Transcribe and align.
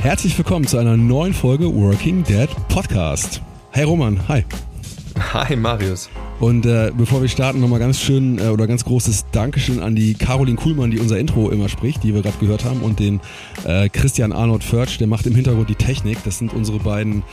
Herzlich 0.00 0.38
willkommen 0.38 0.64
zu 0.64 0.78
einer 0.78 0.96
neuen 0.96 1.34
Folge 1.34 1.74
Working 1.74 2.22
Dad 2.22 2.48
Podcast. 2.68 3.42
Hey 3.72 3.82
Roman, 3.82 4.28
hi. 4.28 4.44
Hi 5.32 5.56
Marius. 5.56 6.08
Und 6.38 6.66
äh, 6.66 6.92
bevor 6.96 7.20
wir 7.20 7.28
starten, 7.28 7.58
nochmal 7.60 7.80
ganz 7.80 8.00
schön 8.00 8.38
äh, 8.38 8.46
oder 8.46 8.68
ganz 8.68 8.84
großes 8.84 9.26
Dankeschön 9.32 9.80
an 9.80 9.96
die 9.96 10.14
Caroline 10.14 10.56
Kuhlmann, 10.56 10.92
die 10.92 11.00
unser 11.00 11.18
Intro 11.18 11.50
immer 11.50 11.68
spricht, 11.68 12.04
die 12.04 12.14
wir 12.14 12.22
gerade 12.22 12.38
gehört 12.38 12.64
haben, 12.64 12.82
und 12.82 13.00
den 13.00 13.20
äh, 13.64 13.88
Christian 13.88 14.30
Arnold 14.30 14.62
Förtsch, 14.62 14.98
der 14.98 15.08
macht 15.08 15.26
im 15.26 15.34
Hintergrund 15.34 15.68
die 15.68 15.74
Technik. 15.74 16.18
Das 16.24 16.38
sind 16.38 16.52
unsere 16.52 16.78
beiden, 16.78 17.24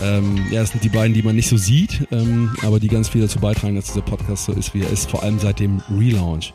ähm, 0.00 0.38
ja, 0.52 0.60
das 0.60 0.70
sind 0.70 0.84
die 0.84 0.90
beiden, 0.90 1.14
die 1.14 1.24
man 1.24 1.34
nicht 1.34 1.48
so 1.48 1.56
sieht, 1.56 2.06
ähm, 2.12 2.54
aber 2.62 2.78
die 2.78 2.88
ganz 2.88 3.08
viel 3.08 3.20
dazu 3.20 3.40
beitragen, 3.40 3.74
dass 3.74 3.86
dieser 3.86 4.02
Podcast 4.02 4.44
so 4.44 4.52
ist, 4.52 4.74
wie 4.74 4.82
er 4.82 4.90
ist, 4.90 5.10
vor 5.10 5.24
allem 5.24 5.40
seit 5.40 5.58
dem 5.58 5.82
Relaunch. 5.90 6.54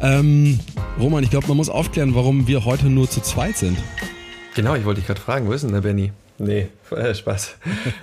Ähm, 0.00 0.60
Roman, 1.00 1.24
ich 1.24 1.30
glaube, 1.30 1.48
man 1.48 1.56
muss 1.56 1.68
aufklären, 1.68 2.14
warum 2.14 2.46
wir 2.46 2.64
heute 2.64 2.86
nur 2.86 3.10
zu 3.10 3.20
zweit 3.20 3.58
sind. 3.58 3.76
Genau, 4.54 4.76
ich 4.76 4.84
wollte 4.84 5.00
dich 5.00 5.08
gerade 5.08 5.20
fragen, 5.20 5.48
wo 5.48 5.52
ist 5.52 5.64
denn 5.64 5.72
der 5.72 5.80
Benny? 5.80 6.12
Nee, 6.36 6.66
äh, 6.90 7.14
Spaß. 7.14 7.56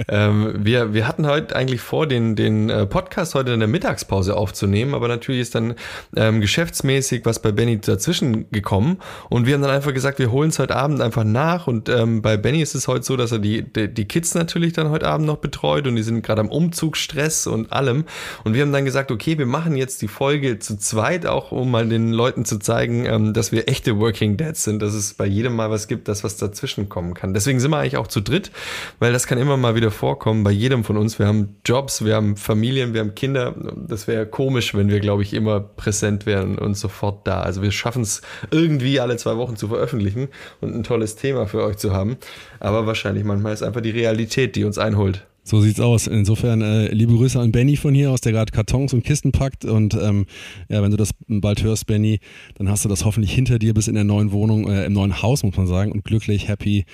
ähm, 0.07 0.53
wir, 0.57 0.93
wir 0.93 1.05
hatten 1.05 1.27
heute 1.27 1.53
eigentlich 1.53 1.81
vor, 1.81 2.07
den, 2.07 2.37
den 2.37 2.69
äh, 2.69 2.85
Podcast 2.85 3.35
heute 3.35 3.51
in 3.51 3.59
der 3.59 3.67
Mittagspause 3.67 4.37
aufzunehmen, 4.37 4.93
aber 4.93 5.09
natürlich 5.09 5.41
ist 5.41 5.55
dann 5.55 5.75
ähm, 6.15 6.39
geschäftsmäßig 6.39 7.25
was 7.25 7.39
bei 7.39 7.51
Benny 7.51 7.81
dazwischen 7.81 8.49
gekommen 8.51 8.99
und 9.29 9.47
wir 9.47 9.53
haben 9.53 9.61
dann 9.61 9.71
einfach 9.71 9.93
gesagt, 9.93 10.17
wir 10.17 10.31
holen 10.31 10.49
es 10.49 10.59
heute 10.59 10.77
Abend 10.77 11.01
einfach 11.01 11.25
nach 11.25 11.67
und 11.67 11.89
ähm, 11.89 12.21
bei 12.21 12.37
Benny 12.37 12.61
ist 12.61 12.73
es 12.73 12.87
heute 12.87 13.03
so, 13.03 13.17
dass 13.17 13.33
er 13.33 13.39
die, 13.39 13.63
die, 13.63 13.93
die 13.93 14.05
Kids 14.05 14.33
natürlich 14.33 14.71
dann 14.71 14.89
heute 14.91 15.07
Abend 15.07 15.27
noch 15.27 15.37
betreut 15.37 15.85
und 15.85 15.97
die 15.97 16.03
sind 16.03 16.23
gerade 16.23 16.39
am 16.39 16.49
Umzugsstress 16.49 17.47
und 17.47 17.73
allem 17.73 18.05
und 18.45 18.53
wir 18.53 18.61
haben 18.61 18.71
dann 18.71 18.85
gesagt, 18.85 19.11
okay, 19.11 19.37
wir 19.37 19.45
machen 19.45 19.75
jetzt 19.75 20.01
die 20.01 20.07
Folge 20.07 20.57
zu 20.59 20.77
zweit 20.77 21.25
auch, 21.25 21.51
um 21.51 21.69
mal 21.69 21.85
den 21.85 22.13
Leuten 22.13 22.45
zu 22.45 22.59
zeigen, 22.59 23.05
ähm, 23.05 23.33
dass 23.33 23.51
wir 23.51 23.67
echte 23.67 23.99
Working 23.99 24.37
Dads 24.37 24.63
sind, 24.63 24.81
dass 24.81 24.93
es 24.93 25.15
bei 25.15 25.25
jedem 25.25 25.53
mal 25.53 25.69
was 25.69 25.89
gibt, 25.89 26.07
das 26.07 26.23
was 26.23 26.37
dazwischen 26.37 26.87
kommen 26.87 27.13
kann. 27.13 27.33
Deswegen 27.33 27.59
sind 27.59 27.71
wir 27.71 27.77
eigentlich 27.77 27.97
auch 27.97 28.07
zu 28.07 28.20
dritt, 28.21 28.51
weil 28.99 29.13
das 29.13 29.27
kann 29.27 29.37
immer 29.37 29.57
mal 29.57 29.75
wieder 29.75 29.91
vorkommen 29.91 30.43
bei 30.43 30.51
jedem 30.51 30.83
von 30.83 30.97
uns. 30.97 31.19
Wir 31.19 31.27
haben 31.27 31.55
Jobs, 31.65 32.05
wir 32.05 32.15
haben 32.15 32.37
Familien, 32.37 32.93
wir 32.93 33.01
haben 33.01 33.15
Kinder. 33.15 33.55
Das 33.87 34.07
wäre 34.07 34.25
komisch, 34.25 34.73
wenn 34.73 34.89
wir, 34.89 34.99
glaube 34.99 35.23
ich, 35.23 35.33
immer 35.33 35.59
präsent 35.59 36.25
wären 36.25 36.57
und 36.57 36.75
sofort 36.75 37.27
da. 37.27 37.41
Also 37.41 37.61
wir 37.61 37.71
schaffen 37.71 38.03
es 38.03 38.21
irgendwie 38.51 38.99
alle 38.99 39.17
zwei 39.17 39.37
Wochen 39.37 39.55
zu 39.55 39.67
veröffentlichen 39.67 40.29
und 40.61 40.75
ein 40.75 40.83
tolles 40.83 41.15
Thema 41.15 41.47
für 41.47 41.63
euch 41.63 41.77
zu 41.77 41.93
haben. 41.93 42.17
Aber 42.59 42.85
wahrscheinlich 42.85 43.23
manchmal 43.23 43.53
ist 43.53 43.63
einfach 43.63 43.81
die 43.81 43.91
Realität, 43.91 44.55
die 44.55 44.63
uns 44.63 44.77
einholt. 44.77 45.25
So 45.43 45.59
sieht's 45.59 45.79
aus. 45.79 46.05
Insofern 46.05 46.61
äh, 46.61 46.93
liebe 46.93 47.13
Grüße 47.13 47.39
an 47.39 47.51
Benny 47.51 47.75
von 47.75 47.95
hier 47.95 48.11
aus, 48.11 48.21
der 48.21 48.31
gerade 48.31 48.51
Kartons 48.51 48.93
und 48.93 49.03
Kisten 49.03 49.31
packt. 49.31 49.65
Und 49.65 49.95
ähm, 49.95 50.27
ja, 50.69 50.83
wenn 50.83 50.91
du 50.91 50.97
das 50.97 51.11
bald 51.27 51.63
hörst, 51.63 51.87
Benny, 51.87 52.19
dann 52.55 52.69
hast 52.69 52.85
du 52.85 52.89
das 52.89 53.05
hoffentlich 53.05 53.33
hinter 53.33 53.57
dir 53.57 53.73
bis 53.73 53.87
in 53.87 53.95
der 53.95 54.03
neuen 54.03 54.31
Wohnung, 54.31 54.69
äh, 54.69 54.85
im 54.85 54.93
neuen 54.93 55.21
Haus, 55.21 55.43
muss 55.43 55.57
man 55.57 55.67
sagen, 55.67 55.91
und 55.91 56.03
glücklich, 56.03 56.47
happy. 56.47 56.85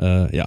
Äh, 0.00 0.36
ja. 0.36 0.46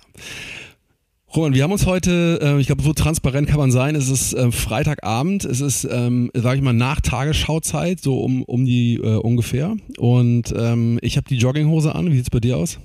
Roman, 1.36 1.56
wir 1.56 1.64
haben 1.64 1.72
uns 1.72 1.88
heute, 1.88 2.40
äh, 2.44 2.60
ich 2.60 2.68
glaube, 2.68 2.84
so 2.84 2.94
transparent 2.94 3.48
kann 3.48 3.58
man 3.58 3.72
sein, 3.72 3.96
es 3.96 4.08
ist 4.08 4.34
äh, 4.34 4.52
Freitagabend, 4.52 5.46
es 5.46 5.62
ist, 5.62 5.88
ähm, 5.90 6.30
sage 6.36 6.58
ich 6.58 6.62
mal, 6.62 6.74
nach 6.74 7.02
Tagesschauzeit, 7.02 8.02
so 8.02 8.20
um, 8.20 8.44
um 8.44 8.66
die 8.66 8.98
äh, 8.98 9.18
ungefähr. 9.18 9.76
Und 9.98 10.54
ähm, 10.56 11.00
ich 11.02 11.18
habe 11.18 11.28
die 11.28 11.38
Jogginghose 11.38 11.96
an. 11.96 12.12
Wie 12.12 12.18
sieht's 12.18 12.30
bei 12.30 12.40
dir 12.40 12.58
aus? 12.58 12.78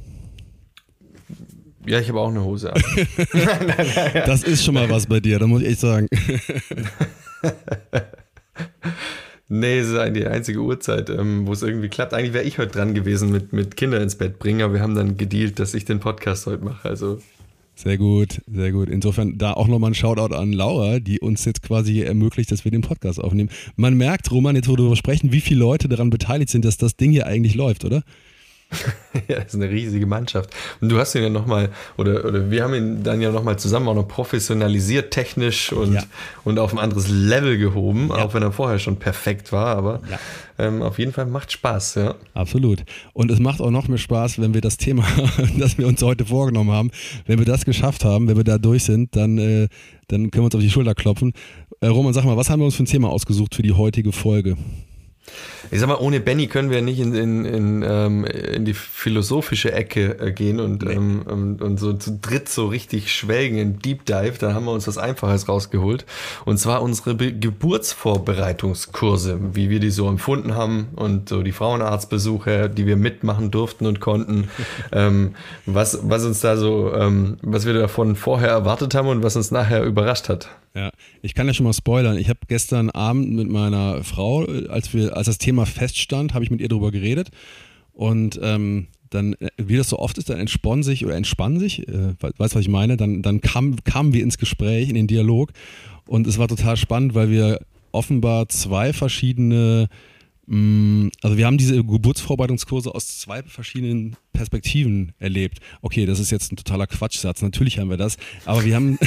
Ja, 1.87 2.00
ich 2.00 2.09
habe 2.09 2.20
auch 2.20 2.28
eine 2.28 2.43
Hose 2.43 2.72
an. 2.72 2.82
das 4.26 4.44
ist 4.44 4.64
schon 4.64 4.75
mal 4.75 4.88
was 4.88 5.06
bei 5.06 5.20
dir, 5.20 5.38
da 5.38 5.47
muss 5.47 5.62
ich 5.62 5.69
echt 5.69 5.81
sagen. 5.81 6.09
Nee, 9.50 9.78
es 9.78 9.88
ist 9.88 9.97
eigentlich 9.97 10.25
die 10.25 10.31
einzige 10.31 10.60
Uhrzeit, 10.60 11.09
ähm, 11.09 11.47
wo 11.47 11.53
es 11.53 11.62
irgendwie 11.62 11.88
klappt. 11.88 12.12
Eigentlich 12.12 12.34
wäre 12.34 12.44
ich 12.44 12.59
heute 12.59 12.72
dran 12.72 12.94
gewesen 12.94 13.31
mit, 13.31 13.53
mit 13.53 13.76
Kinder 13.76 14.00
ins 14.00 14.16
Bett 14.16 14.38
bringen, 14.38 14.60
aber 14.60 14.75
wir 14.75 14.82
haben 14.82 14.94
dann 14.94 15.16
gedealt, 15.16 15.59
dass 15.59 15.72
ich 15.72 15.86
den 15.86 16.00
Podcast 16.00 16.47
heute 16.47 16.64
mache. 16.64 16.86
Also 16.86 17.19
sehr 17.75 17.97
gut, 17.97 18.42
sehr 18.53 18.72
gut. 18.72 18.88
Insofern 18.91 19.38
da 19.38 19.53
auch 19.53 19.69
nochmal 19.69 19.92
ein 19.92 19.94
Shoutout 19.94 20.34
an 20.34 20.53
Laura, 20.53 20.98
die 20.98 21.20
uns 21.20 21.44
jetzt 21.44 21.62
quasi 21.62 22.00
ermöglicht, 22.00 22.50
dass 22.50 22.64
wir 22.64 22.72
den 22.72 22.81
Podcast 22.81 23.22
aufnehmen. 23.22 23.50
Man 23.76 23.97
merkt, 23.97 24.32
Roman, 24.32 24.56
jetzt 24.56 24.66
wo 24.66 24.72
wir 24.72 24.78
darüber 24.78 24.97
sprechen, 24.97 25.31
wie 25.31 25.41
viele 25.41 25.60
Leute 25.60 25.88
daran 25.88 26.10
beteiligt 26.10 26.50
sind, 26.50 26.64
dass 26.64 26.76
das 26.76 26.97
Ding 26.97 27.12
hier 27.12 27.28
eigentlich 27.28 27.54
läuft, 27.54 27.84
oder? 27.84 28.03
ja, 29.29 29.37
das 29.37 29.47
ist 29.47 29.55
eine 29.55 29.71
riesige 29.71 30.06
Mannschaft. 30.06 30.51
Und 30.81 30.91
du 30.91 30.99
hast 30.99 31.15
ihn 31.15 31.23
ja 31.23 31.31
nochmal, 31.31 31.71
oder, 31.97 32.25
oder 32.25 32.51
wir 32.51 32.62
haben 32.62 32.75
ihn 32.75 33.03
dann 33.03 33.21
ja 33.21 33.33
nochmal 33.33 33.59
zusammen 33.59 33.89
auch 33.89 33.95
noch 33.95 34.06
professionalisiert, 34.09 35.11
technisch 35.11 35.73
und, 35.73 35.95
ja. 35.95 36.03
und 36.45 36.59
auf 36.59 36.73
ein 36.73 36.79
anderes 36.79 37.09
Level 37.09 37.56
gehoben, 37.56 38.09
ja. 38.09 38.17
auch 38.17 38.34
wenn 38.34 38.43
er 38.43 38.53
vorher 38.53 38.79
schon 38.79 38.97
perfekt 38.97 39.53
war. 39.53 39.77
Aber 39.77 40.01
ja. 40.11 40.19
ähm, 40.59 40.83
auf 40.83 40.99
jeden 40.99 41.12
Fall 41.12 41.27
macht 41.27 41.51
Spaß, 41.51 41.95
ja. 41.95 42.15
Absolut. 42.34 42.84
Und 43.15 43.31
es 43.31 43.39
macht 43.39 43.62
auch 43.62 43.71
noch 43.71 43.89
mehr 43.89 43.99
Spaß, 43.99 44.39
wenn 44.39 44.53
wir 44.53 44.61
das 44.61 44.77
Thema, 44.77 45.05
das 45.59 45.79
wir 45.79 45.87
uns 45.87 46.03
heute 46.03 46.27
vorgenommen 46.27 46.71
haben, 46.71 46.91
wenn 47.27 47.39
wir 47.39 47.47
das 47.47 47.65
geschafft 47.65 48.05
haben, 48.05 48.29
wenn 48.29 48.37
wir 48.37 48.45
da 48.45 48.59
durch 48.59 48.85
sind, 48.85 49.17
dann, 49.17 49.39
äh, 49.39 49.69
dann 50.09 50.31
können 50.31 50.43
wir 50.43 50.47
uns 50.47 50.55
auf 50.55 50.61
die 50.61 50.71
Schulter 50.71 50.95
klopfen. 50.95 51.33
Äh, 51.81 51.87
Roman, 51.87 52.12
sag 52.12 52.25
mal, 52.25 52.37
was 52.37 52.50
haben 52.50 52.61
wir 52.61 52.67
uns 52.67 52.75
für 52.75 52.83
ein 52.83 52.87
Thema 52.87 53.09
ausgesucht 53.09 53.55
für 53.55 53.62
die 53.62 53.73
heutige 53.73 54.12
Folge? 54.12 54.56
Ich 55.71 55.81
sag 55.81 55.89
mal, 55.89 55.97
ohne 55.97 56.21
Benny 56.21 56.47
können 56.47 56.71
wir 56.71 56.81
nicht 56.83 57.00
in, 57.00 57.15
in, 57.15 57.44
in, 57.44 57.84
ähm, 57.87 58.25
in 58.25 58.65
die 58.65 58.72
philosophische 58.75 59.72
Ecke 59.72 60.19
äh, 60.19 60.33
gehen 60.33 60.61
und, 60.61 60.84
nee. 60.84 60.94
ähm, 60.94 61.59
und 61.61 61.78
so 61.78 61.93
zu 61.93 62.19
dritt 62.21 62.49
so 62.49 62.66
richtig 62.66 63.12
schwelgen 63.12 63.59
in 63.59 63.78
Deep 63.78 64.06
Dive. 64.06 64.38
Da 64.38 64.55
haben 64.55 64.65
wir 64.65 64.72
uns 64.72 64.88
was 64.88 64.99
Einfaches 64.99 65.49
rausgeholt. 65.49 66.05
Und 66.44 66.59
zwar 66.59 66.83
unsere 66.83 67.15
Be 67.15 67.33
Geburtsvorbereitungskurse, 67.33 69.38
wie 69.53 69.71
wir 69.71 69.81
die 69.81 69.91
so 69.91 70.09
empfunden 70.09 70.55
haben 70.55 70.88
und 70.97 71.28
so 71.28 71.43
die 71.43 71.53
Frauenarztbesuche, 71.53 72.71
die 72.71 72.87
wir 72.87 72.97
mitmachen 72.97 73.50
durften 73.50 73.87
und 73.87 74.00
konnten. 74.00 74.49
ähm, 74.93 75.34
was, 75.67 75.99
was 76.03 76.25
uns 76.25 76.41
da 76.41 76.56
so, 76.56 76.94
ähm, 76.94 77.37
was 77.43 77.67
wir 77.67 77.75
davon 77.75 78.17
vorher 78.17 78.50
erwartet 78.50 78.94
haben 78.94 79.09
und 79.09 79.22
was 79.22 79.37
uns 79.37 79.50
nachher 79.50 79.84
überrascht 79.84 80.28
hat. 80.28 80.49
Ja, 80.75 80.91
ich 81.23 81.34
kann 81.34 81.47
ja 81.47 81.55
schon 81.55 81.65
mal 81.65 81.73
spoilern. 81.73 82.19
Ich 82.19 82.29
habe 82.29 82.41
gestern 82.47 82.91
Abend 82.91 83.33
mit 83.33 83.49
meiner 83.49 84.05
Frau, 84.05 84.45
als 84.45 84.93
wir, 84.95 85.17
als 85.17 85.27
das 85.27 85.39
Thema 85.39 85.67
feststand, 85.67 86.34
habe 86.34 86.45
ich 86.45 86.51
mit 86.51 86.61
ihr 86.61 86.69
darüber 86.69 86.91
geredet. 86.91 87.31
Und 87.93 88.39
ähm, 88.43 88.87
dann, 89.11 89.33
äh, 89.34 89.49
wie 89.56 89.77
das 89.77 89.89
so 89.89 89.99
oft 89.99 90.19
ist, 90.19 90.31
dann 90.31 90.39
entspann 90.39 90.83
sich 90.83 91.05
oder 91.05 91.17
entspann 91.17 91.59
sich, 91.59 91.89
äh, 91.89 92.15
weißt 92.21 92.55
was 92.55 92.62
ich 92.62 92.69
meine, 92.69 92.97
dann, 92.97 93.23
dann 93.23 93.41
kam, 93.41 93.77
kamen 93.84 94.12
wir 94.12 94.23
ins 94.23 94.39
Gespräch, 94.39 94.89
in 94.89 94.95
den 94.95 95.06
Dialog. 95.06 95.53
Und 96.06 96.27
es 96.27 96.39
war 96.39 96.49
total 96.49 96.77
spannend, 96.77 97.15
weil 97.15 97.31
wir 97.31 97.61
offenbar 97.93 98.49
zwei 98.49 98.93
verschiedene 98.93 99.89
also 100.50 101.36
wir 101.36 101.44
haben 101.44 101.59
diese 101.59 101.84
Geburtsvorbereitungskurse 101.84 102.94
aus 102.94 103.19
zwei 103.19 103.42
verschiedenen 103.42 104.16
Perspektiven 104.32 105.12
erlebt. 105.19 105.59
Okay, 105.82 106.06
das 106.06 106.20
ist 106.20 106.31
jetzt 106.31 106.53
ein 106.53 106.56
totaler 106.56 106.86
Quatschsatz. 106.86 107.42
Natürlich 107.42 107.78
haben 107.78 107.91
wir 107.91 107.98
das, 107.98 108.16
aber 108.47 108.64
wir 108.64 108.75
haben 108.75 108.98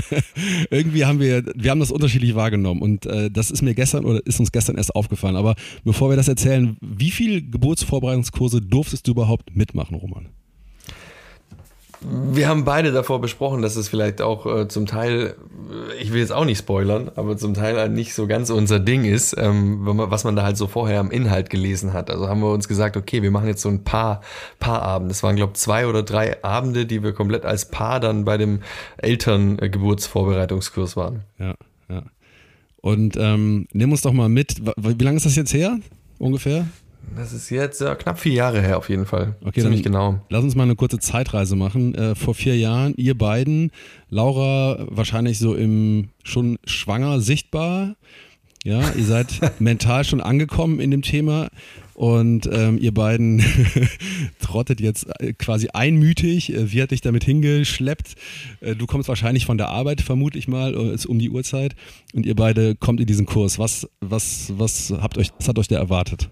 irgendwie 0.70 1.06
haben 1.06 1.20
wir 1.20 1.42
wir 1.54 1.70
haben 1.70 1.80
das 1.80 1.90
unterschiedlich 1.90 2.34
wahrgenommen 2.34 2.82
und 2.82 3.06
äh, 3.06 3.30
das 3.30 3.50
ist 3.50 3.62
mir 3.62 3.74
gestern 3.74 4.04
oder 4.04 4.20
ist 4.26 4.40
uns 4.40 4.52
gestern 4.52 4.76
erst 4.76 4.94
aufgefallen. 4.94 5.36
Aber 5.36 5.54
bevor 5.84 6.10
wir 6.10 6.16
das 6.16 6.28
erzählen, 6.28 6.76
wie 6.82 7.10
viele 7.10 7.40
Geburtsvorbereitungskurse 7.40 8.60
durftest 8.60 9.06
du 9.06 9.12
überhaupt 9.12 9.56
mitmachen, 9.56 9.94
Roman? 9.94 10.28
Wir 12.06 12.48
haben 12.48 12.64
beide 12.64 12.92
davor 12.92 13.20
besprochen, 13.20 13.62
dass 13.62 13.76
es 13.76 13.88
vielleicht 13.88 14.20
auch 14.20 14.44
äh, 14.46 14.68
zum 14.68 14.84
Teil, 14.84 15.36
äh, 15.70 16.02
ich 16.02 16.12
will 16.12 16.20
jetzt 16.20 16.32
auch 16.32 16.44
nicht 16.44 16.58
spoilern, 16.58 17.10
aber 17.16 17.36
zum 17.36 17.54
Teil 17.54 17.78
halt 17.78 17.92
nicht 17.92 18.14
so 18.14 18.26
ganz 18.26 18.50
unser 18.50 18.78
Ding 18.78 19.04
ist, 19.04 19.34
ähm, 19.38 19.78
was 19.82 20.24
man 20.24 20.36
da 20.36 20.42
halt 20.42 20.58
so 20.58 20.66
vorher 20.66 21.00
am 21.00 21.10
Inhalt 21.10 21.48
gelesen 21.48 21.94
hat. 21.94 22.10
Also 22.10 22.28
haben 22.28 22.40
wir 22.40 22.52
uns 22.52 22.68
gesagt, 22.68 22.96
okay, 22.96 23.22
wir 23.22 23.30
machen 23.30 23.46
jetzt 23.46 23.62
so 23.62 23.70
ein 23.70 23.84
paar 23.84 24.20
Paarabende. 24.58 25.12
Es 25.12 25.22
waren, 25.22 25.36
glaube 25.36 25.52
ich, 25.54 25.60
zwei 25.60 25.86
oder 25.86 26.02
drei 26.02 26.44
Abende, 26.44 26.84
die 26.84 27.02
wir 27.02 27.14
komplett 27.14 27.46
als 27.46 27.70
Paar 27.70 28.00
dann 28.00 28.24
bei 28.24 28.36
dem 28.36 28.60
Elterngeburtsvorbereitungskurs 28.98 30.96
waren. 30.96 31.22
Ja, 31.38 31.54
ja. 31.88 32.02
Und 32.82 33.16
ähm, 33.16 33.66
nimm 33.72 33.92
uns 33.92 34.02
doch 34.02 34.12
mal 34.12 34.28
mit, 34.28 34.60
wie 34.76 35.04
lange 35.04 35.16
ist 35.16 35.24
das 35.24 35.36
jetzt 35.36 35.54
her 35.54 35.78
ungefähr? 36.18 36.66
Das 37.16 37.32
ist 37.32 37.50
jetzt 37.50 37.80
ja, 37.80 37.94
knapp 37.94 38.18
vier 38.18 38.32
Jahre 38.32 38.60
her 38.60 38.78
auf 38.78 38.88
jeden 38.88 39.06
Fall. 39.06 39.36
Okay, 39.44 39.60
Ziemlich 39.60 39.82
genau. 39.82 40.20
Lass 40.30 40.42
uns 40.42 40.54
mal 40.54 40.64
eine 40.64 40.76
kurze 40.76 40.98
Zeitreise 40.98 41.56
machen. 41.56 41.94
Äh, 41.94 42.14
vor 42.14 42.34
vier 42.34 42.56
Jahren, 42.56 42.94
ihr 42.96 43.16
beiden, 43.16 43.70
Laura 44.10 44.86
wahrscheinlich 44.90 45.38
so 45.38 45.54
im 45.54 46.08
schon 46.24 46.58
schwanger 46.64 47.20
sichtbar. 47.20 47.96
Ja, 48.64 48.80
ihr 48.96 49.04
seid 49.04 49.40
mental 49.60 50.04
schon 50.04 50.20
angekommen 50.20 50.80
in 50.80 50.90
dem 50.90 51.02
Thema. 51.02 51.50
und 51.94 52.48
ähm, 52.50 52.78
ihr 52.78 52.92
beiden 52.92 53.44
trottet 54.40 54.80
jetzt 54.80 55.06
äh, 55.20 55.32
quasi 55.32 55.68
einmütig. 55.72 56.52
Äh, 56.52 56.72
wie 56.72 56.82
hat 56.82 56.90
dich 56.90 57.02
damit 57.02 57.22
hingeschleppt? 57.22 58.16
Äh, 58.60 58.74
du 58.74 58.86
kommst 58.86 59.08
wahrscheinlich 59.08 59.46
von 59.46 59.58
der 59.58 59.68
Arbeit, 59.68 60.00
vermutlich 60.00 60.48
mal, 60.48 60.74
ist 60.92 61.06
um 61.06 61.18
die 61.20 61.30
Uhrzeit 61.30 61.76
und 62.12 62.26
ihr 62.26 62.34
beide 62.34 62.74
kommt 62.74 63.00
in 63.00 63.06
diesen 63.06 63.26
Kurs. 63.26 63.58
Was, 63.58 63.88
was, 64.00 64.52
was 64.56 64.92
habt 65.00 65.18
euch, 65.18 65.30
was 65.38 65.46
hat 65.46 65.58
euch 65.58 65.68
da 65.68 65.76
erwartet? 65.76 66.30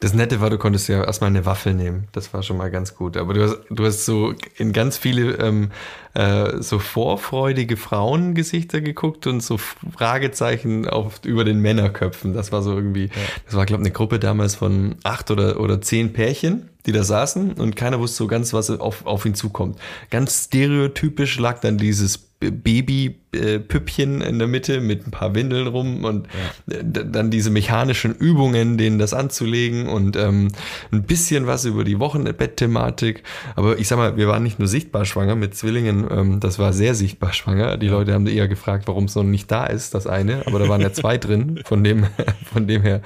Das 0.00 0.14
Nette 0.14 0.40
war, 0.40 0.50
du 0.50 0.58
konntest 0.58 0.88
ja 0.88 1.04
erstmal 1.04 1.30
eine 1.30 1.46
Waffel 1.46 1.74
nehmen. 1.74 2.08
Das 2.12 2.32
war 2.34 2.42
schon 2.42 2.56
mal 2.56 2.70
ganz 2.70 2.94
gut. 2.94 3.16
Aber 3.16 3.34
du 3.34 3.42
hast, 3.42 3.58
du 3.70 3.84
hast 3.84 4.04
so 4.04 4.34
in 4.56 4.72
ganz 4.72 4.98
viele 4.98 5.32
ähm, 5.36 5.70
äh, 6.14 6.62
so 6.62 6.78
vorfreudige 6.78 7.76
Frauengesichter 7.76 8.80
geguckt 8.80 9.26
und 9.26 9.42
so 9.42 9.58
Fragezeichen 9.58 10.88
auf, 10.88 11.20
über 11.24 11.44
den 11.44 11.60
Männerköpfen. 11.60 12.32
Das 12.32 12.52
war 12.52 12.62
so 12.62 12.74
irgendwie, 12.74 13.06
ja. 13.06 13.22
das 13.44 13.54
war, 13.54 13.66
glaube 13.66 13.82
ich, 13.82 13.86
eine 13.86 13.92
Gruppe 13.92 14.18
damals 14.18 14.54
von 14.54 14.96
acht 15.02 15.30
oder, 15.30 15.60
oder 15.60 15.80
zehn 15.80 16.12
Pärchen, 16.12 16.70
die 16.86 16.92
da 16.92 17.02
saßen 17.02 17.52
und 17.52 17.76
keiner 17.76 17.98
wusste 17.98 18.18
so 18.18 18.26
ganz, 18.26 18.52
was 18.52 18.70
auf, 18.70 19.04
auf 19.06 19.26
ihn 19.26 19.34
zukommt. 19.34 19.78
Ganz 20.10 20.44
stereotypisch 20.46 21.38
lag 21.38 21.60
dann 21.60 21.78
dieses 21.78 22.26
Babypüppchen 22.38 24.20
in 24.20 24.38
der 24.38 24.46
Mitte 24.46 24.80
mit 24.82 25.06
ein 25.06 25.10
paar 25.10 25.34
Windeln 25.34 25.66
rum 25.68 26.04
und 26.04 26.28
ja. 26.66 26.82
dann 26.82 27.30
diese 27.30 27.48
mechanischen 27.48 28.14
Übungen, 28.14 28.76
denen 28.76 28.98
das 28.98 29.14
anzulegen 29.14 29.88
und 29.88 30.16
ähm, 30.16 30.48
ein 30.92 31.04
bisschen 31.04 31.46
was 31.46 31.64
über 31.64 31.82
die 31.84 31.98
Wochenbettthematik. 31.98 33.22
Aber 33.54 33.78
ich 33.78 33.88
sag 33.88 33.96
mal, 33.96 34.18
wir 34.18 34.28
waren 34.28 34.42
nicht 34.42 34.58
nur 34.58 34.68
sichtbar 34.68 35.06
schwanger 35.06 35.34
mit 35.34 35.54
Zwillingen, 35.54 36.06
ähm, 36.10 36.40
das 36.40 36.58
war 36.58 36.74
sehr 36.74 36.94
sichtbar 36.94 37.32
schwanger. 37.32 37.78
Die 37.78 37.88
Leute 37.88 38.12
haben 38.12 38.26
eher 38.26 38.48
gefragt, 38.48 38.86
warum 38.86 39.04
es 39.04 39.14
noch 39.14 39.22
nicht 39.22 39.50
da 39.50 39.64
ist, 39.64 39.94
das 39.94 40.06
eine, 40.06 40.46
aber 40.46 40.58
da 40.58 40.68
waren 40.68 40.82
ja 40.82 40.92
zwei 40.92 41.16
drin. 41.18 41.62
Von 41.64 41.82
dem, 41.84 42.06
von 42.52 42.66
dem 42.66 42.82
her 42.82 43.00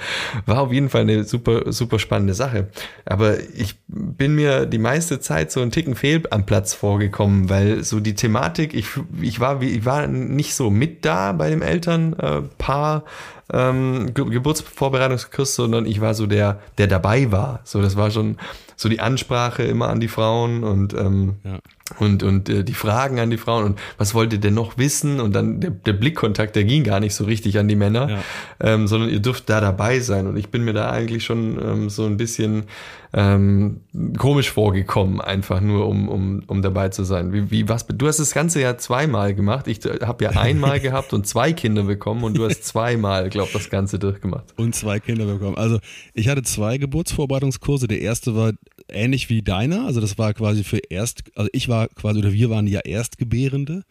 war 0.45 0.61
auf 0.61 0.73
jeden 0.73 0.89
Fall 0.89 1.03
eine 1.03 1.23
super, 1.23 1.73
super 1.73 2.01
spannende 2.01 2.35
Sache. 2.35 2.69
Aber 3.05 3.39
ich 3.55 3.70
bin 3.89 4.35
mir 4.35 4.67
die 4.67 4.79
meiste 4.79 5.21
Zeit 5.21 5.51
so 5.51 5.61
ein 5.61 5.71
Ticken 5.71 5.95
fehl 5.95 6.23
am 6.31 6.47
Platz 6.47 6.75
vorgekommen, 6.75 7.49
weil 7.49 7.83
so 7.85 8.01
die 8.01 8.15
Thematik, 8.15 8.75
ich 8.75 8.87
ich 9.21 9.41
war, 9.41 9.63
ich 9.63 9.85
war 9.85 10.07
nicht 10.07 10.55
so 10.55 10.71
mit 10.71 11.05
da 11.05 11.33
bei 11.33 11.51
dem 11.51 11.63
Elternpaar 11.63 13.05
ähm, 13.53 14.15
Geburtsvorbereitungskurs, 14.15 15.55
sondern 15.55 15.87
ich 15.87 16.01
war 16.01 16.15
so 16.15 16.27
der, 16.27 16.61
der 16.79 16.87
dabei 16.87 17.33
war. 17.33 17.61
So, 17.65 17.83
das 17.83 17.97
war 17.97 18.11
schon 18.11 18.37
so 18.77 18.89
die 18.89 19.01
Ansprache 19.01 19.65
immer 19.65 19.89
an 19.89 20.01
die 20.01 20.09
Frauen 20.09 20.63
und 20.63 20.95
ähm, 20.95 21.37
ja 21.45 21.59
und, 21.99 22.23
und 22.23 22.49
äh, 22.49 22.63
die 22.65 22.75
Fragen 22.75 23.19
an 23.19 23.31
die 23.31 23.37
Frauen 23.37 23.65
und 23.65 23.79
was 23.99 24.15
wollt 24.15 24.33
ihr 24.33 24.39
denn 24.39 24.55
noch 24.55 24.79
wissen? 24.79 25.21
Und 25.21 25.35
dann 25.35 25.61
der, 25.61 25.71
der 25.71 25.93
Blickkontakt, 25.93 26.57
der 26.57 26.65
ging 26.65 26.85
gar 26.85 27.01
nicht 27.01 27.15
so 27.15 27.25
richtig 27.25 27.59
an 27.59 27.69
die 27.69 27.77
Männer, 27.77 28.09
ja. 28.09 28.23
ähm, 28.61 28.87
sondern 28.87 29.11
ihr 29.11 29.21
dürft 29.21 29.49
da 29.51 29.61
dabei 29.61 30.01
sein. 30.01 30.27
Und 30.27 30.37
ich 30.37 30.51
bin 30.51 30.65
mir 30.65 30.73
da 30.73 30.91
eigentlich 30.91 31.25
schon 31.25 31.59
ähm, 31.61 31.91
so 31.91 32.05
ein 32.05 32.17
bisschen 32.17 32.65
ähm, 33.13 33.81
komisch 34.19 34.51
vorgekommen, 34.51 35.21
einfach 35.21 35.61
nur 35.61 35.89
um, 35.89 36.09
um, 36.09 36.43
um 36.47 36.63
dabei 36.63 36.91
zu 36.91 37.03
sein. 37.03 37.33
Wie, 37.33 37.51
wie 37.51 37.69
was? 37.69 37.87
Du 37.87 38.07
hast 38.07 38.21
das 38.21 38.33
Ganze 38.33 38.61
ja 38.61 38.79
zweimal 38.79 39.35
gemacht. 39.35 39.67
Ich 39.67 39.85
äh, 39.85 39.99
habe 40.03 40.25
ja 40.25 40.31
einmal 40.31 40.79
gehabt 40.81 41.13
und 41.13 41.27
zwei 41.27 41.53
Kinder 41.53 41.83
bekommen 41.83 42.23
und 42.23 42.37
du 42.37 42.45
hast 42.45 42.65
zweimal, 42.65 43.29
glaube 43.29 43.51
das 43.53 43.69
Ganze 43.69 43.99
durchgemacht. 43.99 44.55
Und 44.57 44.75
zwei 44.77 45.01
Kinder 45.01 45.27
bekommen. 45.27 45.57
Also 45.57 45.81
ich 46.15 46.29
hatte 46.29 46.43
zwei 46.43 46.79
Geburtsvorbereitungskurse. 46.79 47.89
Der 47.89 48.01
erste 48.01 48.37
war 48.37 48.53
ähnlich 48.89 49.29
wie 49.29 49.43
deiner. 49.43 49.87
Also 49.87 50.01
das 50.01 50.17
war 50.17 50.33
quasi 50.33 50.63
für 50.63 50.79
erst, 50.79 51.25
also 51.35 51.51
ich 51.53 51.69
war 51.69 51.89
quasi, 51.89 52.21
oder 52.21 52.33
wir 52.33 52.49
waren 52.51 52.69
ja 52.69 52.81
Erstgebärende, 52.81 53.83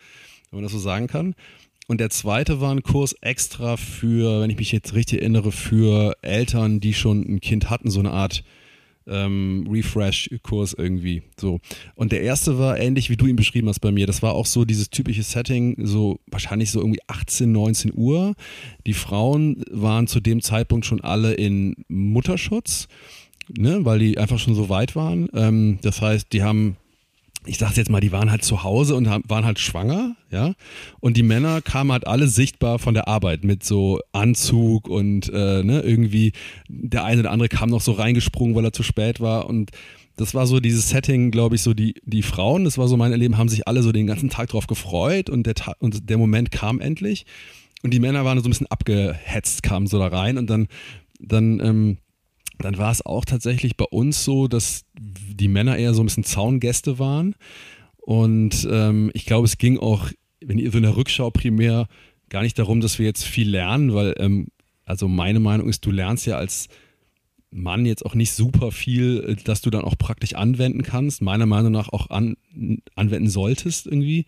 wenn 0.52 0.60
man 0.60 0.64
das 0.64 0.72
so 0.72 0.80
sagen 0.80 1.08
kann. 1.08 1.36
Und 1.90 2.00
der 2.00 2.12
zweite 2.12 2.62
war 2.62 2.72
ein 2.72 2.84
Kurs 2.84 3.14
extra 3.20 3.76
für, 3.76 4.42
wenn 4.42 4.50
ich 4.52 4.58
mich 4.58 4.72
jetzt 4.72 4.94
richtig 4.94 5.22
erinnere, 5.22 5.52
für 5.52 6.16
Eltern, 6.22 6.80
die 6.80 6.94
schon 6.94 7.22
ein 7.22 7.42
Kind 7.42 7.70
hatten, 7.72 7.90
so 7.90 8.00
eine 8.00 8.12
Art 8.12 8.44
ähm, 9.10 9.68
Refresh-Kurs 9.70 10.74
irgendwie. 10.74 11.24
So. 11.40 11.60
Und 11.96 12.12
der 12.12 12.22
erste 12.22 12.58
war 12.60 12.80
ähnlich, 12.80 13.10
wie 13.10 13.18
du 13.18 13.26
ihn 13.26 13.36
beschrieben 13.36 13.70
hast 13.70 13.80
bei 13.80 13.92
mir. 13.92 14.08
Das 14.08 14.22
war 14.22 14.34
auch 14.34 14.46
so 14.46 14.66
dieses 14.66 14.90
typische 14.90 15.24
Setting, 15.24 15.76
so 15.86 16.20
wahrscheinlich 16.28 16.72
so 16.72 16.80
irgendwie 16.80 17.02
18, 17.08 17.52
19 17.52 17.92
Uhr. 17.94 18.36
Die 18.86 18.94
Frauen 18.94 19.64
waren 19.72 20.08
zu 20.08 20.20
dem 20.20 20.42
Zeitpunkt 20.42 20.86
schon 20.86 21.02
alle 21.02 21.34
in 21.34 21.76
Mutterschutz 21.88 22.88
ne, 23.58 23.84
weil 23.84 24.00
die 24.00 24.18
einfach 24.18 24.40
schon 24.40 24.56
so 24.56 24.70
weit 24.70 24.96
waren. 24.96 25.28
Ähm, 25.34 25.80
das 25.82 26.02
heißt, 26.02 26.32
die 26.34 26.44
haben 26.44 26.78
ich 27.46 27.58
sag's 27.58 27.78
jetzt 27.78 27.90
mal, 27.90 28.02
die 28.02 28.12
waren 28.12 28.32
halt 28.32 28.44
zu 28.44 28.64
Hause 28.64 28.96
und 28.96 29.08
waren 29.08 29.46
halt 29.46 29.60
schwanger, 29.60 30.16
ja. 30.30 30.54
Und 31.00 31.16
die 31.18 31.24
Männer 31.24 31.62
kamen 31.62 31.92
halt 31.92 32.06
alle 32.06 32.28
sichtbar 32.28 32.80
von 32.80 32.94
der 32.94 33.08
Arbeit 33.08 33.44
mit 33.44 33.64
so 33.64 34.00
Anzug 34.12 34.88
und 34.88 35.30
äh, 35.30 35.64
ne, 35.64 35.82
irgendwie 35.82 36.34
der 36.68 37.06
eine 37.06 37.22
oder 37.22 37.32
andere 37.32 37.50
kam 37.50 37.70
noch 37.70 37.82
so 37.82 37.94
reingesprungen, 37.94 38.56
weil 38.56 38.66
er 38.66 38.74
zu 38.74 38.84
spät 38.84 39.20
war. 39.20 39.48
Und 39.48 39.72
das 40.18 40.36
war 40.36 40.48
so 40.48 40.60
dieses 40.60 40.90
Setting, 40.90 41.32
glaube 41.32 41.56
ich, 41.56 41.62
so 41.62 41.74
die, 41.74 41.96
die 42.04 42.24
Frauen, 42.24 42.66
das 42.66 42.78
war 42.78 42.88
so 42.88 42.98
mein 42.98 43.14
Erleben, 43.14 43.38
haben 43.38 43.50
sich 43.50 43.68
alle 43.68 43.84
so 43.84 43.92
den 43.92 44.08
ganzen 44.08 44.30
Tag 44.30 44.50
drauf 44.50 44.68
gefreut 44.68 45.30
und 45.30 45.48
der, 45.48 45.56
und 45.80 46.10
der 46.10 46.18
Moment 46.18 46.52
kam 46.52 46.82
endlich. 46.82 47.26
Und 47.84 47.94
die 47.94 48.02
Männer 48.02 48.26
waren 48.26 48.38
so 48.40 48.48
ein 48.48 48.52
bisschen 48.52 48.68
abgehetzt, 48.68 49.64
kamen 49.64 49.88
so 49.88 49.98
da 49.98 50.08
rein 50.08 50.38
und 50.38 50.50
dann, 50.50 50.68
dann, 51.20 51.62
ähm, 51.62 51.98
dann 52.60 52.78
war 52.78 52.92
es 52.92 53.06
auch 53.06 53.26
tatsächlich 53.26 53.78
bei 53.78 53.86
uns 53.86 54.24
so, 54.24 54.48
dass 54.48 54.86
die 55.00 55.48
Männer 55.48 55.78
eher 55.78 55.94
so 55.94 56.04
ein 56.04 56.06
bisschen 56.06 56.24
Zaungäste 56.24 57.00
waren. 57.00 57.36
Und 57.98 58.68
ähm, 58.70 59.12
ich 59.14 59.26
glaube, 59.26 59.46
es 59.46 59.58
ging 59.58 59.78
auch, 59.80 60.10
wenn 60.42 60.58
ihr 60.58 60.72
so 60.72 60.78
in 60.78 60.84
der 60.84 60.96
Rückschau 60.96 61.30
primär 61.30 61.88
gar 62.30 62.42
nicht 62.44 62.60
darum, 62.60 62.82
dass 62.82 63.00
wir 63.00 63.06
jetzt 63.06 63.24
viel 63.24 63.50
lernen, 63.50 63.94
weil, 63.94 64.14
ähm, 64.18 64.48
also 64.86 65.08
meine 65.08 65.40
Meinung 65.40 65.70
ist, 65.70 65.86
du 65.86 65.92
lernst 65.92 66.26
ja 66.26 66.38
als 66.38 66.68
Mann 67.52 67.86
jetzt 67.86 68.06
auch 68.06 68.16
nicht 68.16 68.32
super 68.32 68.72
viel, 68.72 69.24
äh, 69.28 69.36
dass 69.44 69.62
du 69.62 69.70
dann 69.70 69.84
auch 69.84 69.98
praktisch 69.98 70.34
anwenden 70.34 70.84
kannst, 70.84 71.22
meiner 71.22 71.46
Meinung 71.46 71.72
nach 71.72 71.90
auch 71.90 72.10
an, 72.10 72.36
anwenden 72.96 73.30
solltest 73.30 73.88
irgendwie. 73.88 74.26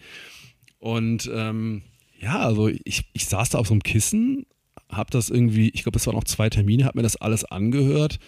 Und 0.80 1.30
ähm, 1.34 1.84
ja, 2.20 2.40
also 2.40 2.68
ich, 2.68 3.10
ich 3.14 3.26
saß 3.26 3.50
da 3.50 3.58
auf 3.58 3.68
so 3.68 3.74
einem 3.74 3.84
Kissen 3.84 4.46
habe 4.92 5.10
das 5.12 5.30
irgendwie, 5.30 5.70
ich 5.70 5.84
glaube, 5.84 5.98
es 5.98 6.08
waren 6.08 6.16
noch 6.16 6.24
zwei 6.24 6.50
Termine, 6.50 6.86
habe 6.86 7.00
mir 7.00 7.04
das 7.04 7.16
alles 7.16 7.46
angehört 7.46 8.20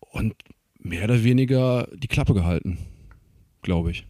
und 0.00 0.34
mehr 0.78 1.04
oder 1.04 1.22
weniger 1.24 1.88
die 1.94 2.08
Klappe 2.08 2.34
gehalten, 2.34 2.78
glaube 3.62 3.90
ich. 3.90 4.06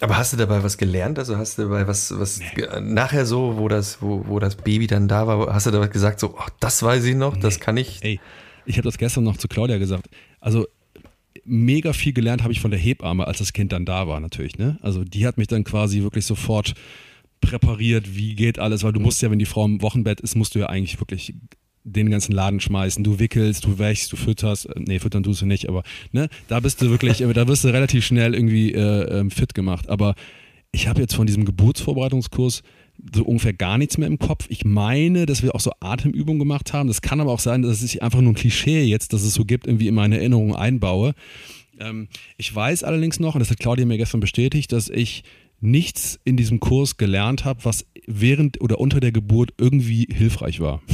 Aber 0.00 0.16
hast 0.16 0.32
du 0.32 0.36
dabei 0.36 0.62
was 0.62 0.78
gelernt? 0.78 1.18
Also 1.18 1.36
hast 1.36 1.58
du 1.58 1.62
dabei 1.62 1.88
was, 1.88 2.16
was 2.16 2.38
nee. 2.38 2.80
nachher 2.80 3.26
so, 3.26 3.58
wo 3.58 3.66
das, 3.66 4.00
wo, 4.00 4.24
wo 4.28 4.38
das 4.38 4.54
Baby 4.54 4.86
dann 4.86 5.08
da 5.08 5.26
war, 5.26 5.52
hast 5.52 5.66
du 5.66 5.72
dabei 5.72 5.88
gesagt, 5.88 6.20
so, 6.20 6.36
ach, 6.38 6.50
das 6.60 6.82
weiß 6.82 7.04
ich 7.04 7.16
noch, 7.16 7.34
nee. 7.34 7.40
das 7.40 7.58
kann 7.58 7.76
ich. 7.76 7.98
Ey, 8.04 8.20
ich 8.64 8.76
habe 8.76 8.86
das 8.86 8.98
gestern 8.98 9.24
noch 9.24 9.36
zu 9.36 9.48
Claudia 9.48 9.78
gesagt. 9.78 10.08
Also 10.40 10.68
mega 11.44 11.92
viel 11.92 12.12
gelernt 12.12 12.42
habe 12.42 12.52
ich 12.52 12.60
von 12.60 12.70
der 12.70 12.78
Hebamme, 12.78 13.26
als 13.26 13.38
das 13.38 13.52
Kind 13.52 13.72
dann 13.72 13.84
da 13.84 14.06
war, 14.06 14.20
natürlich. 14.20 14.58
Ne? 14.58 14.78
Also 14.82 15.02
die 15.02 15.26
hat 15.26 15.36
mich 15.36 15.48
dann 15.48 15.64
quasi 15.64 16.02
wirklich 16.02 16.26
sofort 16.26 16.74
präpariert, 17.40 18.16
wie 18.16 18.34
geht 18.34 18.58
alles, 18.58 18.82
weil 18.82 18.92
du 18.92 19.00
musst 19.00 19.22
ja, 19.22 19.30
wenn 19.30 19.38
die 19.38 19.46
Frau 19.46 19.64
im 19.64 19.82
Wochenbett 19.82 20.20
ist, 20.20 20.36
musst 20.36 20.54
du 20.54 20.58
ja 20.58 20.66
eigentlich 20.66 21.00
wirklich 21.00 21.34
den 21.84 22.10
ganzen 22.10 22.32
Laden 22.32 22.60
schmeißen. 22.60 23.02
Du 23.02 23.18
wickelst, 23.18 23.64
du 23.64 23.78
wächst, 23.78 24.12
du 24.12 24.16
fütterst. 24.16 24.66
Äh, 24.66 24.80
nee, 24.80 24.98
füttern 24.98 25.22
tust 25.22 25.42
du 25.42 25.46
nicht, 25.46 25.68
aber 25.68 25.82
ne, 26.12 26.28
da 26.48 26.60
bist 26.60 26.82
du 26.82 26.90
wirklich, 26.90 27.18
da 27.18 27.48
wirst 27.48 27.64
du 27.64 27.68
relativ 27.68 28.04
schnell 28.04 28.34
irgendwie 28.34 28.72
äh, 28.72 29.20
ähm, 29.20 29.30
fit 29.30 29.54
gemacht. 29.54 29.88
Aber 29.88 30.14
ich 30.72 30.86
habe 30.86 31.00
jetzt 31.00 31.14
von 31.14 31.26
diesem 31.26 31.44
Geburtsvorbereitungskurs 31.44 32.62
so 33.14 33.24
ungefähr 33.24 33.52
gar 33.52 33.78
nichts 33.78 33.96
mehr 33.96 34.08
im 34.08 34.18
Kopf. 34.18 34.46
Ich 34.48 34.64
meine, 34.64 35.24
dass 35.24 35.42
wir 35.42 35.54
auch 35.54 35.60
so 35.60 35.70
Atemübungen 35.80 36.40
gemacht 36.40 36.72
haben. 36.72 36.88
Das 36.88 37.00
kann 37.00 37.20
aber 37.20 37.32
auch 37.32 37.40
sein, 37.40 37.62
dass 37.62 37.80
es 37.80 37.98
einfach 38.00 38.20
nur 38.20 38.32
ein 38.32 38.36
Klischee 38.36 38.82
jetzt, 38.82 39.12
dass 39.12 39.22
es 39.22 39.34
so 39.34 39.44
gibt, 39.44 39.66
irgendwie 39.66 39.88
in 39.88 39.94
meine 39.94 40.18
Erinnerung 40.18 40.54
einbaue. 40.54 41.14
Ähm, 41.80 42.08
ich 42.36 42.54
weiß 42.54 42.82
allerdings 42.82 43.20
noch, 43.20 43.34
und 43.34 43.40
das 43.40 43.50
hat 43.50 43.60
Claudia 43.60 43.86
mir 43.86 43.98
gestern 43.98 44.20
bestätigt, 44.20 44.72
dass 44.72 44.88
ich 44.88 45.22
nichts 45.60 46.18
in 46.24 46.36
diesem 46.36 46.60
Kurs 46.60 46.96
gelernt 46.96 47.44
habe, 47.44 47.64
was 47.64 47.84
während 48.06 48.60
oder 48.60 48.78
unter 48.78 49.00
der 49.00 49.12
Geburt 49.12 49.52
irgendwie 49.58 50.06
hilfreich 50.10 50.60
war. 50.60 50.80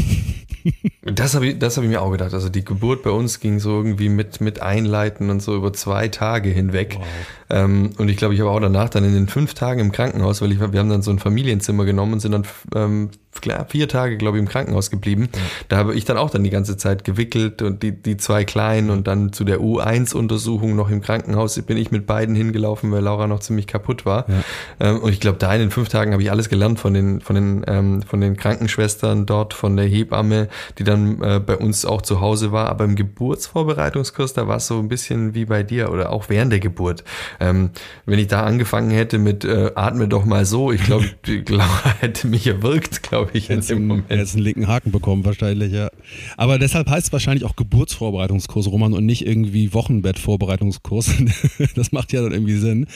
Das 1.02 1.34
habe 1.34 1.46
ich, 1.46 1.60
hab 1.60 1.84
ich 1.84 1.90
mir 1.90 2.00
auch 2.00 2.10
gedacht. 2.10 2.32
Also 2.32 2.48
die 2.48 2.64
Geburt 2.64 3.02
bei 3.02 3.10
uns 3.10 3.38
ging 3.38 3.60
so 3.60 3.76
irgendwie 3.76 4.08
mit, 4.08 4.40
mit 4.40 4.62
Einleiten 4.62 5.28
und 5.28 5.42
so 5.42 5.54
über 5.54 5.74
zwei 5.74 6.08
Tage 6.08 6.48
hinweg. 6.48 6.96
Wow. 6.98 7.06
Ähm, 7.54 7.90
und 7.98 8.08
ich 8.08 8.16
glaube, 8.16 8.34
ich 8.34 8.40
habe 8.40 8.50
auch 8.50 8.58
danach 8.58 8.88
dann 8.88 9.04
in 9.04 9.14
den 9.14 9.28
fünf 9.28 9.54
Tagen 9.54 9.78
im 9.78 9.92
Krankenhaus, 9.92 10.42
weil 10.42 10.50
ich, 10.50 10.58
wir 10.58 10.80
haben 10.80 10.90
dann 10.90 11.02
so 11.02 11.12
ein 11.12 11.20
Familienzimmer 11.20 11.84
genommen 11.84 12.14
und 12.14 12.20
sind 12.20 12.32
dann 12.32 12.44
ähm, 12.74 13.10
klar, 13.40 13.66
vier 13.68 13.88
Tage, 13.88 14.16
glaube 14.16 14.38
ich, 14.38 14.42
im 14.42 14.48
Krankenhaus 14.48 14.90
geblieben. 14.90 15.28
Ja. 15.32 15.40
Da 15.68 15.76
habe 15.76 15.94
ich 15.94 16.04
dann 16.04 16.16
auch 16.16 16.30
dann 16.30 16.42
die 16.42 16.50
ganze 16.50 16.76
Zeit 16.76 17.04
gewickelt 17.04 17.62
und 17.62 17.82
die, 17.84 17.92
die 17.92 18.16
zwei 18.16 18.44
Kleinen 18.44 18.90
und 18.90 19.06
dann 19.06 19.32
zu 19.32 19.44
der 19.44 19.60
U1-Untersuchung 19.60 20.74
noch 20.74 20.90
im 20.90 21.00
Krankenhaus 21.00 21.54
bin 21.62 21.76
ich 21.76 21.92
mit 21.92 22.06
beiden 22.06 22.34
hingelaufen, 22.34 22.90
weil 22.90 23.02
Laura 23.02 23.28
noch 23.28 23.38
ziemlich 23.38 23.68
kaputt 23.68 24.04
war. 24.04 24.26
Ja. 24.28 24.42
Ähm, 24.80 24.98
und 25.00 25.12
ich 25.12 25.20
glaube, 25.20 25.38
da 25.38 25.54
in 25.54 25.60
den 25.60 25.70
fünf 25.70 25.88
Tagen 25.88 26.12
habe 26.12 26.22
ich 26.22 26.30
alles 26.32 26.48
gelernt 26.48 26.80
von 26.80 26.92
den, 26.92 27.20
von 27.20 27.36
den, 27.36 27.64
ähm, 27.68 28.02
von 28.02 28.20
den 28.20 28.36
Krankenschwestern 28.36 29.26
dort, 29.26 29.54
von 29.54 29.76
der 29.76 29.86
Hebamme, 29.86 30.48
die 30.78 30.84
dann 30.84 31.22
äh, 31.22 31.38
bei 31.38 31.56
uns 31.56 31.84
auch 31.84 32.02
zu 32.02 32.20
Hause 32.20 32.50
war. 32.50 32.68
Aber 32.68 32.84
im 32.84 32.96
Geburtsvorbereitungskurs, 32.96 34.32
da 34.32 34.48
war 34.48 34.56
es 34.56 34.66
so 34.66 34.78
ein 34.80 34.88
bisschen 34.88 35.34
wie 35.34 35.44
bei 35.44 35.62
dir 35.62 35.92
oder 35.92 36.10
auch 36.10 36.28
während 36.28 36.50
der 36.50 36.60
Geburt. 36.60 37.04
Ähm, 37.44 37.70
wenn 38.06 38.18
ich 38.18 38.28
da 38.28 38.42
angefangen 38.44 38.90
hätte 38.90 39.18
mit 39.18 39.44
äh, 39.44 39.72
atme 39.74 40.08
doch 40.08 40.24
mal 40.24 40.44
so, 40.44 40.72
ich 40.72 40.82
glaube, 40.84 41.06
Laura 41.48 41.94
hätte 42.00 42.26
mich 42.26 42.46
erwirkt, 42.46 43.02
glaube 43.02 43.30
ich, 43.34 43.50
in 43.50 43.60
dem 43.60 43.86
Moment. 43.86 44.10
Jetzt 44.10 44.34
einen 44.34 44.44
linken 44.44 44.66
Haken 44.66 44.90
bekommen 44.92 45.24
wahrscheinlich, 45.24 45.72
ja. 45.72 45.90
Aber 46.36 46.58
deshalb 46.58 46.88
heißt 46.88 47.08
es 47.08 47.12
wahrscheinlich 47.12 47.44
auch 47.44 47.56
Geburtsvorbereitungskurs, 47.56 48.68
Roman, 48.68 48.94
und 48.94 49.04
nicht 49.04 49.26
irgendwie 49.26 49.74
Wochenbettvorbereitungskurs. 49.74 51.12
das 51.74 51.92
macht 51.92 52.12
ja 52.12 52.22
dann 52.22 52.32
irgendwie 52.32 52.56
Sinn. 52.56 52.86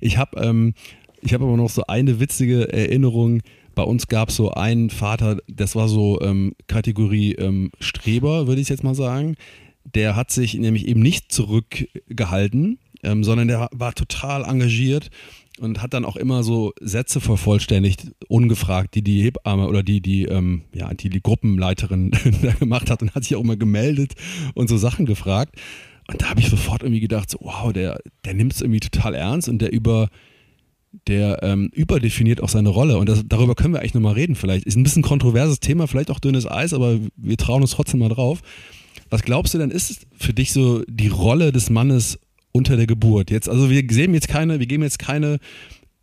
Ich 0.00 0.18
habe 0.18 0.40
ähm, 0.40 0.74
ich 1.22 1.34
habe 1.34 1.44
aber 1.44 1.56
noch 1.56 1.70
so 1.70 1.82
eine 1.86 2.20
witzige 2.20 2.72
Erinnerung. 2.72 3.42
Bei 3.74 3.82
uns 3.82 4.06
gab 4.06 4.28
es 4.28 4.36
so 4.36 4.52
einen 4.52 4.90
Vater, 4.90 5.38
das 5.48 5.74
war 5.74 5.88
so 5.88 6.20
ähm, 6.20 6.54
Kategorie 6.68 7.32
ähm, 7.32 7.72
Streber, 7.80 8.46
würde 8.46 8.60
ich 8.60 8.68
jetzt 8.68 8.84
mal 8.84 8.94
sagen. 8.94 9.34
Der 9.84 10.16
hat 10.16 10.30
sich 10.30 10.54
nämlich 10.54 10.86
eben 10.86 11.00
nicht 11.00 11.32
zurückgehalten, 11.32 12.78
ähm, 13.02 13.24
sondern 13.24 13.48
der 13.48 13.68
war 13.72 13.94
total 13.94 14.44
engagiert 14.44 15.10
und 15.58 15.82
hat 15.82 15.94
dann 15.94 16.04
auch 16.04 16.16
immer 16.16 16.42
so 16.42 16.72
Sätze 16.80 17.20
vervollständigt, 17.20 18.12
ungefragt, 18.28 18.94
die 18.94 19.02
die 19.02 19.22
Hebamme 19.22 19.66
oder 19.66 19.82
die 19.82 20.00
die 20.00 20.24
ähm, 20.24 20.62
ja 20.74 20.92
die 20.92 21.08
die 21.08 21.22
Gruppenleiterin 21.22 22.10
da 22.42 22.52
gemacht 22.52 22.90
hat 22.90 23.02
und 23.02 23.14
hat 23.14 23.24
sich 23.24 23.36
auch 23.36 23.42
immer 23.42 23.56
gemeldet 23.56 24.14
und 24.54 24.68
so 24.68 24.76
Sachen 24.76 25.06
gefragt. 25.06 25.56
Und 26.08 26.22
da 26.22 26.30
habe 26.30 26.40
ich 26.40 26.48
sofort 26.48 26.82
irgendwie 26.82 27.00
gedacht, 27.00 27.30
so, 27.30 27.38
wow, 27.40 27.72
der 27.72 28.00
der 28.24 28.34
nimmt 28.34 28.52
es 28.52 28.60
irgendwie 28.60 28.80
total 28.80 29.14
ernst 29.14 29.48
und 29.48 29.60
der 29.60 29.72
über 29.72 30.08
der 31.06 31.42
ähm, 31.42 31.70
überdefiniert 31.74 32.42
auch 32.42 32.48
seine 32.48 32.68
Rolle. 32.70 32.98
Und 32.98 33.08
das, 33.08 33.22
darüber 33.26 33.54
können 33.54 33.74
wir 33.74 33.80
eigentlich 33.80 33.94
nochmal 33.94 34.14
reden 34.14 34.34
vielleicht. 34.34 34.64
Ist 34.64 34.76
ein 34.76 34.82
bisschen 34.82 35.02
kontroverses 35.02 35.60
Thema, 35.60 35.86
vielleicht 35.86 36.10
auch 36.10 36.20
dünnes 36.20 36.50
Eis, 36.50 36.72
aber 36.72 36.98
wir 37.16 37.36
trauen 37.36 37.62
uns 37.62 37.72
trotzdem 37.72 38.00
mal 38.00 38.08
drauf. 38.08 38.40
Was 39.10 39.22
glaubst 39.22 39.54
du 39.54 39.58
denn, 39.58 39.70
ist 39.70 40.06
für 40.16 40.32
dich 40.32 40.52
so 40.52 40.82
die 40.88 41.08
Rolle 41.08 41.52
des 41.52 41.70
Mannes 41.70 42.18
unter 42.56 42.76
der 42.76 42.86
Geburt? 42.86 43.30
Jetzt, 43.30 43.48
also 43.48 43.70
wir 43.70 43.84
sehen 43.90 44.14
jetzt 44.14 44.28
keine, 44.28 44.58
wir 44.58 44.66
geben 44.66 44.82
jetzt 44.82 44.98
keine 44.98 45.38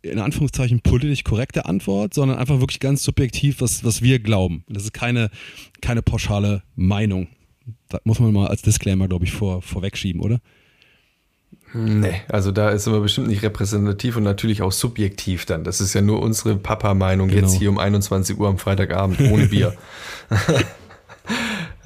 in 0.02 0.18
Anführungszeichen 0.18 0.80
politisch 0.80 1.24
korrekte 1.24 1.64
Antwort, 1.64 2.14
sondern 2.14 2.38
einfach 2.38 2.60
wirklich 2.60 2.80
ganz 2.80 3.02
subjektiv, 3.02 3.60
was, 3.60 3.84
was 3.84 4.02
wir 4.02 4.18
glauben. 4.18 4.64
Das 4.68 4.84
ist 4.84 4.92
keine, 4.92 5.30
keine 5.80 6.02
pauschale 6.02 6.62
Meinung. 6.76 7.28
Das 7.88 8.02
muss 8.04 8.20
man 8.20 8.32
mal 8.32 8.48
als 8.48 8.62
Disclaimer, 8.62 9.08
glaube 9.08 9.24
ich, 9.24 9.32
vor, 9.32 9.62
vorwegschieben, 9.62 10.20
oder? 10.20 10.40
Nee, 11.72 12.20
also 12.28 12.52
da 12.52 12.70
ist 12.70 12.86
immer 12.86 13.00
bestimmt 13.00 13.28
nicht 13.28 13.42
repräsentativ 13.42 14.16
und 14.16 14.22
natürlich 14.22 14.62
auch 14.62 14.72
subjektiv 14.72 15.44
dann. 15.46 15.64
Das 15.64 15.80
ist 15.80 15.94
ja 15.94 16.02
nur 16.02 16.22
unsere 16.22 16.56
Papa-Meinung 16.56 17.28
genau. 17.28 17.40
jetzt 17.40 17.54
hier 17.54 17.70
um 17.70 17.78
21 17.78 18.38
Uhr 18.38 18.48
am 18.48 18.58
Freitagabend 18.58 19.20
ohne 19.20 19.46
Bier. 19.46 19.74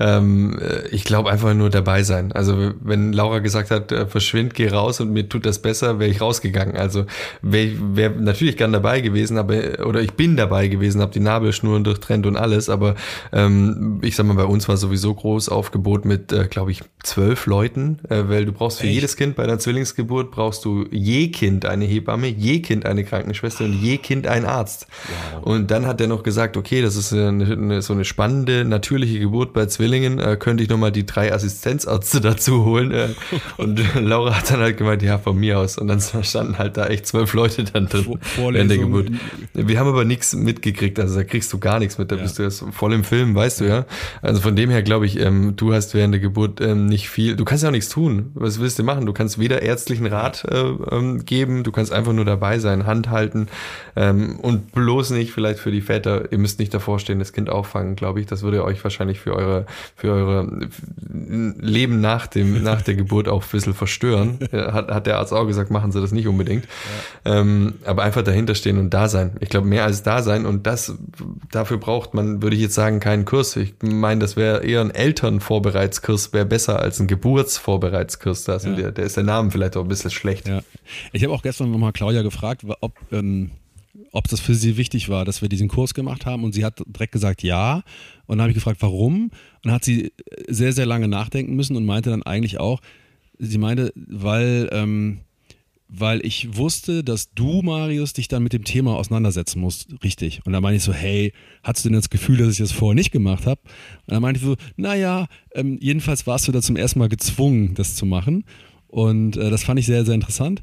Ähm, 0.01 0.59
äh, 0.61 0.89
ich 0.89 1.05
glaube 1.05 1.31
einfach 1.31 1.55
nur 1.55 1.71
dabei 1.71 2.03
sein. 2.03 2.33
Also 2.33 2.73
wenn 2.81 3.13
Laura 3.13 3.41
gesagt 3.41 3.71
hat, 3.71 3.93
äh, 3.93 4.07
verschwind, 4.07 4.55
geh 4.55 4.69
raus 4.69 5.01
und 5.01 5.13
mir 5.13 5.29
tut 5.29 5.45
das 5.47 5.61
besser, 5.61 5.99
wäre 5.99 6.11
ich 6.11 6.21
rausgegangen. 6.21 6.77
Also 6.77 7.05
wäre 7.43 7.73
wär 7.95 8.11
natürlich 8.11 8.57
gern 8.57 8.73
dabei 8.73 9.01
gewesen, 9.01 9.39
aber 9.39 9.87
oder 9.87 10.01
ich 10.01 10.13
bin 10.13 10.37
dabei 10.37 10.69
gewesen, 10.69 11.01
habe 11.01 11.13
die 11.13 11.21
Nabelschnuren 11.21 11.85
durchtrennt 11.85 12.27
und 12.27 12.37
alles. 12.37 12.69
Aber 12.69 12.95
ähm, 13.33 14.01
ich 14.03 14.17
sag 14.17 14.27
mal, 14.27 14.35
bei 14.35 14.45
uns 14.45 14.69
war 14.69 14.77
sowieso 14.77 15.15
groß 15.15 15.49
Aufgebot 15.49 16.05
mit, 16.05 16.33
äh, 16.33 16.47
glaube 16.49 16.71
ich, 16.71 16.83
zwölf 17.03 17.47
Leuten, 17.47 17.99
äh, 18.09 18.25
weil 18.29 18.45
du 18.45 18.53
brauchst 18.53 18.81
für 18.81 18.87
Echt? 18.87 18.95
jedes 18.95 19.17
Kind 19.17 19.37
bei 19.37 19.45
einer 19.45 19.59
Zwillingsgeburt 19.59 20.31
brauchst 20.31 20.65
du 20.65 20.87
je 20.91 21.29
Kind 21.29 21.65
eine 21.65 21.85
Hebamme, 21.85 22.29
je 22.29 22.61
Kind 22.61 22.87
eine 22.87 23.05
Krankenschwester 23.05 23.65
und 23.65 23.73
je 23.73 23.99
Kind 23.99 24.27
ein 24.27 24.45
Arzt. 24.45 24.87
Wow. 25.35 25.47
Und 25.47 25.71
dann 25.71 25.87
hat 25.87 26.01
er 26.01 26.07
noch 26.07 26.23
gesagt, 26.23 26.57
okay, 26.57 26.83
das 26.83 26.97
ist 26.97 27.13
eine, 27.13 27.45
eine, 27.45 27.83
so 27.83 27.93
eine 27.93 28.05
spannende 28.05 28.65
natürliche 28.65 29.19
Geburt 29.19 29.53
bei 29.53 29.67
Zwillingen 29.67 29.88
Zwillingen 29.89 30.19
äh, 30.19 30.37
könnte 30.39 30.63
ich 30.63 30.69
nochmal 30.69 30.93
die 30.93 31.07
drei 31.07 31.33
Assistenzärzte 31.33 32.21
dazu 32.21 32.65
holen. 32.67 32.93
Äh, 32.93 33.09
und 33.57 33.81
Laura 33.95 34.37
hat 34.37 34.51
dann 34.51 34.61
halt 34.61 34.77
gemeint, 34.77 35.03
ja, 35.03 35.19
von 35.19 35.37
mir 35.39 35.59
aus. 35.59 35.79
Und 35.79 35.89
dann 35.89 36.01
standen 36.01 36.59
halt 36.59 36.77
da 36.77 36.87
echt 36.87 37.07
zwölf 37.07 37.33
Leute 37.33 37.65
dann 37.65 37.89
drin 37.89 38.19
während 38.37 38.71
der 38.71 38.79
Geburt. 38.79 39.09
Wir 39.55 39.79
haben 39.79 39.89
aber 39.89 40.05
nichts 40.05 40.35
mitgekriegt, 40.35 41.01
also 41.01 41.17
da 41.17 41.25
kriegst 41.25 41.53
du 41.53 41.59
gar 41.59 41.79
nichts 41.79 41.97
mit, 41.97 42.13
da 42.13 42.17
ja. 42.17 42.23
bist 42.23 42.39
du 42.39 42.43
jetzt 42.43 42.65
voll 42.73 42.93
im 42.93 43.03
Film, 43.03 43.35
weißt 43.35 43.61
du 43.61 43.65
ja. 43.65 43.87
Also 44.21 44.41
von 44.41 44.57
dem 44.57 44.71
her 44.71 44.83
glaube 44.83 45.07
ich, 45.07 45.19
ähm, 45.19 45.55
du 45.57 45.73
hast 45.73 45.95
während 45.95 46.13
der 46.13 46.21
Geburt 46.21 46.61
ähm, 46.61 46.87
nicht 46.87 47.09
viel, 47.09 47.37
du 47.37 47.45
kannst 47.45 47.63
ja 47.63 47.71
auch 47.71 47.73
nichts 47.73 47.89
tun. 47.89 48.31
Was 48.35 48.61
willst 48.61 48.79
du 48.79 48.83
machen? 48.83 49.07
Du 49.07 49.13
kannst 49.13 49.39
weder 49.39 49.63
ärztlichen 49.63 50.07
Rat 50.07 50.45
äh, 50.45 50.59
ähm, 50.91 51.25
geben, 51.25 51.65
du 51.65 51.73
kannst 51.73 51.93
einfach 51.93 52.13
nur 52.13 52.25
dabei 52.25 52.59
sein, 52.59 52.87
Hand 52.87 53.09
halten 53.09 53.49
ähm, 53.97 54.39
und 54.41 54.73
bloß 54.73 55.11
nicht 55.11 55.33
vielleicht 55.33 55.61
für 55.61 55.71
die 55.71 55.81
Väter, 55.81 56.31
ihr 56.31 56.39
müsst 56.39 56.59
nicht 56.59 56.75
davor 56.75 56.99
stehen, 56.99 57.19
das 57.19 57.33
Kind 57.33 57.49
auffangen, 57.49 57.97
glaube 57.97 58.21
ich. 58.21 58.27
Das 58.27 58.43
würde 58.43 58.65
euch 58.65 58.83
wahrscheinlich 58.85 59.21
für 59.21 59.35
eure 59.35 59.67
für 59.97 60.13
eure 60.13 60.69
Leben 61.09 62.01
nach 62.01 62.27
dem, 62.27 62.63
nach 62.63 62.83
der 62.83 62.95
Geburt 62.95 63.29
auch 63.29 63.43
ein 63.43 63.49
bisschen 63.51 63.75
verstören. 63.75 64.39
Hat, 64.53 64.89
hat 64.89 65.07
der 65.07 65.19
Arzt 65.19 65.33
auch 65.33 65.47
gesagt, 65.47 65.71
machen 65.71 65.93
Sie 65.93 66.01
das 66.01 66.13
nicht 66.13 66.27
unbedingt. 66.27 66.67
Ja. 67.25 67.41
Ähm, 67.41 67.75
aber 67.85 68.03
einfach 68.03 68.23
dahinter 68.23 68.55
stehen 68.55 68.79
und 68.79 68.91
da 68.95 69.09
sein. 69.09 69.37
Ich 69.41 69.49
glaube, 69.49 69.67
mehr 69.67 69.85
als 69.85 70.03
da 70.03 70.23
sein 70.23 70.47
und 70.47 70.67
das, 70.67 70.95
dafür 71.51 71.79
braucht 71.79 72.15
man, 72.15 72.43
würde 72.43 72.57
ich 72.57 72.63
jetzt 72.63 72.75
sagen, 72.75 73.01
keinen 73.01 73.25
Kurs. 73.25 73.57
Ich 73.57 73.75
meine, 73.83 74.21
das 74.21 74.37
wäre 74.37 74.65
eher 74.65 74.81
ein 74.81 74.91
Elternvorbereitskurs, 74.91 76.33
wäre 76.33 76.47
besser 76.47 76.81
als 76.81 77.01
ein 77.01 77.07
Geburtsvorbereitskurs. 77.07 78.45
Da 78.45 78.57
ja. 78.57 78.75
der, 78.75 78.93
der 78.93 79.05
ist 79.05 79.17
der 79.17 79.25
Name 79.25 79.51
vielleicht 79.51 79.77
auch 79.77 79.83
ein 79.83 79.89
bisschen 79.89 80.11
schlecht. 80.11 80.49
Ja. 80.49 80.61
Ich 81.13 81.23
habe 81.25 81.33
auch 81.33 81.43
gestern 81.43 81.71
nochmal 81.71 81.93
Claudia 81.93 82.23
gefragt, 82.23 82.65
ob, 82.81 82.93
ähm, 83.13 83.51
ob 84.13 84.29
das 84.29 84.41
für 84.41 84.55
sie 84.55 84.77
wichtig 84.77 85.09
war, 85.09 85.25
dass 85.25 85.43
wir 85.43 85.49
diesen 85.49 85.69
Kurs 85.69 85.95
gemacht 85.95 86.27
haben 86.27 86.45
und 86.45 86.53
sie 86.53 86.65
hat 86.65 86.83
direkt 86.87 87.13
gesagt, 87.13 87.43
ja. 87.43 87.83
Und 88.27 88.39
dann 88.39 88.43
habe 88.43 88.51
ich 88.51 88.55
gefragt, 88.55 88.81
warum? 88.81 89.25
Und 89.25 89.33
dann 89.65 89.73
hat 89.73 89.85
sie 89.85 90.13
sehr, 90.49 90.73
sehr 90.73 90.87
lange 90.87 91.09
nachdenken 91.09 91.55
müssen 91.57 91.77
und 91.77 91.85
meinte 91.85 92.11
dann 92.11 92.23
eigentlich 92.23 92.59
auch, 92.59 92.81
sie 93.39 93.59
meinte, 93.59 93.93
weil, 93.95 94.69
ähm, 94.73 95.21
weil 95.89 96.25
ich 96.25 96.57
wusste, 96.57 97.03
dass 97.03 97.33
du, 97.33 97.63
Marius, 97.63 98.13
dich 98.13 98.29
dann 98.29 98.43
mit 98.43 98.53
dem 98.53 98.65
Thema 98.65 98.97
auseinandersetzen 98.97 99.61
musst, 99.61 99.89
richtig. 100.03 100.45
Und 100.45 100.53
dann 100.53 100.63
meinte 100.63 100.77
ich 100.77 100.83
so, 100.83 100.93
hey, 100.93 101.33
hast 101.63 101.85
du 101.85 101.89
denn 101.89 101.97
das 101.97 102.11
Gefühl, 102.11 102.37
dass 102.39 102.53
ich 102.53 102.59
das 102.59 102.73
vorher 102.73 102.95
nicht 102.95 103.11
gemacht 103.11 103.47
habe? 103.47 103.61
Und 104.07 104.13
dann 104.13 104.23
meinte 104.23 104.41
ich 104.41 104.47
so, 104.47 104.57
naja, 104.77 105.27
ähm, 105.55 105.79
jedenfalls 105.81 106.27
warst 106.27 106.47
du 106.49 106.53
da 106.53 106.61
zum 106.61 106.77
ersten 106.77 106.99
Mal 106.99 107.09
gezwungen, 107.09 107.75
das 107.75 107.95
zu 107.95 108.05
machen. 108.05 108.45
Und 108.87 109.37
äh, 109.37 109.51
das 109.51 109.65
fand 109.65 109.81
ich 109.81 109.87
sehr, 109.87 110.05
sehr 110.05 110.15
interessant. 110.15 110.63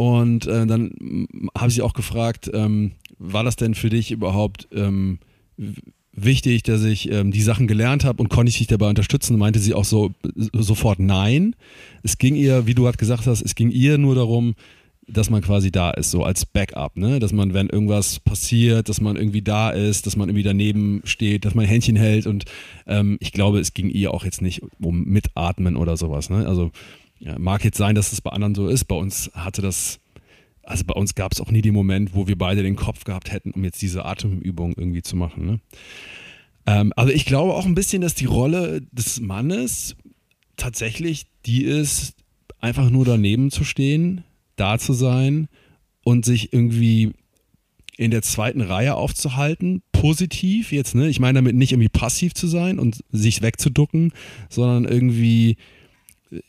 Und 0.00 0.46
äh, 0.46 0.66
dann 0.66 1.26
habe 1.54 1.68
ich 1.68 1.74
sie 1.74 1.82
auch 1.82 1.92
gefragt, 1.92 2.50
ähm, 2.54 2.92
war 3.18 3.44
das 3.44 3.56
denn 3.56 3.74
für 3.74 3.90
dich 3.90 4.10
überhaupt 4.12 4.66
ähm, 4.72 5.18
wichtig, 6.14 6.62
dass 6.62 6.84
ich 6.84 7.12
ähm, 7.12 7.32
die 7.32 7.42
Sachen 7.42 7.66
gelernt 7.66 8.06
habe 8.06 8.22
und 8.22 8.30
konnte 8.30 8.48
ich 8.48 8.56
dich 8.56 8.66
dabei 8.66 8.88
unterstützen? 8.88 9.36
Meinte 9.36 9.58
sie 9.58 9.74
auch 9.74 9.84
so 9.84 10.12
sofort 10.54 11.00
nein. 11.00 11.54
Es 12.02 12.16
ging 12.16 12.34
ihr, 12.34 12.66
wie 12.66 12.74
du 12.74 12.84
gerade 12.84 12.96
gesagt 12.96 13.26
hast, 13.26 13.42
es 13.42 13.54
ging 13.54 13.70
ihr 13.70 13.98
nur 13.98 14.14
darum, 14.14 14.54
dass 15.06 15.28
man 15.28 15.42
quasi 15.42 15.70
da 15.70 15.90
ist, 15.90 16.10
so 16.10 16.24
als 16.24 16.46
Backup, 16.46 16.96
ne? 16.96 17.18
Dass 17.18 17.34
man, 17.34 17.52
wenn 17.52 17.68
irgendwas 17.68 18.20
passiert, 18.20 18.88
dass 18.88 19.02
man 19.02 19.16
irgendwie 19.16 19.42
da 19.42 19.68
ist, 19.68 20.06
dass 20.06 20.16
man 20.16 20.30
irgendwie 20.30 20.44
daneben 20.44 21.02
steht, 21.04 21.44
dass 21.44 21.54
man 21.54 21.66
Händchen 21.66 21.96
hält 21.96 22.26
und 22.26 22.46
ähm, 22.86 23.18
ich 23.20 23.32
glaube, 23.32 23.60
es 23.60 23.74
ging 23.74 23.90
ihr 23.90 24.14
auch 24.14 24.24
jetzt 24.24 24.40
nicht 24.40 24.62
um 24.80 25.04
Mitatmen 25.04 25.76
oder 25.76 25.98
sowas, 25.98 26.30
ne? 26.30 26.46
Also 26.46 26.70
ja, 27.20 27.38
mag 27.38 27.64
jetzt 27.64 27.76
sein, 27.76 27.94
dass 27.94 28.12
es 28.12 28.20
bei 28.20 28.30
anderen 28.30 28.54
so 28.54 28.66
ist. 28.66 28.84
Bei 28.84 28.96
uns 28.96 29.30
hatte 29.34 29.62
das, 29.62 30.00
also 30.62 30.84
bei 30.84 30.94
uns 30.94 31.14
gab 31.14 31.32
es 31.32 31.40
auch 31.40 31.50
nie 31.50 31.62
den 31.62 31.74
Moment, 31.74 32.14
wo 32.14 32.26
wir 32.26 32.36
beide 32.36 32.62
den 32.62 32.76
Kopf 32.76 33.04
gehabt 33.04 33.30
hätten, 33.30 33.52
um 33.52 33.62
jetzt 33.62 33.80
diese 33.82 34.04
Atemübung 34.04 34.72
irgendwie 34.76 35.02
zu 35.02 35.16
machen. 35.16 35.46
Ne? 35.46 35.60
Ähm, 36.66 36.92
also 36.96 37.12
ich 37.12 37.26
glaube 37.26 37.54
auch 37.54 37.66
ein 37.66 37.74
bisschen, 37.74 38.00
dass 38.00 38.14
die 38.14 38.24
Rolle 38.24 38.82
des 38.90 39.20
Mannes 39.20 39.96
tatsächlich 40.56 41.26
die 41.46 41.64
ist, 41.64 42.14
einfach 42.58 42.90
nur 42.90 43.04
daneben 43.04 43.50
zu 43.50 43.64
stehen, 43.64 44.24
da 44.56 44.78
zu 44.78 44.92
sein 44.92 45.48
und 46.02 46.24
sich 46.24 46.52
irgendwie 46.52 47.12
in 47.96 48.10
der 48.10 48.22
zweiten 48.22 48.62
Reihe 48.62 48.94
aufzuhalten, 48.94 49.82
positiv 49.92 50.72
jetzt, 50.72 50.94
ne? 50.94 51.08
Ich 51.08 51.20
meine 51.20 51.38
damit 51.38 51.54
nicht 51.54 51.72
irgendwie 51.72 51.90
passiv 51.90 52.32
zu 52.32 52.46
sein 52.46 52.78
und 52.78 53.04
sich 53.10 53.42
wegzuducken, 53.42 54.12
sondern 54.48 54.86
irgendwie 54.86 55.56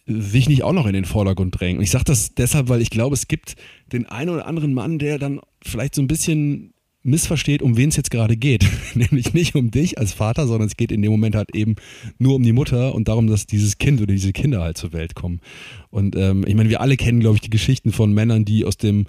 sich 0.05 0.47
nicht 0.47 0.63
auch 0.63 0.73
noch 0.73 0.85
in 0.85 0.93
den 0.93 1.05
Vordergrund 1.05 1.59
drängen. 1.59 1.77
Und 1.77 1.83
ich 1.83 1.91
sage 1.91 2.05
das 2.05 2.35
deshalb, 2.35 2.69
weil 2.69 2.81
ich 2.81 2.89
glaube, 2.89 3.15
es 3.15 3.27
gibt 3.27 3.55
den 3.91 4.05
einen 4.05 4.29
oder 4.29 4.45
anderen 4.45 4.73
Mann, 4.73 4.99
der 4.99 5.17
dann 5.17 5.39
vielleicht 5.63 5.95
so 5.95 6.01
ein 6.01 6.07
bisschen 6.07 6.73
missversteht, 7.03 7.63
um 7.63 7.77
wen 7.77 7.89
es 7.89 7.95
jetzt 7.95 8.11
gerade 8.11 8.37
geht. 8.37 8.65
Nämlich 8.95 9.33
nicht 9.33 9.55
um 9.55 9.71
dich 9.71 9.97
als 9.97 10.13
Vater, 10.13 10.47
sondern 10.47 10.67
es 10.67 10.77
geht 10.77 10.91
in 10.91 11.01
dem 11.01 11.11
Moment 11.11 11.35
halt 11.35 11.55
eben 11.55 11.75
nur 12.19 12.35
um 12.35 12.43
die 12.43 12.51
Mutter 12.51 12.93
und 12.93 13.07
darum, 13.07 13.27
dass 13.27 13.47
dieses 13.47 13.77
Kind 13.77 14.01
oder 14.01 14.13
diese 14.13 14.33
Kinder 14.33 14.61
halt 14.61 14.77
zur 14.77 14.93
Welt 14.93 15.15
kommen. 15.15 15.41
Und 15.89 16.15
ähm, 16.15 16.45
ich 16.47 16.55
meine, 16.55 16.69
wir 16.69 16.81
alle 16.81 16.97
kennen, 16.97 17.19
glaube 17.19 17.37
ich, 17.37 17.41
die 17.41 17.49
Geschichten 17.49 17.91
von 17.91 18.13
Männern, 18.13 18.45
die 18.45 18.65
aus 18.65 18.77
dem, 18.77 19.07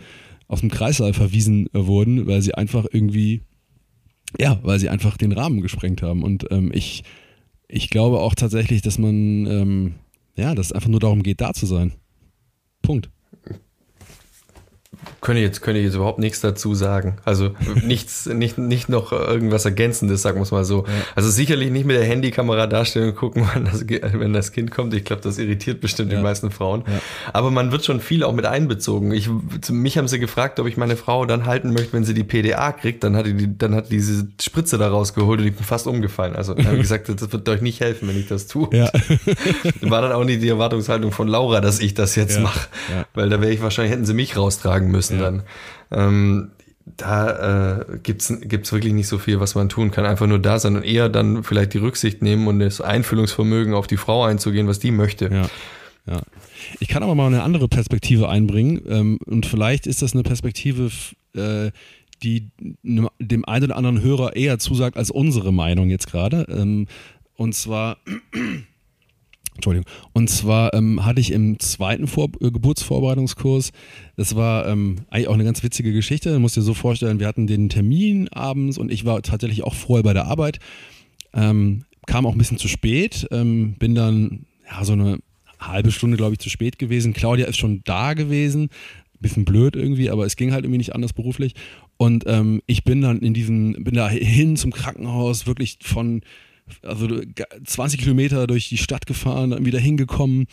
aus 0.49 0.61
dem 0.61 0.71
Kreislauf 0.71 1.17
verwiesen 1.17 1.69
wurden, 1.73 2.26
weil 2.26 2.41
sie 2.41 2.55
einfach 2.55 2.87
irgendwie, 2.91 3.43
ja, 4.41 4.59
weil 4.62 4.79
sie 4.79 4.88
einfach 4.88 5.19
den 5.19 5.33
Rahmen 5.33 5.61
gesprengt 5.61 6.00
haben. 6.00 6.23
Und 6.23 6.47
ähm, 6.50 6.71
ich, 6.73 7.05
ich 7.69 7.91
glaube 7.91 8.21
auch 8.21 8.35
tatsächlich, 8.35 8.81
dass 8.81 8.99
man 8.99 9.47
ähm, 9.47 9.95
ja, 10.37 10.55
dass 10.55 10.67
es 10.67 10.73
einfach 10.73 10.89
nur 10.89 11.01
darum 11.01 11.23
geht, 11.23 11.41
da 11.41 11.53
zu 11.53 11.67
sein. 11.67 11.93
Punkt. 12.83 13.11
Könnte 15.23 15.41
jetzt, 15.41 15.62
könnte 15.62 15.79
ich 15.79 15.87
jetzt 15.87 15.95
überhaupt 15.95 16.19
nichts 16.19 16.41
dazu 16.41 16.75
sagen. 16.75 17.19
Also 17.25 17.52
nichts, 17.85 18.26
nicht, 18.26 18.59
nicht 18.59 18.88
noch 18.88 19.12
irgendwas 19.12 19.64
Ergänzendes, 19.64 20.21
sagen 20.21 20.38
wir 20.38 20.43
es 20.43 20.50
mal 20.50 20.64
so. 20.64 20.79
Ja. 20.79 20.93
Also 21.14 21.31
sicherlich 21.31 21.71
nicht 21.71 21.87
mit 21.87 21.97
der 21.97 22.05
Handykamera 22.05 22.67
darstellen 22.67 23.11
und 23.11 23.14
gucken, 23.14 23.49
wann 23.55 23.64
das, 23.64 23.88
wenn 23.88 24.33
das 24.33 24.50
Kind 24.50 24.73
kommt. 24.73 24.93
Ich 24.95 25.05
glaube, 25.05 25.23
das 25.23 25.38
irritiert 25.38 25.81
bestimmt 25.81 26.11
ja. 26.11 26.19
die 26.19 26.25
meisten 26.25 26.50
Frauen. 26.50 26.83
Ja. 26.88 27.00
Aber 27.33 27.52
man 27.52 27.71
wird 27.71 27.85
schon 27.85 28.00
viel 28.00 28.25
auch 28.25 28.33
mit 28.33 28.47
einbezogen. 28.47 29.12
Ich, 29.12 29.31
mich 29.71 29.97
haben 29.97 30.09
sie 30.09 30.19
gefragt, 30.19 30.59
ob 30.59 30.67
ich 30.67 30.76
meine 30.76 30.97
Frau 30.97 31.25
dann 31.25 31.47
halten 31.47 31.73
möchte, 31.73 31.93
wenn 31.93 32.02
sie 32.02 32.14
die 32.14 32.25
PDA 32.25 32.73
kriegt. 32.73 33.05
Dann 33.05 33.14
hat 33.14 33.26
die, 33.26 33.57
dann 33.57 33.76
hat 33.76 33.93
diese 33.93 34.26
Spritze 34.41 34.76
da 34.76 34.88
rausgeholt 34.88 35.38
und 35.38 35.47
ich 35.47 35.55
bin 35.55 35.64
fast 35.64 35.87
umgefallen. 35.87 36.35
Also 36.35 36.57
habe 36.57 36.75
ich 36.75 36.81
gesagt, 36.81 37.09
das 37.09 37.33
wird 37.33 37.49
euch 37.49 37.61
nicht 37.61 37.79
helfen, 37.79 38.09
wenn 38.09 38.19
ich 38.19 38.26
das 38.26 38.49
tue. 38.49 38.69
War 39.83 40.02
dann 40.02 40.11
auch 40.11 40.25
nicht 40.25 40.43
die 40.43 40.49
Erwartungshaltung 40.49 41.12
von 41.12 41.29
Laura, 41.29 41.61
dass 41.61 41.79
ich 41.79 41.95
das 41.95 42.17
jetzt 42.17 42.41
mache. 42.41 42.69
Weil 43.14 43.29
da 43.29 43.41
wäre 43.41 43.52
ich 43.52 43.62
wahrscheinlich, 43.62 43.93
hätten 43.93 44.05
sie 44.05 44.14
mich 44.14 44.37
raustragen 44.37 44.91
müssen 44.91 45.12
müssen 45.12 45.19
ja. 45.19 45.31
dann. 45.31 45.42
Ähm, 45.90 46.50
da 46.85 47.78
äh, 47.81 47.99
gibt 48.02 48.23
es 48.23 48.73
wirklich 48.73 48.92
nicht 48.92 49.07
so 49.07 49.19
viel, 49.19 49.38
was 49.40 49.54
man 49.54 49.69
tun 49.69 49.90
kann. 49.90 50.04
Einfach 50.04 50.26
nur 50.26 50.40
da 50.40 50.59
sein 50.59 50.76
und 50.76 50.83
eher 50.83 51.09
dann 51.09 51.45
vielleicht 51.45 51.75
die 51.75 51.78
Rücksicht 51.78 52.23
nehmen 52.23 52.49
und 52.49 52.59
das 52.59 52.81
Einfühlungsvermögen 52.81 53.75
auf 53.75 53.87
die 53.87 53.97
Frau 53.97 54.25
einzugehen, 54.25 54.66
was 54.66 54.78
die 54.78 54.90
möchte. 54.90 55.31
Ja. 55.33 55.49
Ja. 56.07 56.21
Ich 56.81 56.88
kann 56.88 57.02
aber 57.02 57.14
mal 57.14 57.26
eine 57.26 57.42
andere 57.42 57.69
Perspektive 57.69 58.28
einbringen 58.28 58.83
ähm, 58.88 59.19
und 59.25 59.47
vielleicht 59.47 59.87
ist 59.87 60.02
das 60.02 60.14
eine 60.14 60.25
Perspektive, 60.25 60.90
äh, 61.35 61.71
die 62.23 62.50
dem 62.59 63.45
einen 63.45 63.64
oder 63.64 63.76
anderen 63.76 64.02
Hörer 64.02 64.35
eher 64.37 64.59
zusagt 64.59 64.97
als 64.97 65.11
unsere 65.11 65.52
Meinung 65.52 65.90
jetzt 65.90 66.09
gerade. 66.09 66.47
Ähm, 66.49 66.87
und 67.37 67.54
zwar 67.54 67.99
Entschuldigung. 69.55 69.91
Und 70.13 70.31
zwar 70.31 70.73
ähm, 70.75 71.05
hatte 71.05 71.21
ich 71.21 71.31
im 71.31 71.59
zweiten 71.59 72.07
Vor 72.07 72.31
äh, 72.41 72.51
Geburtsvorbereitungskurs, 72.51 73.73
das 74.17 74.35
war 74.35 74.67
ähm, 74.67 74.97
eigentlich 75.11 75.29
auch 75.29 75.35
eine 75.35 75.45
ganz 75.45 75.63
witzige 75.63 75.93
Geschichte. 75.93 76.33
Du 76.33 76.41
musst 76.41 76.57
dir 76.57 76.63
so 76.63 76.75
vorstellen, 76.75 77.21
wir 77.21 77.27
hatten 77.27 77.47
den 77.47 77.69
Termin 77.69 78.29
abends 78.29 78.79
und 78.79 78.91
ich 78.91 79.05
war 79.05 79.21
tatsächlich 79.23 79.63
auch 79.63 79.75
vorher 79.75 80.03
bei 80.03 80.15
der 80.15 80.27
Arbeit. 80.27 80.59
Ähm, 81.35 81.85
kam 82.07 82.27
auch 82.27 82.33
ein 82.33 82.39
bisschen 82.39 82.59
zu 82.59 82.69
spät, 82.69 83.29
ähm, 83.31 83.75
bin 83.79 83.95
dann 83.95 84.47
ja 84.69 84.85
so 84.85 84.95
eine 84.95 85.19
halbe 85.61 85.93
Stunde, 85.93 86.17
glaube 86.17 86.33
ich, 86.33 86.41
zu 86.41 86.51
spät 86.51 86.79
gewesen. 86.79 87.13
Claudia 87.13 87.47
ist 87.47 87.59
schon 87.59 87.83
da 87.85 88.15
gewesen. 88.15 88.69
Bisschen 89.21 89.45
blöd 89.45 89.77
irgendwie, 89.77 90.11
aber 90.11 90.27
es 90.27 90.35
ging 90.35 90.53
halt 90.53 90.65
irgendwie 90.65 90.79
nicht 90.79 90.97
anders 90.97 91.13
beruflich. 91.13 91.55
Und 91.97 92.25
ähm, 92.27 92.61
ich 92.67 92.83
bin 92.83 93.03
dann 93.03 93.21
in 93.21 93.35
diesem, 93.35 93.85
bin 93.85 93.95
da 93.95 94.09
hin 94.09 94.57
zum 94.57 94.73
Krankenhaus, 94.73 95.47
wirklich 95.47 95.79
von 95.81 96.23
also 96.83 97.09
20 97.64 98.00
Kilometer 98.00 98.47
durch 98.47 98.69
die 98.69 98.78
Stadt 98.78 99.07
gefahren, 99.07 99.50
dann 99.50 99.66
wieder 99.66 99.78
hingekommen, 99.78 100.47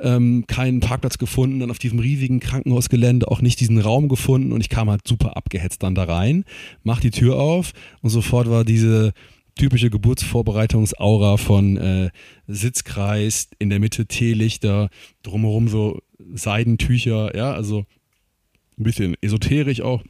ähm, 0.00 0.44
keinen 0.46 0.80
Parkplatz 0.80 1.18
gefunden, 1.18 1.60
dann 1.60 1.70
auf 1.70 1.78
diesem 1.78 1.98
riesigen 1.98 2.40
Krankenhausgelände 2.40 3.28
auch 3.28 3.40
nicht 3.40 3.60
diesen 3.60 3.78
Raum 3.78 4.08
gefunden 4.08 4.52
und 4.52 4.60
ich 4.60 4.68
kam 4.68 4.90
halt 4.90 5.06
super 5.06 5.36
abgehetzt 5.36 5.82
dann 5.82 5.94
da 5.94 6.04
rein, 6.04 6.44
mach 6.82 7.00
die 7.00 7.10
Tür 7.10 7.36
auf 7.36 7.72
und 8.02 8.10
sofort 8.10 8.48
war 8.48 8.64
diese 8.64 9.12
typische 9.56 9.90
Geburtsvorbereitungsaura 9.90 11.38
von 11.38 11.76
äh, 11.76 12.10
Sitzkreis, 12.46 13.48
in 13.58 13.70
der 13.70 13.80
Mitte 13.80 14.06
Teelichter, 14.06 14.90
drumherum 15.22 15.68
so 15.68 16.00
Seidentücher, 16.34 17.34
ja, 17.36 17.52
also 17.52 17.86
ein 18.78 18.84
bisschen 18.84 19.16
esoterisch 19.22 19.80
auch. 19.80 20.02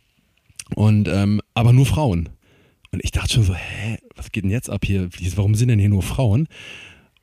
Und 0.75 1.09
ähm, 1.09 1.41
aber 1.55 1.73
nur 1.73 1.87
Frauen. 1.87 2.29
Und 2.97 3.05
ich 3.05 3.11
dachte 3.11 3.35
schon 3.35 3.43
so, 3.43 3.55
hä, 3.55 3.99
was 4.15 4.33
geht 4.33 4.45
denn 4.45 4.51
jetzt 4.51 4.71
ab 4.71 4.83
hier? 4.83 5.11
Warum 5.35 5.55
sind 5.55 5.69
denn 5.69 5.79
hier 5.79 5.91
nur 5.91 6.03
Frauen? 6.03 6.49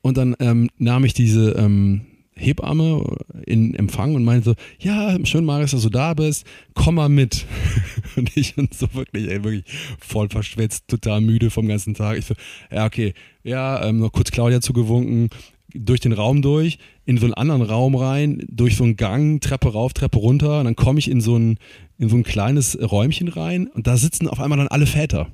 Und 0.02 0.16
dann 0.16 0.36
ähm, 0.38 0.70
nahm 0.78 1.04
ich 1.04 1.14
diese 1.14 1.50
ähm, 1.58 2.02
Hebamme 2.36 3.04
in 3.44 3.74
Empfang 3.74 4.14
und 4.14 4.22
meinte 4.22 4.50
so, 4.50 4.54
ja, 4.78 5.18
schön, 5.26 5.44
Marius, 5.44 5.72
dass 5.72 5.82
du 5.82 5.90
da 5.90 6.14
bist, 6.14 6.46
komm 6.74 6.94
mal 6.94 7.08
mit. 7.08 7.44
und 8.16 8.36
ich 8.36 8.54
bin 8.54 8.68
so 8.72 8.94
wirklich, 8.94 9.28
ey, 9.28 9.42
wirklich 9.42 9.64
voll 9.98 10.28
verschwitzt, 10.28 10.86
total 10.86 11.20
müde 11.20 11.50
vom 11.50 11.66
ganzen 11.66 11.94
Tag. 11.94 12.18
Ich 12.18 12.26
so, 12.26 12.34
ja, 12.70 12.86
okay, 12.86 13.12
ja, 13.42 13.84
ähm, 13.84 13.98
noch 13.98 14.12
kurz 14.12 14.30
Claudia 14.30 14.60
zugewunken, 14.60 15.28
durch 15.74 15.98
den 15.98 16.12
Raum 16.12 16.40
durch, 16.40 16.78
in 17.04 17.18
so 17.18 17.26
einen 17.26 17.34
anderen 17.34 17.62
Raum 17.62 17.96
rein, 17.96 18.46
durch 18.48 18.76
so 18.76 18.84
einen 18.84 18.94
Gang, 18.94 19.40
Treppe 19.40 19.72
rauf, 19.72 19.92
Treppe 19.92 20.18
runter, 20.18 20.60
und 20.60 20.66
dann 20.66 20.76
komme 20.76 21.00
ich 21.00 21.10
in 21.10 21.20
so 21.20 21.36
ein, 21.36 21.58
in 21.98 22.08
so 22.08 22.14
ein 22.14 22.22
kleines 22.22 22.78
Räumchen 22.80 23.26
rein 23.26 23.66
und 23.66 23.88
da 23.88 23.96
sitzen 23.96 24.28
auf 24.28 24.38
einmal 24.38 24.58
dann 24.58 24.68
alle 24.68 24.86
Väter 24.86 25.32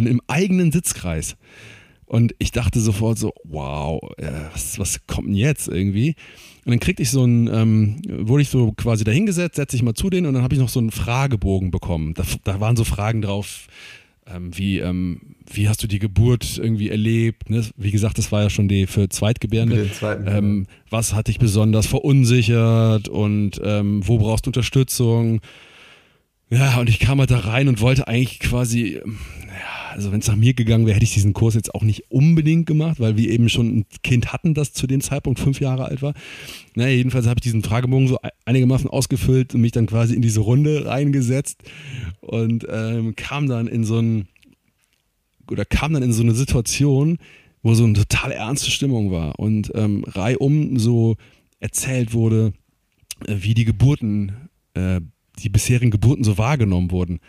in, 0.00 0.06
im 0.06 0.20
eigenen 0.26 0.72
Sitzkreis. 0.72 1.36
Und 2.06 2.34
ich 2.38 2.50
dachte 2.50 2.80
sofort 2.80 3.18
so, 3.18 3.32
wow, 3.44 4.00
äh, 4.16 4.32
was, 4.52 4.78
was 4.80 5.06
kommt 5.06 5.28
denn 5.28 5.36
jetzt 5.36 5.68
irgendwie? 5.68 6.16
Und 6.64 6.72
dann 6.72 6.80
kriegte 6.80 7.02
ich 7.02 7.10
so 7.10 7.24
ein, 7.24 7.46
ähm, 7.46 8.02
wurde 8.08 8.42
ich 8.42 8.48
so 8.48 8.72
quasi 8.72 9.04
dahingesetzt, 9.04 9.56
setze 9.56 9.76
ich 9.76 9.82
mal 9.82 9.94
zu 9.94 10.10
denen 10.10 10.26
und 10.26 10.34
dann 10.34 10.42
habe 10.42 10.54
ich 10.54 10.60
noch 10.60 10.68
so 10.68 10.80
einen 10.80 10.90
Fragebogen 10.90 11.70
bekommen. 11.70 12.14
Da, 12.14 12.24
da 12.44 12.60
waren 12.60 12.76
so 12.76 12.84
Fragen 12.84 13.22
drauf, 13.22 13.68
ähm, 14.26 14.56
wie, 14.56 14.78
ähm, 14.78 15.20
wie 15.52 15.68
hast 15.68 15.82
du 15.82 15.86
die 15.86 15.98
Geburt 15.98 16.58
irgendwie 16.58 16.90
erlebt? 16.90 17.48
Ne? 17.48 17.64
Wie 17.76 17.90
gesagt, 17.90 18.18
das 18.18 18.30
war 18.32 18.42
ja 18.42 18.50
schon 18.50 18.68
die 18.68 18.86
für 18.86 19.08
Zweitgebärende. 19.08 19.90
Ähm, 20.26 20.66
was 20.90 21.14
hat 21.14 21.28
dich 21.28 21.38
besonders 21.38 21.86
verunsichert 21.86 23.08
und 23.08 23.60
ähm, 23.64 24.06
wo 24.06 24.18
brauchst 24.18 24.46
du 24.46 24.50
Unterstützung? 24.50 25.40
Ja, 26.50 26.80
und 26.80 26.88
ich 26.88 26.98
kam 26.98 27.20
halt 27.20 27.30
da 27.30 27.38
rein 27.38 27.68
und 27.68 27.80
wollte 27.80 28.08
eigentlich 28.08 28.40
quasi, 28.40 29.00
ja, 29.04 29.79
also 29.90 30.12
wenn 30.12 30.20
es 30.20 30.28
nach 30.28 30.36
mir 30.36 30.54
gegangen 30.54 30.86
wäre, 30.86 30.94
hätte 30.94 31.04
ich 31.04 31.14
diesen 31.14 31.32
Kurs 31.32 31.54
jetzt 31.54 31.74
auch 31.74 31.82
nicht 31.82 32.10
unbedingt 32.10 32.66
gemacht, 32.66 33.00
weil 33.00 33.16
wir 33.16 33.30
eben 33.30 33.48
schon 33.48 33.78
ein 33.78 33.86
Kind 34.02 34.32
hatten, 34.32 34.54
das 34.54 34.72
zu 34.72 34.86
dem 34.86 35.00
Zeitpunkt 35.00 35.38
fünf 35.38 35.60
Jahre 35.60 35.84
alt 35.84 36.02
war. 36.02 36.14
Naja, 36.74 36.94
jedenfalls 36.94 37.26
habe 37.26 37.38
ich 37.38 37.42
diesen 37.42 37.62
Fragebogen 37.62 38.08
so 38.08 38.18
einigermaßen 38.44 38.88
ausgefüllt 38.88 39.54
und 39.54 39.60
mich 39.60 39.72
dann 39.72 39.86
quasi 39.86 40.14
in 40.14 40.22
diese 40.22 40.40
Runde 40.40 40.86
reingesetzt 40.86 41.62
und 42.20 42.66
ähm, 42.70 43.14
kam 43.16 43.48
dann 43.48 43.66
in 43.66 43.84
so 43.84 43.98
ein, 43.98 44.28
oder 45.50 45.64
kam 45.64 45.92
dann 45.92 46.02
in 46.02 46.12
so 46.12 46.22
eine 46.22 46.34
Situation, 46.34 47.18
wo 47.62 47.74
so 47.74 47.84
eine 47.84 47.94
total 47.94 48.32
ernste 48.32 48.70
Stimmung 48.70 49.10
war 49.10 49.38
und 49.38 49.72
ähm, 49.74 50.04
reihum 50.06 50.78
so 50.78 51.16
erzählt 51.58 52.14
wurde, 52.14 52.52
äh, 53.26 53.36
wie 53.40 53.54
die 53.54 53.64
Geburten 53.64 54.32
äh, 54.74 55.00
die 55.38 55.48
bisherigen 55.48 55.90
Geburten 55.90 56.24
so 56.24 56.38
wahrgenommen 56.38 56.90
wurden. 56.90 57.20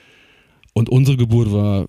Und 0.73 0.89
unsere 0.89 1.17
Geburt 1.17 1.51
war 1.51 1.87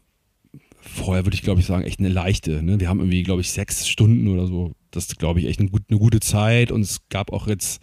vorher, 0.83 1.25
würde 1.25 1.35
ich 1.35 1.43
glaube 1.43 1.61
ich 1.61 1.67
sagen, 1.67 1.85
echt 1.85 2.01
eine 2.01 2.09
leichte. 2.09 2.63
Ne? 2.63 2.81
Wir 2.81 2.89
haben 2.89 3.01
irgendwie, 3.01 3.23
glaube 3.23 3.41
ich, 3.41 3.51
sechs 3.51 3.89
Stunden 3.89 4.29
oder 4.29 4.47
so. 4.47 4.73
Das 4.91 5.07
ist, 5.07 5.19
glaube 5.19 5.41
ich, 5.41 5.47
echt 5.47 5.61
eine, 5.61 5.71
gut, 5.71 5.83
eine 5.89 5.99
gute 5.99 6.21
Zeit. 6.21 6.71
Und 6.71 6.83
es 6.83 7.01
gab 7.09 7.33
auch 7.33 7.47
jetzt 7.47 7.81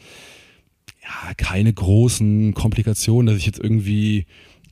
ja, 1.01 1.33
keine 1.35 1.73
großen 1.73 2.53
Komplikationen, 2.53 3.27
dass 3.27 3.37
ich 3.37 3.45
jetzt 3.45 3.59
irgendwie, 3.59 4.25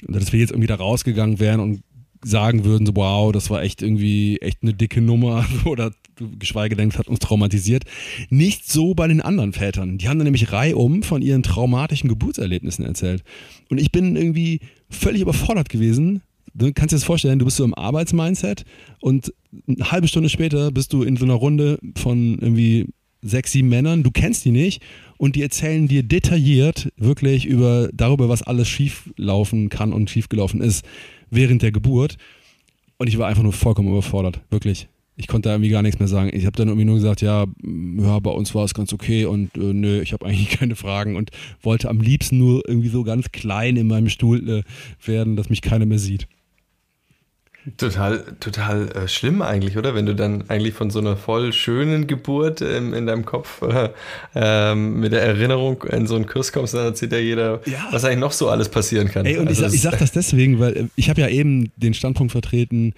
dass 0.07 0.33
wir 0.33 0.39
jetzt 0.39 0.51
irgendwie 0.51 0.67
da 0.67 0.75
rausgegangen 0.75 1.39
wären 1.39 1.59
und 1.59 1.81
sagen 2.23 2.65
würden, 2.65 2.85
so, 2.85 2.95
wow, 2.95 3.31
das 3.31 3.49
war 3.49 3.61
echt 3.61 3.81
irgendwie 3.81 4.37
echt 4.41 4.63
eine 4.63 4.73
dicke 4.73 5.01
Nummer 5.01 5.45
oder 5.65 5.91
geschweige 6.39 6.75
denn, 6.75 6.89
es 6.89 6.97
hat 6.97 7.07
uns 7.07 7.19
traumatisiert. 7.19 7.83
Nicht 8.29 8.69
so 8.69 8.93
bei 8.93 9.07
den 9.07 9.21
anderen 9.21 9.53
Vätern. 9.53 9.97
Die 9.97 10.09
haben 10.09 10.17
dann 10.17 10.25
nämlich 10.25 10.51
reihum 10.51 11.03
von 11.03 11.21
ihren 11.21 11.43
traumatischen 11.43 12.09
Geburtserlebnissen 12.09 12.85
erzählt. 12.85 13.23
Und 13.69 13.79
ich 13.79 13.91
bin 13.91 14.15
irgendwie 14.15 14.59
völlig 14.89 15.21
überfordert 15.21 15.69
gewesen. 15.69 16.21
Du 16.57 16.73
kannst 16.73 16.91
dir 16.91 16.95
das 16.95 17.03
vorstellen, 17.03 17.37
du 17.37 17.45
bist 17.45 17.57
so 17.57 17.63
im 17.63 17.75
Arbeitsmindset 17.75 18.65
und 18.99 19.31
eine 19.67 19.91
halbe 19.91 20.07
Stunde 20.07 20.27
später 20.27 20.71
bist 20.71 20.91
du 20.91 21.03
in 21.03 21.15
so 21.15 21.23
einer 21.23 21.35
Runde 21.35 21.77
von 21.95 22.39
irgendwie 22.39 22.87
sechs, 23.21 23.51
sieben 23.51 23.69
Männern, 23.69 24.01
du 24.01 24.09
kennst 24.09 24.43
die 24.43 24.51
nicht 24.51 24.81
und 25.17 25.35
die 25.35 25.43
erzählen 25.43 25.87
dir 25.87 26.01
detailliert 26.01 26.91
wirklich 26.97 27.45
über 27.45 27.89
darüber, 27.93 28.27
was 28.27 28.41
alles 28.41 28.67
schief 28.67 29.13
laufen 29.17 29.69
kann 29.69 29.93
und 29.93 30.09
schiefgelaufen 30.09 30.61
ist 30.61 30.83
während 31.29 31.61
der 31.61 31.71
Geburt. 31.71 32.17
Und 32.97 33.07
ich 33.07 33.19
war 33.19 33.27
einfach 33.27 33.43
nur 33.43 33.53
vollkommen 33.53 33.89
überfordert, 33.89 34.41
wirklich. 34.49 34.87
Ich 35.15 35.27
konnte 35.27 35.49
da 35.49 35.55
irgendwie 35.55 35.69
gar 35.69 35.83
nichts 35.83 35.99
mehr 35.99 36.07
sagen. 36.07 36.31
Ich 36.33 36.47
habe 36.47 36.57
dann 36.57 36.69
irgendwie 36.69 36.85
nur 36.85 36.95
gesagt, 36.95 37.21
ja, 37.21 37.45
ja, 37.99 38.19
bei 38.19 38.31
uns 38.31 38.55
war 38.55 38.65
es 38.65 38.73
ganz 38.73 38.93
okay 38.93 39.25
und 39.25 39.55
äh, 39.57 39.73
nö, 39.73 40.01
ich 40.01 40.13
habe 40.13 40.25
eigentlich 40.25 40.49
keine 40.59 40.75
Fragen 40.75 41.17
und 41.17 41.29
wollte 41.61 41.89
am 41.89 42.01
liebsten 42.01 42.39
nur 42.39 42.67
irgendwie 42.67 42.89
so 42.89 43.03
ganz 43.03 43.31
klein 43.31 43.77
in 43.77 43.87
meinem 43.87 44.09
Stuhl 44.09 44.49
äh, 44.49 44.63
werden, 45.05 45.35
dass 45.35 45.51
mich 45.51 45.61
keiner 45.61 45.85
mehr 45.85 45.99
sieht. 45.99 46.27
Total, 47.75 48.23
total 48.39 48.89
äh, 48.91 49.07
schlimm 49.09 49.41
eigentlich, 49.41 49.77
oder? 49.77 49.93
Wenn 49.93 50.05
du 50.05 50.15
dann 50.15 50.49
eigentlich 50.49 50.73
von 50.73 50.89
so 50.89 50.99
einer 50.99 51.17
voll 51.17 51.51
schönen 51.51 52.07
Geburt 52.07 52.61
ähm, 52.61 52.93
in 52.93 53.07
deinem 53.07 53.25
Kopf 53.25 53.61
äh, 53.61 53.89
ähm, 54.35 55.01
mit 55.01 55.11
der 55.11 55.21
Erinnerung 55.23 55.83
in 55.83 56.07
so 56.07 56.15
einen 56.15 56.27
Kurs 56.27 56.53
kommst, 56.53 56.75
dann 56.75 56.85
erzählt 56.85 57.11
ja 57.11 57.17
jeder, 57.17 57.61
ja. 57.65 57.87
was 57.91 58.05
eigentlich 58.05 58.19
noch 58.19 58.31
so 58.31 58.47
alles 58.47 58.69
passieren 58.69 59.09
kann. 59.09 59.25
Ey, 59.25 59.37
und 59.37 59.49
also 59.49 59.65
ich, 59.65 59.73
ich 59.73 59.81
sag 59.81 59.97
das 59.99 60.13
deswegen, 60.13 60.59
weil 60.59 60.77
äh, 60.77 60.87
ich 60.95 61.09
habe 61.09 61.19
ja 61.19 61.27
eben 61.27 61.71
den 61.75 61.93
Standpunkt 61.93 62.31
vertreten, 62.31 62.93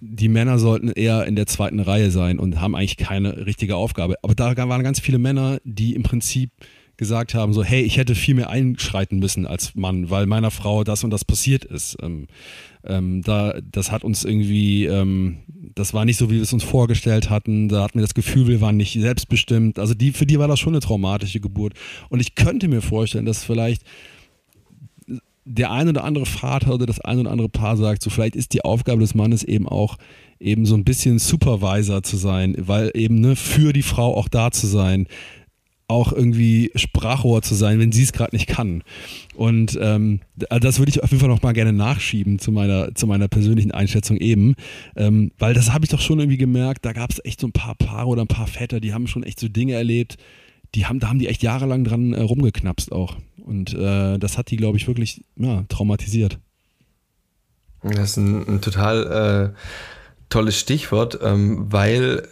die 0.00 0.28
Männer 0.28 0.58
sollten 0.58 0.90
eher 0.90 1.26
in 1.26 1.34
der 1.34 1.46
zweiten 1.46 1.80
Reihe 1.80 2.10
sein 2.10 2.38
und 2.38 2.60
haben 2.60 2.74
eigentlich 2.76 2.96
keine 2.96 3.44
richtige 3.44 3.76
Aufgabe. 3.76 4.16
Aber 4.22 4.34
da 4.34 4.56
waren 4.56 4.82
ganz 4.82 5.00
viele 5.00 5.18
Männer, 5.18 5.58
die 5.64 5.94
im 5.94 6.02
Prinzip 6.02 6.50
gesagt 6.96 7.34
haben, 7.34 7.54
so, 7.54 7.64
hey, 7.64 7.80
ich 7.80 7.96
hätte 7.96 8.14
viel 8.14 8.34
mehr 8.34 8.50
einschreiten 8.50 9.18
müssen 9.18 9.46
als 9.46 9.74
Mann, 9.74 10.10
weil 10.10 10.26
meiner 10.26 10.50
Frau 10.50 10.84
das 10.84 11.02
und 11.02 11.10
das 11.10 11.24
passiert 11.24 11.64
ist. 11.64 11.96
Ähm, 12.84 13.22
da, 13.22 13.60
das 13.70 13.92
hat 13.92 14.04
uns 14.04 14.24
irgendwie, 14.24 14.86
ähm, 14.86 15.38
das 15.74 15.92
war 15.92 16.04
nicht 16.04 16.16
so, 16.16 16.30
wie 16.30 16.36
wir 16.36 16.42
es 16.42 16.52
uns 16.52 16.64
vorgestellt 16.64 17.30
hatten. 17.30 17.68
Da 17.68 17.82
hatten 17.82 17.98
wir 17.98 18.02
das 18.02 18.14
Gefühl, 18.14 18.48
wir 18.48 18.60
waren 18.60 18.76
nicht 18.76 18.98
selbstbestimmt. 18.98 19.78
Also 19.78 19.94
die, 19.94 20.12
für 20.12 20.26
die 20.26 20.38
war 20.38 20.48
das 20.48 20.60
schon 20.60 20.72
eine 20.72 20.80
traumatische 20.80 21.40
Geburt. 21.40 21.74
Und 22.08 22.20
ich 22.20 22.34
könnte 22.34 22.68
mir 22.68 22.82
vorstellen, 22.82 23.26
dass 23.26 23.44
vielleicht 23.44 23.82
der 25.44 25.70
ein 25.70 25.88
oder 25.88 26.04
andere 26.04 26.26
Vater 26.26 26.74
oder 26.74 26.86
das 26.86 27.00
ein 27.00 27.18
oder 27.18 27.30
andere 27.30 27.48
Paar 27.48 27.76
sagt, 27.76 28.02
so 28.02 28.10
vielleicht 28.10 28.36
ist 28.36 28.52
die 28.52 28.64
Aufgabe 28.64 29.00
des 29.00 29.14
Mannes 29.14 29.42
eben 29.42 29.68
auch 29.68 29.96
eben 30.38 30.64
so 30.64 30.74
ein 30.74 30.84
bisschen 30.84 31.18
Supervisor 31.18 32.02
zu 32.02 32.16
sein, 32.16 32.54
weil 32.58 32.90
eben 32.94 33.20
ne, 33.20 33.36
für 33.36 33.72
die 33.72 33.82
Frau 33.82 34.16
auch 34.16 34.28
da 34.28 34.50
zu 34.50 34.66
sein, 34.66 35.06
auch 35.90 36.12
irgendwie 36.12 36.70
Sprachrohr 36.74 37.42
zu 37.42 37.54
sein, 37.54 37.78
wenn 37.78 37.92
sie 37.92 38.04
es 38.04 38.12
gerade 38.12 38.34
nicht 38.34 38.46
kann. 38.46 38.82
Und 39.34 39.78
ähm, 39.80 40.20
das 40.36 40.78
würde 40.78 40.90
ich 40.90 41.02
auf 41.02 41.10
jeden 41.10 41.20
Fall 41.20 41.28
noch 41.28 41.42
mal 41.42 41.52
gerne 41.52 41.72
nachschieben 41.72 42.38
zu 42.38 42.52
meiner, 42.52 42.94
zu 42.94 43.06
meiner 43.06 43.28
persönlichen 43.28 43.72
Einschätzung 43.72 44.16
eben, 44.16 44.54
ähm, 44.96 45.32
weil 45.38 45.52
das 45.52 45.72
habe 45.72 45.84
ich 45.84 45.90
doch 45.90 46.00
schon 46.00 46.20
irgendwie 46.20 46.38
gemerkt, 46.38 46.84
da 46.84 46.92
gab 46.92 47.10
es 47.10 47.20
echt 47.24 47.40
so 47.40 47.48
ein 47.48 47.52
paar 47.52 47.74
Paare 47.74 48.08
oder 48.08 48.22
ein 48.22 48.28
paar 48.28 48.46
Väter, 48.46 48.80
die 48.80 48.94
haben 48.94 49.06
schon 49.06 49.24
echt 49.24 49.40
so 49.40 49.48
Dinge 49.48 49.74
erlebt, 49.74 50.16
die 50.74 50.86
haben, 50.86 51.00
da 51.00 51.08
haben 51.08 51.18
die 51.18 51.26
echt 51.26 51.42
jahrelang 51.42 51.84
dran 51.84 52.12
äh, 52.12 52.22
rumgeknapst 52.22 52.92
auch. 52.92 53.16
Und 53.44 53.74
äh, 53.74 54.18
das 54.18 54.38
hat 54.38 54.50
die, 54.50 54.56
glaube 54.56 54.76
ich, 54.76 54.86
wirklich 54.86 55.24
ja, 55.36 55.64
traumatisiert. 55.68 56.38
Das 57.82 58.10
ist 58.10 58.16
ein, 58.18 58.46
ein 58.46 58.60
total 58.60 59.52
äh, 59.54 59.58
tolles 60.28 60.58
Stichwort, 60.58 61.18
ähm, 61.22 61.66
weil 61.72 62.28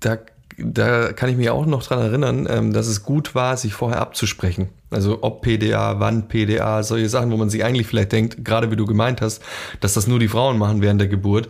da, 0.00 0.18
da 0.58 1.12
kann 1.12 1.30
ich 1.30 1.36
mich 1.36 1.50
auch 1.50 1.66
noch 1.66 1.82
dran 1.82 2.00
erinnern, 2.00 2.46
ähm, 2.50 2.72
dass 2.72 2.86
es 2.86 3.02
gut 3.02 3.34
war, 3.34 3.56
sich 3.56 3.74
vorher 3.74 4.00
abzusprechen. 4.00 4.68
Also 4.90 5.18
ob 5.22 5.42
PDA, 5.42 5.98
wann 5.98 6.28
PDA, 6.28 6.82
solche 6.82 7.08
Sachen, 7.08 7.30
wo 7.32 7.36
man 7.36 7.50
sich 7.50 7.64
eigentlich 7.64 7.86
vielleicht 7.86 8.12
denkt, 8.12 8.44
gerade 8.44 8.70
wie 8.70 8.76
du 8.76 8.86
gemeint 8.86 9.20
hast, 9.20 9.42
dass 9.80 9.94
das 9.94 10.06
nur 10.06 10.18
die 10.18 10.28
Frauen 10.28 10.58
machen 10.58 10.82
während 10.82 11.00
der 11.00 11.08
Geburt. 11.08 11.48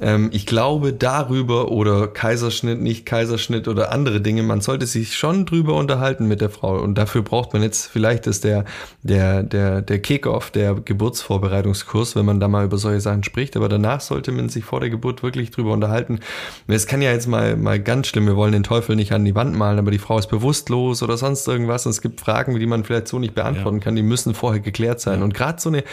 Ähm, 0.00 0.30
ich 0.32 0.46
glaube 0.46 0.92
darüber 0.92 1.70
oder 1.70 2.08
Kaiserschnitt, 2.08 2.80
nicht 2.80 3.04
Kaiserschnitt 3.04 3.68
oder 3.68 3.92
andere 3.92 4.20
Dinge, 4.20 4.42
man 4.42 4.60
sollte 4.60 4.86
sich 4.86 5.16
schon 5.16 5.44
drüber 5.44 5.74
unterhalten 5.74 6.26
mit 6.26 6.40
der 6.40 6.50
Frau. 6.50 6.80
Und 6.80 6.96
dafür 6.96 7.22
braucht 7.22 7.52
man 7.52 7.62
jetzt 7.62 7.86
vielleicht 7.86 8.26
ist 8.26 8.44
der, 8.44 8.64
der, 9.02 9.42
der, 9.42 9.82
der 9.82 9.98
Kickoff, 10.00 10.50
der 10.50 10.74
Geburtsvorbereitungskurs, 10.74 12.16
wenn 12.16 12.24
man 12.24 12.40
da 12.40 12.48
mal 12.48 12.64
über 12.64 12.78
solche 12.78 13.00
Sachen 13.00 13.22
spricht. 13.22 13.56
Aber 13.56 13.68
danach 13.68 14.00
sollte 14.00 14.32
man 14.32 14.48
sich 14.48 14.64
vor 14.64 14.80
der 14.80 14.90
Geburt 14.90 15.22
wirklich 15.22 15.50
drüber 15.50 15.72
unterhalten. 15.72 16.20
Es 16.66 16.86
kann 16.86 17.02
ja 17.02 17.12
jetzt 17.12 17.26
mal, 17.26 17.56
mal 17.56 17.80
ganz 17.80 18.06
schlimm, 18.06 18.26
wir 18.26 18.36
wollen 18.36 18.52
den 18.52 18.62
Teufel 18.62 18.96
nicht 18.96 19.12
an 19.12 19.24
die 19.24 19.34
Wand 19.34 19.54
malen, 19.56 19.78
aber 19.78 19.90
die 19.90 19.98
Frau 19.98 20.18
ist 20.18 20.28
bewusstlos 20.28 21.02
oder 21.02 21.16
sonst 21.16 21.46
irgendwas. 21.46 21.86
Und 21.86 21.90
es 21.90 22.00
gibt 22.00 22.20
Fragen, 22.20 22.58
die 22.58 22.66
man 22.66 22.84
vielleicht 22.84 23.08
so 23.08 23.18
nicht 23.18 23.34
beantworten 23.34 23.78
ja. 23.78 23.84
kann, 23.84 23.96
die 23.96 24.02
müssen 24.02 24.34
vorher 24.34 24.60
geklärt 24.60 25.00
sein. 25.00 25.18
Ja. 25.18 25.24
Und 25.24 25.34
gerade 25.34 25.60
so 25.60 25.68
eine 25.68 25.84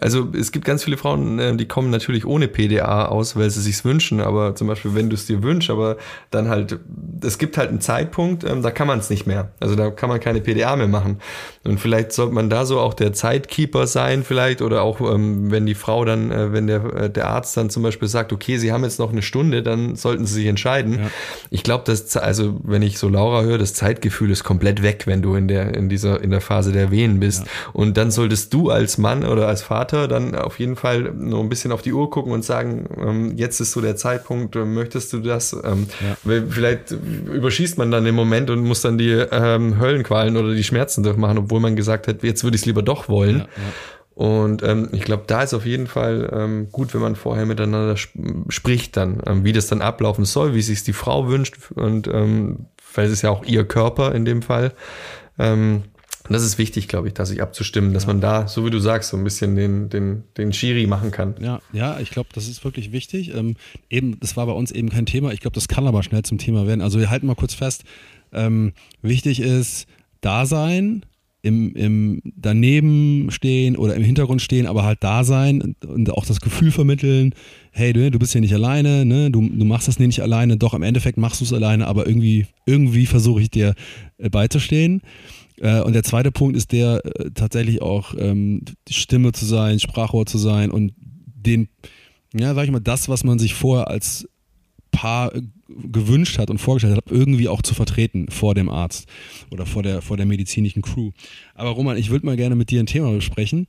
also 0.00 0.28
es 0.36 0.50
gibt 0.50 0.64
ganz 0.64 0.82
viele 0.82 0.96
Frauen, 0.96 1.38
äh, 1.38 1.56
die 1.56 1.68
kommen 1.68 1.90
natürlich 1.90 2.26
ohne 2.26 2.48
PDA 2.48 3.06
aus, 3.06 3.36
weil 3.44 3.50
sie 3.50 3.60
sich's 3.60 3.84
wünschen, 3.84 4.20
aber 4.20 4.54
zum 4.54 4.68
Beispiel, 4.68 4.94
wenn 4.94 5.10
du 5.10 5.14
es 5.14 5.26
dir 5.26 5.42
wünschst, 5.42 5.70
aber 5.70 5.96
dann 6.30 6.48
halt, 6.48 6.78
es 7.22 7.38
gibt 7.38 7.58
halt 7.58 7.68
einen 7.68 7.80
Zeitpunkt, 7.80 8.42
ähm, 8.44 8.62
da 8.62 8.70
kann 8.70 8.86
man 8.86 8.98
es 8.98 9.10
nicht 9.10 9.26
mehr. 9.26 9.50
Also 9.60 9.76
da 9.76 9.90
kann 9.90 10.08
man 10.08 10.18
keine 10.18 10.40
PDA 10.40 10.74
mehr 10.76 10.88
machen. 10.88 11.20
Und 11.64 11.78
vielleicht 11.78 12.12
sollte 12.12 12.34
man 12.34 12.50
da 12.50 12.64
so 12.64 12.80
auch 12.80 12.94
der 12.94 13.12
Zeitkeeper 13.12 13.86
sein, 13.86 14.24
vielleicht, 14.24 14.62
oder 14.62 14.82
auch 14.82 15.00
ähm, 15.00 15.50
wenn 15.50 15.66
die 15.66 15.74
Frau 15.74 16.04
dann, 16.04 16.30
äh, 16.30 16.52
wenn 16.52 16.66
der, 16.66 16.84
äh, 16.94 17.10
der 17.10 17.28
Arzt 17.28 17.56
dann 17.56 17.70
zum 17.70 17.82
Beispiel 17.82 18.08
sagt, 18.08 18.32
okay, 18.32 18.56
sie 18.56 18.72
haben 18.72 18.82
jetzt 18.82 18.98
noch 18.98 19.12
eine 19.12 19.22
Stunde, 19.22 19.62
dann 19.62 19.94
sollten 19.94 20.26
sie 20.26 20.34
sich 20.34 20.46
entscheiden. 20.46 20.94
Ja. 20.94 21.10
Ich 21.50 21.62
glaube, 21.62 21.84
dass, 21.84 22.16
also 22.16 22.58
wenn 22.62 22.82
ich 22.82 22.98
so 22.98 23.08
Laura 23.08 23.42
höre, 23.42 23.58
das 23.58 23.74
Zeitgefühl 23.74 24.30
ist 24.30 24.44
komplett 24.44 24.82
weg, 24.82 25.06
wenn 25.06 25.22
du 25.22 25.34
in 25.34 25.48
der, 25.48 25.74
in 25.74 25.88
dieser, 25.88 26.22
in 26.22 26.30
der 26.30 26.40
Phase 26.40 26.72
der 26.72 26.90
Wehen 26.90 27.20
bist. 27.20 27.44
Ja. 27.44 27.50
Und 27.72 27.96
dann 27.96 28.10
solltest 28.10 28.54
du 28.54 28.70
als 28.70 28.98
Mann 28.98 29.24
oder 29.24 29.48
als 29.48 29.62
Vater 29.62 29.74
Vater 29.74 30.08
dann 30.08 30.34
auf 30.34 30.58
jeden 30.58 30.76
Fall 30.76 31.12
nur 31.14 31.40
ein 31.40 31.48
bisschen 31.48 31.72
auf 31.72 31.82
die 31.82 31.92
Uhr 31.92 32.08
gucken 32.08 32.32
und 32.32 32.44
sagen, 32.44 32.86
ähm, 32.96 33.33
jetzt 33.36 33.60
ist 33.60 33.72
so 33.72 33.80
der 33.80 33.96
Zeitpunkt, 33.96 34.56
äh, 34.56 34.64
möchtest 34.64 35.12
du 35.12 35.18
das? 35.18 35.52
Ähm, 35.64 35.86
ja. 36.24 36.42
Vielleicht 36.48 36.90
überschießt 36.90 37.78
man 37.78 37.90
dann 37.90 38.04
den 38.04 38.14
Moment 38.14 38.50
und 38.50 38.64
muss 38.64 38.80
dann 38.82 38.98
die 38.98 39.10
ähm, 39.10 39.78
Höllenqualen 39.78 40.36
oder 40.36 40.54
die 40.54 40.64
Schmerzen 40.64 41.02
durchmachen, 41.02 41.38
obwohl 41.38 41.60
man 41.60 41.76
gesagt 41.76 42.08
hat, 42.08 42.22
jetzt 42.22 42.44
würde 42.44 42.56
ich 42.56 42.62
es 42.62 42.66
lieber 42.66 42.82
doch 42.82 43.08
wollen. 43.08 43.38
Ja, 43.38 43.44
ja. 43.44 43.48
Und 44.14 44.62
ähm, 44.62 44.90
ich 44.92 45.02
glaube, 45.02 45.24
da 45.26 45.42
ist 45.42 45.54
auf 45.54 45.66
jeden 45.66 45.88
Fall 45.88 46.30
ähm, 46.32 46.68
gut, 46.70 46.94
wenn 46.94 47.00
man 47.00 47.16
vorher 47.16 47.46
miteinander 47.46 47.94
sp 47.98 48.14
spricht, 48.48 48.96
dann, 48.96 49.20
ähm, 49.26 49.44
wie 49.44 49.52
das 49.52 49.66
dann 49.66 49.82
ablaufen 49.82 50.24
soll, 50.24 50.54
wie 50.54 50.62
sich 50.62 50.84
die 50.84 50.92
Frau 50.92 51.28
wünscht 51.28 51.72
und 51.74 52.06
ähm, 52.06 52.66
weil 52.94 53.06
es 53.06 53.12
ist 53.12 53.22
ja 53.22 53.30
auch 53.30 53.44
ihr 53.44 53.64
Körper 53.64 54.14
in 54.14 54.24
dem 54.24 54.42
Fall. 54.42 54.72
Ähm, 55.36 55.82
und 56.26 56.32
das 56.32 56.42
ist 56.42 56.56
wichtig, 56.56 56.88
glaube 56.88 57.08
ich, 57.08 57.14
da 57.14 57.26
sich 57.26 57.42
abzustimmen, 57.42 57.92
dass 57.92 58.04
ja. 58.04 58.06
man 58.08 58.22
da, 58.22 58.48
so 58.48 58.64
wie 58.64 58.70
du 58.70 58.78
sagst, 58.78 59.10
so 59.10 59.16
ein 59.16 59.24
bisschen 59.24 59.56
den, 59.56 59.90
den, 59.90 60.24
den 60.38 60.54
Schiri 60.54 60.86
machen 60.86 61.10
kann. 61.10 61.34
Ja, 61.38 61.60
ja, 61.72 62.00
ich 62.00 62.10
glaube, 62.10 62.30
das 62.32 62.48
ist 62.48 62.64
wirklich 62.64 62.92
wichtig. 62.92 63.34
Ähm, 63.34 63.56
eben, 63.90 64.18
das 64.20 64.34
war 64.34 64.46
bei 64.46 64.52
uns 64.52 64.70
eben 64.70 64.88
kein 64.88 65.04
Thema. 65.04 65.32
Ich 65.32 65.40
glaube, 65.40 65.54
das 65.54 65.68
kann 65.68 65.86
aber 65.86 66.02
schnell 66.02 66.22
zum 66.22 66.38
Thema 66.38 66.66
werden. 66.66 66.80
Also 66.80 66.98
wir 66.98 67.10
halten 67.10 67.26
mal 67.26 67.34
kurz 67.34 67.52
fest. 67.52 67.84
Ähm, 68.32 68.72
wichtig 69.02 69.40
ist 69.40 69.86
Dasein, 70.22 71.04
im, 71.44 71.76
im 71.76 72.22
daneben 72.36 73.30
stehen 73.30 73.76
oder 73.76 73.94
im 73.94 74.02
Hintergrund 74.02 74.40
stehen, 74.40 74.66
aber 74.66 74.82
halt 74.82 75.04
da 75.04 75.24
sein 75.24 75.74
und 75.86 76.10
auch 76.10 76.24
das 76.24 76.40
Gefühl 76.40 76.70
vermitteln, 76.70 77.34
hey, 77.70 77.92
du, 77.92 78.10
du 78.10 78.18
bist 78.18 78.32
hier 78.32 78.40
nicht 78.40 78.54
alleine, 78.54 79.04
ne? 79.04 79.30
du, 79.30 79.46
du 79.46 79.64
machst 79.66 79.86
das 79.86 79.98
nicht 79.98 80.20
alleine, 80.20 80.56
doch 80.56 80.72
im 80.72 80.82
Endeffekt 80.82 81.18
machst 81.18 81.42
du 81.42 81.44
es 81.44 81.52
alleine, 81.52 81.86
aber 81.86 82.06
irgendwie, 82.06 82.46
irgendwie 82.64 83.04
versuche 83.04 83.42
ich 83.42 83.50
dir 83.50 83.74
äh, 84.16 84.30
beizustehen. 84.30 85.02
Äh, 85.60 85.82
und 85.82 85.92
der 85.92 86.02
zweite 86.02 86.32
Punkt 86.32 86.56
ist 86.56 86.72
der, 86.72 87.04
äh, 87.04 87.30
tatsächlich 87.34 87.82
auch 87.82 88.14
ähm, 88.18 88.62
Stimme 88.88 89.32
zu 89.32 89.44
sein, 89.44 89.80
Sprachrohr 89.80 90.24
zu 90.24 90.38
sein 90.38 90.70
und 90.70 90.94
den, 90.96 91.68
ja, 92.34 92.54
sag 92.54 92.64
ich 92.64 92.70
mal, 92.70 92.80
das, 92.80 93.10
was 93.10 93.22
man 93.22 93.38
sich 93.38 93.52
vorher 93.52 93.88
als 93.88 94.26
Paar 94.94 95.34
äh, 95.34 95.42
gewünscht 95.68 96.38
hat 96.38 96.50
und 96.50 96.58
vorgestellt 96.58 96.96
hat, 96.96 97.10
irgendwie 97.10 97.48
auch 97.48 97.62
zu 97.62 97.74
vertreten 97.74 98.28
vor 98.30 98.54
dem 98.54 98.68
Arzt 98.68 99.08
oder 99.50 99.66
vor 99.66 99.82
der, 99.82 100.02
vor 100.02 100.16
der 100.16 100.26
medizinischen 100.26 100.82
Crew. 100.82 101.10
Aber 101.54 101.70
Roman, 101.70 101.96
ich 101.96 102.10
würde 102.10 102.26
mal 102.26 102.36
gerne 102.36 102.54
mit 102.54 102.70
dir 102.70 102.80
ein 102.80 102.86
Thema 102.86 103.10
besprechen. 103.12 103.66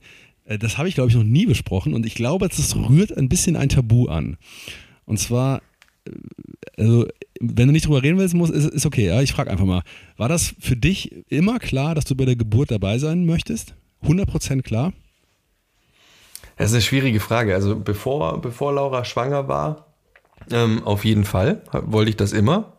Das 0.60 0.78
habe 0.78 0.88
ich, 0.88 0.94
glaube 0.94 1.10
ich, 1.10 1.16
noch 1.16 1.24
nie 1.24 1.44
besprochen 1.44 1.92
und 1.92 2.06
ich 2.06 2.14
glaube, 2.14 2.48
das 2.48 2.76
rührt 2.76 3.16
ein 3.16 3.28
bisschen 3.28 3.56
ein 3.56 3.68
Tabu 3.68 4.06
an. 4.06 4.36
Und 5.04 5.18
zwar 5.18 5.60
also 6.76 7.06
wenn 7.40 7.66
du 7.66 7.72
nicht 7.72 7.86
drüber 7.86 8.02
reden 8.02 8.18
willst, 8.18 8.34
ist, 8.34 8.70
ist 8.70 8.86
okay. 8.86 9.06
Ja? 9.06 9.20
Ich 9.22 9.32
frage 9.32 9.50
einfach 9.50 9.64
mal, 9.64 9.82
war 10.16 10.28
das 10.28 10.54
für 10.58 10.76
dich 10.76 11.24
immer 11.28 11.58
klar, 11.58 11.94
dass 11.94 12.04
du 12.04 12.14
bei 12.14 12.24
der 12.24 12.36
Geburt 12.36 12.70
dabei 12.70 12.98
sein 12.98 13.26
möchtest? 13.26 13.74
100% 14.04 14.62
klar? 14.62 14.92
Das 16.56 16.70
ist 16.70 16.74
eine 16.74 16.82
schwierige 16.82 17.20
Frage. 17.20 17.54
Also 17.54 17.78
bevor, 17.78 18.40
bevor 18.40 18.72
Laura 18.72 19.04
schwanger 19.04 19.48
war, 19.48 19.85
ähm, 20.50 20.82
auf 20.84 21.04
jeden 21.04 21.24
Fall 21.24 21.62
wollte 21.72 22.10
ich 22.10 22.16
das 22.16 22.32
immer. 22.32 22.75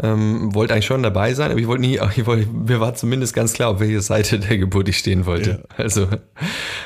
Ähm, 0.00 0.54
wollte 0.54 0.74
eigentlich 0.74 0.86
schon 0.86 1.02
dabei 1.02 1.34
sein, 1.34 1.50
aber 1.50 1.58
ich 1.58 1.66
wollte 1.66 1.80
nie, 1.80 1.98
ich 2.16 2.26
wollte, 2.26 2.48
mir 2.48 2.80
war 2.80 2.94
zumindest 2.94 3.34
ganz 3.34 3.52
klar, 3.52 3.70
auf 3.70 3.80
welcher 3.80 4.00
Seite 4.00 4.38
der 4.38 4.58
Geburt 4.58 4.88
ich 4.88 4.98
stehen 4.98 5.26
wollte. 5.26 5.50
Ja. 5.50 5.84
Also, 5.84 6.06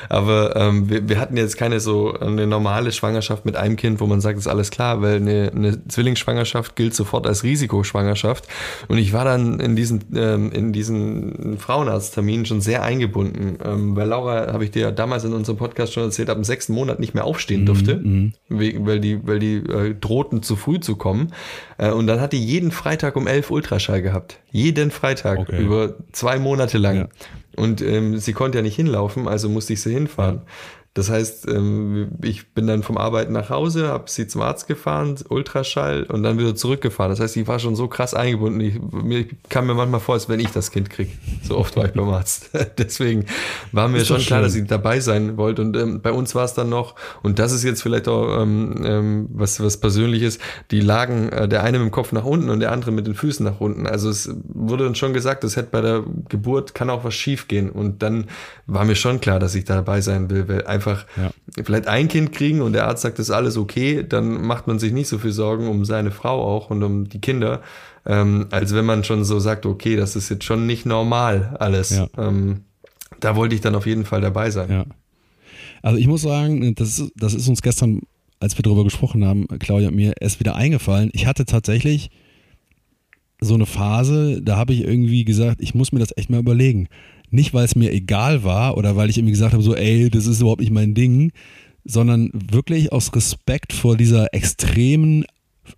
aber 0.09 0.55
ähm, 0.55 0.89
wir, 0.89 1.07
wir 1.09 1.19
hatten 1.19 1.37
jetzt 1.37 1.57
keine 1.57 1.79
so 1.79 2.13
eine 2.13 2.47
normale 2.47 2.91
Schwangerschaft 2.91 3.45
mit 3.45 3.55
einem 3.55 3.75
Kind, 3.75 3.99
wo 3.99 4.07
man 4.07 4.21
sagt, 4.21 4.37
ist 4.37 4.47
alles 4.47 4.71
klar, 4.71 5.01
weil 5.01 5.17
eine, 5.17 5.51
eine 5.55 5.87
Zwillingsschwangerschaft 5.87 6.75
gilt 6.75 6.95
sofort 6.95 7.27
als 7.27 7.43
Risikoschwangerschaft. 7.43 8.47
Und 8.87 8.97
ich 8.97 9.13
war 9.13 9.25
dann 9.25 9.59
in 9.59 9.75
diesen, 9.75 10.03
ähm, 10.15 10.51
in 10.51 10.73
diesen 10.73 11.57
Frauenarztterminen 11.59 12.45
schon 12.45 12.61
sehr 12.61 12.83
eingebunden, 12.83 13.57
ähm, 13.63 13.95
weil 13.95 14.07
Laura, 14.07 14.51
habe 14.51 14.63
ich 14.63 14.71
dir 14.71 14.91
damals 14.91 15.23
in 15.23 15.33
unserem 15.33 15.57
Podcast 15.57 15.93
schon 15.93 16.03
erzählt, 16.03 16.29
ab 16.29 16.37
dem 16.37 16.43
sechsten 16.43 16.73
Monat 16.73 16.99
nicht 16.99 17.13
mehr 17.13 17.25
aufstehen 17.25 17.61
mhm, 17.61 17.65
durfte, 17.65 17.95
mhm. 17.97 18.33
weil 18.49 18.99
die, 18.99 19.25
weil 19.25 19.39
die 19.39 19.57
äh, 19.57 19.93
drohten 19.93 20.41
zu 20.43 20.55
früh 20.55 20.79
zu 20.79 20.95
kommen. 20.95 21.33
Äh, 21.77 21.91
und 21.91 22.07
dann 22.07 22.19
hat 22.19 22.33
die 22.33 22.43
jeden 22.43 22.71
Freitag 22.71 23.02
um 23.15 23.27
elf 23.27 23.51
Ultraschall 23.51 24.01
gehabt. 24.01 24.39
Jeden 24.51 24.91
Freitag. 24.91 25.39
Okay. 25.39 25.61
Über 25.61 25.95
zwei 26.11 26.39
Monate 26.39 26.77
lang. 26.77 26.95
Ja. 26.95 27.07
Und 27.55 27.81
ähm, 27.81 28.17
sie 28.17 28.33
konnte 28.33 28.57
ja 28.57 28.61
nicht 28.61 28.75
hinlaufen, 28.75 29.27
also 29.27 29.49
musste 29.49 29.73
ich 29.73 29.81
sie 29.81 29.93
hinfahren. 29.93 30.37
Ja. 30.37 30.41
Das 30.95 31.09
heißt, 31.09 31.47
ähm, 31.47 32.11
ich 32.21 32.53
bin 32.53 32.67
dann 32.67 32.83
vom 32.83 32.99
Arbeiten 32.99 33.33
nach 33.33 33.49
Hause, 33.49 33.87
habe 33.87 34.11
sie 34.11 34.27
zum 34.27 34.43
Arzt 34.43 34.67
gefahren, 34.67 35.15
Ultraschall 35.27 36.03
und 36.03 36.21
dann 36.21 36.37
wieder 36.37 36.55
zurückgefahren. 36.55 37.09
Das 37.09 37.19
heißt, 37.19 37.35
ich 37.35 37.47
war 37.47 37.57
schon 37.57 37.75
so 37.75 37.87
krass 37.87 38.13
eingebunden. 38.13 38.59
Ich, 38.59 38.79
mir 38.79 39.25
kam 39.49 39.65
mir 39.65 39.73
manchmal 39.73 40.01
vor, 40.01 40.13
als 40.13 40.29
wenn 40.29 40.39
ich 40.39 40.51
das 40.51 40.69
Kind 40.69 40.91
kriege. 40.91 41.11
So 41.41 41.57
oft 41.57 41.75
war 41.75 41.85
ich 41.85 41.93
beim 41.93 42.09
Arzt. 42.09 42.51
Deswegen 42.77 43.25
war 43.71 43.87
mir 43.87 44.05
schon 44.05 44.21
klar, 44.21 44.43
dass 44.43 44.53
ich 44.53 44.67
dabei 44.67 44.99
sein 44.99 45.35
wollte. 45.35 45.63
Und 45.63 45.75
ähm, 45.75 46.01
bei 46.01 46.11
uns 46.11 46.35
war 46.35 46.45
es 46.45 46.53
dann 46.53 46.69
noch, 46.69 46.93
und 47.23 47.39
das 47.39 47.53
ist 47.53 47.63
jetzt 47.63 47.81
vielleicht 47.81 48.07
auch 48.07 48.41
ähm, 48.41 48.83
ähm, 48.85 49.29
was, 49.33 49.59
was 49.61 49.77
Persönliches, 49.77 50.37
die 50.69 50.79
lagen 50.79 51.29
äh, 51.29 51.47
der 51.47 51.63
eine 51.63 51.79
mit 51.79 51.87
dem 51.87 51.91
Kopf 51.91 52.11
nach 52.11 52.23
unten 52.23 52.51
und 52.51 52.59
der 52.59 52.71
andere 52.71 52.91
mit 52.91 53.07
den 53.07 53.15
Füßen 53.15 53.43
nach 53.43 53.59
unten. 53.59 53.87
Also 53.87 54.09
es 54.09 54.29
wurde 54.45 54.83
dann 54.83 54.93
schon 54.93 55.13
gesagt, 55.13 55.43
es 55.43 55.55
hätte 55.55 55.69
bei 55.71 55.81
der 55.81 56.03
Geburt 56.29 56.75
kann 56.75 56.91
auch 56.91 57.03
was 57.03 57.15
schief 57.15 57.47
gehen. 57.47 57.71
Und 57.71 58.03
dann 58.03 58.25
war 58.67 58.85
mir 58.85 58.95
schon 58.95 59.19
klar, 59.19 59.39
dass 59.39 59.55
ich 59.55 59.65
dabei 59.65 59.99
sein 60.01 60.29
will, 60.29 60.47
weil 60.47 60.67
einfach 60.67 60.82
einfach 60.83 61.05
ja. 61.17 61.31
vielleicht 61.63 61.87
ein 61.87 62.07
Kind 62.07 62.31
kriegen 62.31 62.61
und 62.61 62.73
der 62.73 62.87
Arzt 62.87 63.03
sagt, 63.03 63.19
das 63.19 63.29
ist 63.29 63.35
alles 63.35 63.57
okay, 63.57 64.05
dann 64.07 64.41
macht 64.45 64.67
man 64.67 64.79
sich 64.79 64.91
nicht 64.91 65.07
so 65.07 65.17
viel 65.17 65.31
Sorgen 65.31 65.67
um 65.67 65.85
seine 65.85 66.11
Frau 66.11 66.43
auch 66.43 66.69
und 66.69 66.83
um 66.83 67.09
die 67.09 67.21
Kinder, 67.21 67.61
ähm, 68.05 68.47
als 68.51 68.73
wenn 68.73 68.85
man 68.85 69.03
schon 69.03 69.23
so 69.23 69.39
sagt, 69.39 69.65
okay, 69.65 69.95
das 69.95 70.15
ist 70.15 70.29
jetzt 70.29 70.43
schon 70.43 70.65
nicht 70.65 70.85
normal 70.85 71.55
alles. 71.59 71.91
Ja. 71.91 72.07
Ähm, 72.17 72.61
da 73.19 73.35
wollte 73.35 73.55
ich 73.55 73.61
dann 73.61 73.75
auf 73.75 73.85
jeden 73.85 74.05
Fall 74.05 74.21
dabei 74.21 74.51
sein. 74.51 74.69
Ja. 74.69 74.85
Also 75.81 75.97
ich 75.97 76.07
muss 76.07 76.21
sagen, 76.21 76.75
das 76.75 76.99
ist, 76.99 77.11
das 77.15 77.33
ist 77.33 77.47
uns 77.47 77.61
gestern, 77.61 78.01
als 78.39 78.57
wir 78.57 78.63
darüber 78.63 78.83
gesprochen 78.83 79.25
haben, 79.25 79.47
Claudia 79.59 79.89
und 79.89 79.95
mir, 79.95 80.13
erst 80.19 80.39
wieder 80.39 80.55
eingefallen. 80.55 81.09
Ich 81.13 81.25
hatte 81.27 81.45
tatsächlich 81.45 82.09
so 83.39 83.53
eine 83.53 83.65
Phase, 83.65 84.41
da 84.41 84.57
habe 84.57 84.73
ich 84.73 84.83
irgendwie 84.83 85.25
gesagt, 85.25 85.61
ich 85.61 85.75
muss 85.75 85.91
mir 85.91 85.99
das 85.99 86.15
echt 86.15 86.29
mal 86.29 86.39
überlegen 86.39 86.87
nicht 87.33 87.53
weil 87.53 87.65
es 87.65 87.75
mir 87.75 87.91
egal 87.91 88.43
war 88.43 88.77
oder 88.77 88.95
weil 88.95 89.09
ich 89.09 89.17
irgendwie 89.17 89.33
gesagt 89.33 89.53
habe, 89.53 89.63
so, 89.63 89.75
ey, 89.75 90.09
das 90.09 90.25
ist 90.25 90.41
überhaupt 90.41 90.61
nicht 90.61 90.71
mein 90.71 90.93
Ding, 90.93 91.31
sondern 91.83 92.29
wirklich 92.33 92.91
aus 92.91 93.13
Respekt 93.15 93.73
vor 93.73 93.97
dieser 93.97 94.33
extremen, 94.33 95.25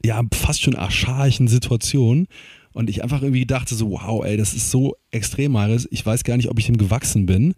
ja, 0.03 0.21
fast 0.33 0.61
schon 0.61 0.75
archaischen 0.75 1.47
Situation. 1.47 2.27
Und 2.73 2.89
ich 2.89 3.03
einfach 3.03 3.21
irgendwie 3.21 3.45
dachte 3.45 3.73
so, 3.73 3.91
wow, 3.91 4.25
ey, 4.25 4.35
das 4.35 4.53
ist 4.53 4.69
so 4.69 4.95
extrem, 5.09 5.53
Maris. 5.53 5.87
Ich 5.91 6.05
weiß 6.05 6.25
gar 6.25 6.35
nicht, 6.35 6.49
ob 6.49 6.59
ich 6.59 6.65
dem 6.65 6.77
gewachsen 6.77 7.25
bin. 7.25 7.53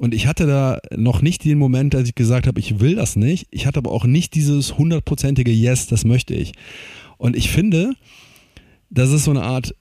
Und 0.00 0.14
ich 0.14 0.26
hatte 0.26 0.46
da 0.46 0.80
noch 0.96 1.22
nicht 1.22 1.44
den 1.44 1.58
Moment, 1.58 1.94
als 1.94 2.08
ich 2.08 2.14
gesagt 2.16 2.46
habe, 2.46 2.58
ich 2.58 2.80
will 2.80 2.96
das 2.96 3.14
nicht. 3.14 3.46
Ich 3.50 3.66
hatte 3.66 3.78
aber 3.78 3.92
auch 3.92 4.04
nicht 4.04 4.34
dieses 4.34 4.76
hundertprozentige 4.76 5.52
Yes, 5.52 5.86
das 5.86 6.04
möchte 6.04 6.34
ich. 6.34 6.52
Und 7.18 7.36
ich 7.36 7.50
finde, 7.50 7.92
dass 8.90 9.10
es 9.10 9.24
so 9.24 9.30
eine 9.30 9.42
Art 9.42 9.74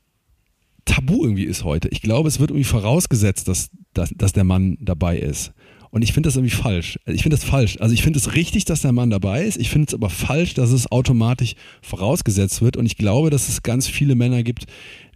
Tabu 0.87 1.23
irgendwie 1.23 1.43
ist 1.43 1.63
heute. 1.63 1.89
Ich 1.89 2.01
glaube, 2.01 2.27
es 2.27 2.39
wird 2.39 2.49
irgendwie 2.49 2.63
vorausgesetzt, 2.63 3.47
dass, 3.47 3.69
dass, 3.93 4.09
dass 4.15 4.33
der 4.33 4.43
Mann 4.43 4.77
dabei 4.81 5.19
ist. 5.19 5.53
Und 5.89 6.01
ich 6.01 6.13
finde 6.13 6.27
das 6.27 6.35
irgendwie 6.35 6.55
falsch. 6.55 6.99
Ich 7.05 7.23
finde 7.23 7.37
das 7.37 7.45
falsch. 7.45 7.77
Also 7.79 7.93
ich 7.93 8.03
finde 8.03 8.19
es 8.19 8.35
richtig, 8.35 8.65
dass 8.65 8.81
der 8.81 8.91
Mann 8.91 9.09
dabei 9.09 9.45
ist. 9.45 9.57
Ich 9.57 9.69
finde 9.69 9.87
es 9.87 9.93
aber 9.93 10.09
falsch, 10.09 10.53
dass 10.53 10.71
es 10.71 10.91
automatisch 10.91 11.55
vorausgesetzt 11.81 12.61
wird. 12.61 12.77
Und 12.77 12.85
ich 12.85 12.97
glaube, 12.97 13.29
dass 13.29 13.47
es 13.47 13.63
ganz 13.63 13.87
viele 13.87 14.15
Männer 14.15 14.43
gibt, 14.43 14.65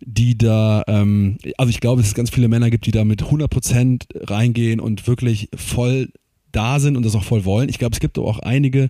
die 0.01 0.37
da, 0.37 0.83
ähm, 0.87 1.37
also 1.57 1.69
ich 1.69 1.81
glaube, 1.81 2.01
dass 2.01 2.09
es 2.09 2.15
ganz 2.15 2.29
viele 2.29 2.47
Männer 2.47 2.69
gibt, 2.69 2.85
die 2.85 2.91
da 2.91 3.03
mit 3.03 3.23
100% 3.23 4.03
reingehen 4.29 4.79
und 4.79 5.07
wirklich 5.07 5.49
voll 5.55 6.09
da 6.51 6.79
sind 6.79 6.97
und 6.97 7.05
das 7.05 7.15
auch 7.15 7.23
voll 7.23 7.45
wollen. 7.45 7.69
Ich 7.69 7.79
glaube, 7.79 7.93
es 7.93 7.99
gibt 7.99 8.17
auch 8.17 8.39
einige, 8.39 8.89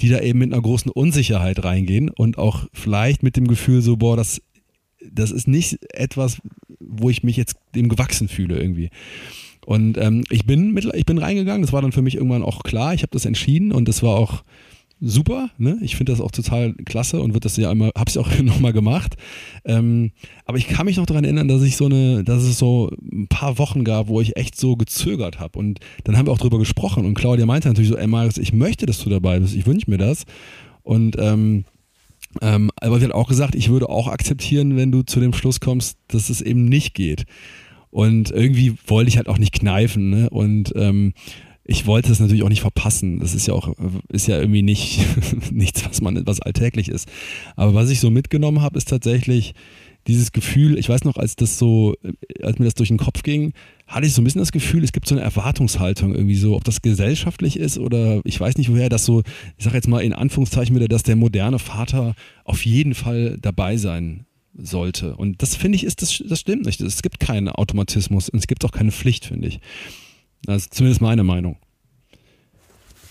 die 0.00 0.08
da 0.08 0.20
eben 0.20 0.38
mit 0.38 0.52
einer 0.52 0.62
großen 0.62 0.90
Unsicherheit 0.90 1.64
reingehen 1.64 2.08
und 2.08 2.38
auch 2.38 2.66
vielleicht 2.72 3.22
mit 3.22 3.36
dem 3.36 3.48
Gefühl 3.48 3.82
so, 3.82 3.96
boah, 3.96 4.16
das, 4.16 4.40
das 5.10 5.30
ist 5.30 5.48
nicht 5.48 5.78
etwas, 5.92 6.38
wo 6.80 7.10
ich 7.10 7.22
mich 7.22 7.36
jetzt 7.36 7.56
dem 7.74 7.88
gewachsen 7.88 8.28
fühle 8.28 8.58
irgendwie. 8.58 8.90
Und 9.64 9.96
ähm, 9.98 10.24
ich 10.30 10.44
bin 10.44 10.72
mit, 10.72 10.84
ich 10.94 11.06
bin 11.06 11.18
reingegangen, 11.18 11.62
das 11.62 11.72
war 11.72 11.82
dann 11.82 11.92
für 11.92 12.02
mich 12.02 12.16
irgendwann 12.16 12.42
auch 12.42 12.62
klar, 12.62 12.94
ich 12.94 13.02
habe 13.02 13.12
das 13.12 13.24
entschieden 13.24 13.72
und 13.72 13.88
das 13.88 14.02
war 14.02 14.16
auch 14.16 14.42
super, 15.04 15.50
ne? 15.58 15.78
Ich 15.82 15.96
finde 15.96 16.12
das 16.12 16.20
auch 16.20 16.30
total 16.30 16.74
klasse 16.74 17.20
und 17.20 17.34
wird 17.34 17.44
das 17.44 17.56
ja 17.56 17.70
immer, 17.70 17.90
hab's 17.96 18.14
ja 18.14 18.22
auch 18.22 18.38
nochmal 18.42 18.72
gemacht. 18.72 19.16
Ähm, 19.64 20.12
aber 20.46 20.58
ich 20.58 20.68
kann 20.68 20.86
mich 20.86 20.96
noch 20.96 21.06
daran 21.06 21.24
erinnern, 21.24 21.48
dass 21.48 21.62
ich 21.62 21.76
so 21.76 21.86
eine, 21.86 22.22
dass 22.24 22.44
es 22.44 22.58
so 22.58 22.90
ein 23.12 23.26
paar 23.28 23.58
Wochen 23.58 23.84
gab, 23.84 24.08
wo 24.08 24.20
ich 24.20 24.36
echt 24.36 24.58
so 24.58 24.76
gezögert 24.76 25.40
habe. 25.40 25.58
Und 25.58 25.80
dann 26.04 26.16
haben 26.16 26.26
wir 26.26 26.32
auch 26.32 26.38
drüber 26.38 26.58
gesprochen 26.58 27.04
und 27.04 27.14
Claudia 27.14 27.46
meinte 27.46 27.68
natürlich 27.68 27.90
so, 27.90 27.96
ey 27.96 28.06
Marius, 28.06 28.38
ich 28.38 28.52
möchte, 28.52 28.86
dass 28.86 29.02
du 29.02 29.10
dabei 29.10 29.40
bist, 29.40 29.56
ich 29.56 29.66
wünsche 29.66 29.90
mir 29.90 29.98
das. 29.98 30.24
Und 30.84 31.16
ähm, 31.18 31.64
ähm, 32.40 32.70
aber 32.76 32.98
sie 32.98 33.04
hat 33.04 33.12
auch 33.12 33.28
gesagt, 33.28 33.54
ich 33.54 33.68
würde 33.68 33.88
auch 33.88 34.08
akzeptieren, 34.08 34.76
wenn 34.76 34.92
du 34.92 35.02
zu 35.02 35.20
dem 35.20 35.32
Schluss 35.32 35.60
kommst, 35.60 35.98
dass 36.08 36.30
es 36.30 36.40
eben 36.40 36.64
nicht 36.64 36.94
geht. 36.94 37.24
Und 37.90 38.30
irgendwie 38.30 38.74
wollte 38.86 39.10
ich 39.10 39.18
halt 39.18 39.28
auch 39.28 39.38
nicht 39.38 39.52
kneifen, 39.52 40.08
ne? 40.08 40.30
Und 40.30 40.72
ähm, 40.76 41.12
ich 41.64 41.86
wollte 41.86 42.10
es 42.10 42.20
natürlich 42.20 42.42
auch 42.42 42.48
nicht 42.48 42.62
verpassen. 42.62 43.20
Das 43.20 43.34
ist 43.34 43.46
ja 43.46 43.54
auch, 43.54 43.72
ist 44.08 44.26
ja 44.26 44.38
irgendwie 44.38 44.62
nicht 44.62 45.00
nichts, 45.52 45.84
was 45.88 46.00
man, 46.00 46.26
was 46.26 46.40
alltäglich 46.40 46.88
ist. 46.88 47.08
Aber 47.54 47.74
was 47.74 47.90
ich 47.90 48.00
so 48.00 48.10
mitgenommen 48.10 48.62
habe, 48.62 48.78
ist 48.78 48.88
tatsächlich 48.88 49.54
dieses 50.06 50.32
Gefühl, 50.32 50.78
ich 50.78 50.88
weiß 50.88 51.04
noch, 51.04 51.16
als 51.16 51.36
das 51.36 51.58
so, 51.58 51.94
als 52.42 52.58
mir 52.58 52.64
das 52.64 52.74
durch 52.74 52.88
den 52.88 52.98
Kopf 52.98 53.22
ging, 53.22 53.52
hatte 53.92 54.06
ich 54.06 54.14
so 54.14 54.22
ein 54.22 54.24
bisschen 54.24 54.40
das 54.40 54.52
Gefühl, 54.52 54.82
es 54.82 54.92
gibt 54.92 55.06
so 55.06 55.14
eine 55.14 55.22
Erwartungshaltung 55.22 56.14
irgendwie 56.14 56.34
so, 56.34 56.56
ob 56.56 56.64
das 56.64 56.80
gesellschaftlich 56.80 57.58
ist 57.58 57.78
oder 57.78 58.22
ich 58.24 58.40
weiß 58.40 58.56
nicht 58.56 58.70
woher, 58.70 58.88
dass 58.88 59.04
so, 59.04 59.22
ich 59.58 59.64
sage 59.64 59.76
jetzt 59.76 59.86
mal 59.86 60.00
in 60.00 60.14
Anführungszeichen 60.14 60.74
wieder, 60.74 60.88
dass 60.88 61.02
der 61.02 61.16
moderne 61.16 61.58
Vater 61.58 62.14
auf 62.44 62.64
jeden 62.64 62.94
Fall 62.94 63.36
dabei 63.40 63.76
sein 63.76 64.24
sollte. 64.54 65.14
Und 65.16 65.42
das 65.42 65.56
finde 65.56 65.76
ich, 65.76 65.84
ist 65.84 66.00
das, 66.02 66.22
das 66.26 66.40
stimmt 66.40 66.64
nicht. 66.64 66.80
Es 66.80 67.02
gibt 67.02 67.20
keinen 67.20 67.48
Automatismus 67.48 68.28
und 68.30 68.38
es 68.38 68.46
gibt 68.46 68.64
auch 68.64 68.72
keine 68.72 68.92
Pflicht, 68.92 69.26
finde 69.26 69.48
ich. 69.48 69.60
Das 70.44 70.62
ist 70.62 70.74
zumindest 70.74 71.02
meine 71.02 71.22
Meinung. 71.22 71.56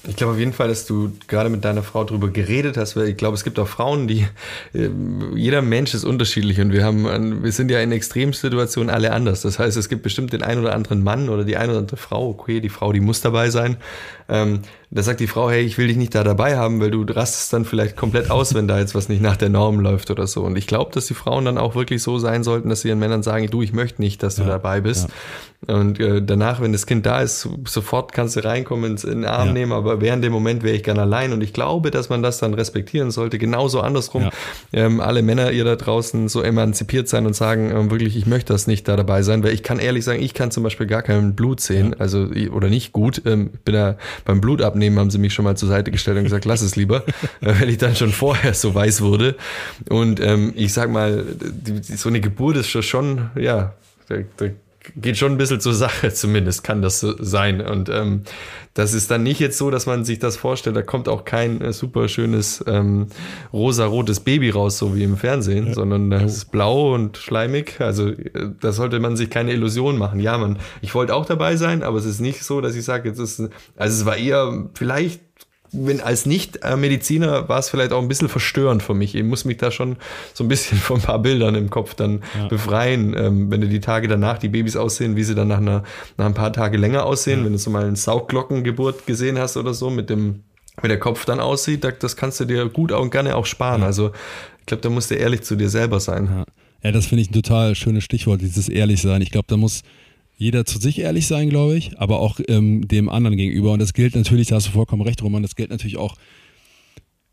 Ich 0.08 0.16
glaube 0.16 0.34
auf 0.34 0.40
jeden 0.40 0.54
Fall, 0.54 0.68
dass 0.68 0.88
du 0.88 1.12
gerade 1.28 1.50
mit 1.50 1.64
deiner 1.64 1.84
Frau 1.84 2.04
darüber 2.04 2.30
geredet 2.30 2.76
hast, 2.76 2.96
weil 2.96 3.10
ich 3.10 3.18
glaube, 3.18 3.36
es 3.36 3.44
gibt 3.44 3.60
auch 3.60 3.68
Frauen, 3.68 4.08
die 4.08 4.28
äh, 4.74 4.90
jeder 5.36 5.62
Mensch 5.62 5.94
ist 5.94 6.06
unterschiedlich 6.06 6.60
und 6.60 6.72
wir 6.72 6.84
haben, 6.84 7.44
wir 7.44 7.52
sind 7.52 7.70
ja 7.70 7.80
in 7.82 7.92
Extremsituationen 7.92 8.90
alle 8.90 9.12
anders. 9.12 9.42
Das 9.42 9.60
heißt, 9.60 9.78
es 9.78 9.90
gibt 9.90 10.02
bestimmt 10.02 10.34
den 10.34 10.42
einen 10.42 10.62
oder 10.62 10.74
anderen 10.74 11.04
Mann 11.04 11.30
oder 11.30 11.44
die 11.44 11.56
eine 11.56 11.74
oder 11.74 11.80
andere 11.82 11.98
Frau, 11.98 12.30
okay, 12.30 12.62
die 12.62 12.70
Frau, 12.70 12.92
die 12.94 13.00
muss 13.00 13.22
dabei 13.22 13.52
sein. 13.52 13.78
Ähm, 14.32 14.62
da 14.94 15.04
sagt 15.04 15.22
die 15.22 15.28
Frau, 15.28 15.50
hey, 15.50 15.62
ich 15.62 15.78
will 15.78 15.88
dich 15.88 15.96
nicht 15.96 16.14
da 16.16 16.24
dabei 16.24 16.58
haben, 16.58 16.82
weil 16.82 16.92
du 16.92 17.04
rastest 17.04 17.54
dann 17.54 17.64
vielleicht 17.64 17.96
komplett 17.96 18.30
aus, 18.30 18.54
wenn 18.54 18.68
da 18.68 18.78
jetzt 18.78 18.94
was 18.94 19.08
nicht 19.08 19.22
nach 19.22 19.38
der 19.38 19.48
Norm 19.48 19.80
läuft 19.80 20.12
oder 20.12 20.28
so. 20.28 20.44
Und 20.44 20.58
ich 20.58 20.68
glaube, 20.68 20.92
dass 20.94 21.06
die 21.06 21.14
Frauen 21.14 21.46
dann 21.46 21.58
auch 21.58 21.76
wirklich 21.76 22.04
so 22.04 22.20
sein 22.20 22.44
sollten, 22.44 22.68
dass 22.68 22.82
sie 22.82 22.90
ihren 22.90 23.00
Männern 23.00 23.24
sagen, 23.24 23.48
du, 23.50 23.62
ich 23.62 23.72
möchte 23.72 24.02
nicht, 24.02 24.22
dass 24.22 24.36
du 24.36 24.42
ja, 24.42 24.50
dabei 24.50 24.82
bist. 24.82 25.08
Ja. 25.08 25.76
Und 25.76 26.00
äh, 26.00 26.22
danach, 26.22 26.60
wenn 26.60 26.74
das 26.74 26.88
Kind 26.88 27.06
da 27.06 27.22
ist, 27.22 27.48
sofort 27.66 28.12
kannst 28.12 28.36
du 28.36 28.44
reinkommen, 28.44 28.92
ins, 28.92 29.04
in 29.04 29.22
den 29.22 29.26
Arm 29.26 29.50
ja. 29.50 29.54
nehmen, 29.54 29.72
aber 29.72 30.02
während 30.02 30.24
dem 30.26 30.34
Moment 30.34 30.64
wäre 30.64 30.76
ich 30.76 30.84
gern 30.84 31.00
allein. 31.00 31.32
Und 31.32 31.42
ich 31.42 31.54
glaube, 31.54 31.90
dass 31.90 32.10
man 32.10 32.22
das 32.22 32.40
dann 32.40 32.54
respektieren 32.54 33.12
sollte. 33.12 33.38
Genauso 33.38 33.80
andersrum. 33.80 34.30
Ähm, 34.74 35.00
alle 35.00 35.22
Männer, 35.22 35.52
ihr 35.52 35.64
da 35.64 35.78
draußen, 35.78 36.28
so 36.28 36.42
emanzipiert 36.42 37.08
sein 37.08 37.26
und 37.26 37.36
sagen, 37.36 37.72
ähm, 37.72 37.92
wirklich, 37.92 38.18
ich 38.18 38.26
möchte 38.26 38.52
das 38.52 38.68
nicht 38.68 38.88
da 38.90 38.98
dabei 38.98 39.22
sein, 39.22 39.44
weil 39.44 39.54
ich 39.54 39.64
kann 39.64 39.80
ehrlich 39.80 40.04
sagen, 40.04 40.22
ich 40.22 40.34
kann 40.34 40.52
zum 40.52 40.64
Beispiel 40.64 40.88
gar 40.88 41.02
kein 41.02 41.36
Blut 41.36 41.62
sehen, 41.62 41.96
also 41.98 42.28
oder 42.52 42.68
nicht 42.68 42.92
gut. 42.92 43.22
Ähm, 43.26 43.52
bin 43.64 43.76
da 43.76 43.96
beim 44.26 44.42
Blutabnehmen 44.42 44.72
abnehmen, 44.72 45.00
haben 45.00 45.12
sie 45.12 45.18
mich 45.18 45.34
schon 45.34 45.46
mal 45.46 45.56
zur 45.56 45.70
Seite 45.70 45.92
gestellt 45.92 46.18
und 46.18 46.24
gesagt, 46.24 46.46
lass 46.46 46.62
es 46.62 46.76
lieber, 46.76 47.04
weil 47.42 47.70
ich 47.70 47.78
dann 47.78 47.96
schon 47.96 48.12
vorher 48.12 48.54
so 48.54 48.74
weiß 48.74 49.02
wurde. 49.02 49.36
Und 49.90 50.20
ähm, 50.20 50.54
ich 50.56 50.74
sag 50.74 50.90
mal, 50.90 51.24
die, 51.40 51.82
so 51.82 52.10
eine 52.10 52.22
Geburt 52.22 52.58
ist 52.58 52.70
schon, 52.70 53.30
ja, 53.36 53.74
da, 54.08 54.18
da 54.38 54.46
geht 54.96 55.18
schon 55.18 55.34
ein 55.34 55.38
bisschen 55.38 55.60
zur 55.60 55.74
Sache, 55.74 56.14
zumindest 56.14 56.64
kann 56.64 56.82
das 56.82 57.00
so 57.00 57.16
sein. 57.22 57.62
Und 57.62 57.90
ähm, 57.90 58.24
das 58.74 58.94
ist 58.94 59.12
dann 59.12 59.24
nicht 59.24 59.40
jetzt 59.40 59.58
so, 59.58 59.70
dass 59.70 59.86
man 59.86 60.06
sich 60.06 60.20
das 60.20 60.38
vorstellt, 60.38 60.76
da 60.76 60.82
kommt 60.82 61.10
auch 61.10 61.26
kein 61.26 61.62
äh, 61.62 61.74
super 61.74 62.08
schönes 62.08 62.64
ähm, 62.68 63.08
rosa-rotes 63.52 64.22
Baby 64.22 64.50
raus, 64.50 64.78
so 64.78 64.96
wie 64.96 65.04
im 65.04 65.18
Fernsehen, 65.18 65.68
ja. 65.68 65.74
sondern 65.74 66.10
das 66.10 66.36
ist 66.36 66.52
blau 66.52 66.94
und 66.94 67.18
schleimig. 67.18 67.80
Also 67.80 68.10
äh, 68.10 68.52
da 68.60 68.72
sollte 68.72 69.00
man 69.00 69.16
sich 69.16 69.30
keine 69.30 69.52
Illusion 69.54 69.98
machen. 69.98 70.20
Ja, 70.20 70.38
man, 70.38 70.58
ich 70.82 70.96
wollte 70.96 71.16
auch 71.16 71.26
dabei 71.26 71.56
sein, 71.56 71.84
aber 71.84 71.98
es 71.98 72.06
ist 72.06 72.22
nicht 72.22 72.44
so, 72.44 72.62
dass 72.62 72.76
ich 72.76 72.86
sage, 72.86 73.10
jetzt 73.10 73.20
ist, 73.20 73.40
also 73.40 74.02
es 74.02 74.06
war 74.06 74.18
eher 74.18 74.70
vielleicht 74.74 75.22
wenn 75.74 76.02
als 76.02 76.26
Nicht-Mediziner 76.26 77.48
war 77.48 77.60
es 77.60 77.70
vielleicht 77.70 77.94
auch 77.94 78.02
ein 78.02 78.08
bisschen 78.08 78.28
verstörend 78.28 78.84
für 78.84 78.94
mich. 78.94 79.16
Ich 79.16 79.24
muss 79.24 79.46
mich 79.46 79.58
da 79.58 79.72
schon 79.72 79.96
so 80.34 80.44
ein 80.44 80.48
bisschen 80.48 80.78
von 80.80 80.98
ein 80.98 81.02
paar 81.02 81.20
Bildern 81.20 81.56
im 81.56 81.70
Kopf 81.70 81.94
dann 81.94 82.24
ja. 82.38 82.48
befreien. 82.48 83.16
Ähm, 83.18 83.52
wenn 83.52 83.62
du 83.62 83.68
die 83.68 83.80
Tage 83.80 84.08
danach 84.08 84.38
die 84.38 84.50
Babys 84.50 84.76
aussehen, 84.76 85.16
wie 85.16 85.24
sie 85.24 85.36
dann 85.36 85.48
nach, 85.48 85.58
einer, 85.58 85.84
nach 86.18 86.26
ein 86.26 86.34
paar 86.34 86.52
Tage 86.52 86.78
länger 86.78 87.06
aussehen, 87.06 87.40
ja. 87.40 87.46
wenn 87.46 87.54
du 87.54 87.58
so 87.58 87.70
mal 87.70 87.86
eine 87.86 87.96
Sauglockengeburt 87.96 89.06
gesehen 89.06 89.40
hast 89.40 89.56
oder 89.56 89.74
so, 89.74 89.90
mit 89.90 90.10
dem, 90.10 90.44
wie 90.82 90.90
der 90.90 91.00
Kopf 91.00 91.26
dann 91.26 91.40
aussieht, 91.40 91.86
das 92.00 92.16
kannst 92.16 92.40
du 92.40 92.46
dir 92.46 92.68
gut 92.68 92.92
und 92.92 93.12
gerne 93.12 93.36
auch 93.36 93.46
sparen. 93.46 93.82
Ja. 93.82 93.88
Also 93.88 94.12
ich 94.60 94.66
glaube, 94.66 94.82
da 94.82 94.90
musst 94.90 95.10
du 95.12 95.16
ehrlich 95.16 95.42
zu 95.44 95.56
dir 95.56 95.70
selber 95.70 96.02
sein. 96.02 96.26
Ja, 96.26 96.44
ja 96.84 96.92
das 96.92 97.06
finde 97.06 97.22
ich 97.22 97.30
ein 97.30 97.34
total 97.34 97.76
schönes 97.76 98.04
Stichwort, 98.04 98.42
dieses 98.42 98.68
ehrlich 98.68 99.02
sein. 99.02 99.22
Ich 99.22 99.32
glaube, 99.32 99.48
da 99.48 99.56
muss 99.56 99.84
jeder 100.42 100.66
zu 100.66 100.80
sich 100.80 100.98
ehrlich 100.98 101.28
sein, 101.28 101.52
glaube 101.52 101.78
ich, 101.78 102.00
aber 102.00 102.20
auch 102.20 102.40
ähm, 102.48 102.88
dem 102.88 103.10
anderen 103.10 103.38
gegenüber. 103.38 103.74
Und 103.74 103.80
das 103.80 103.94
gilt 103.94 104.16
natürlich, 104.16 104.48
da 104.48 104.56
hast 104.56 104.66
du 104.66 104.72
vollkommen 104.72 105.04
recht, 105.04 105.22
Roman, 105.22 105.44
das 105.44 105.56
gilt 105.56 105.70
natürlich 105.70 105.98
auch 105.98 106.16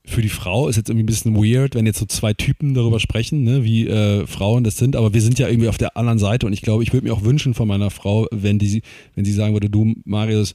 für 0.04 0.20
die 0.20 0.28
Frau. 0.28 0.68
Ist 0.68 0.76
jetzt 0.76 0.90
irgendwie 0.90 1.04
ein 1.04 1.06
bisschen 1.06 1.34
weird, 1.34 1.74
wenn 1.74 1.86
jetzt 1.86 2.00
so 2.00 2.04
zwei 2.04 2.34
Typen 2.34 2.74
darüber 2.74 3.00
sprechen, 3.00 3.44
ne, 3.44 3.64
wie 3.64 3.88
äh, 3.88 4.26
Frauen 4.26 4.62
das 4.62 4.76
sind, 4.76 4.94
aber 4.94 5.14
wir 5.14 5.22
sind 5.22 5.38
ja 5.38 5.48
irgendwie 5.48 5.70
auf 5.70 5.78
der 5.78 5.96
anderen 5.96 6.18
Seite 6.18 6.44
und 6.44 6.52
ich 6.52 6.60
glaube, 6.60 6.82
ich 6.82 6.92
würde 6.92 7.06
mir 7.06 7.14
auch 7.14 7.24
wünschen 7.24 7.54
von 7.54 7.66
meiner 7.66 7.90
Frau, 7.90 8.26
wenn 8.30 8.58
die, 8.58 8.82
wenn 9.14 9.24
sie 9.24 9.32
sagen 9.32 9.54
würde, 9.54 9.70
du, 9.70 9.94
Marius, 10.04 10.54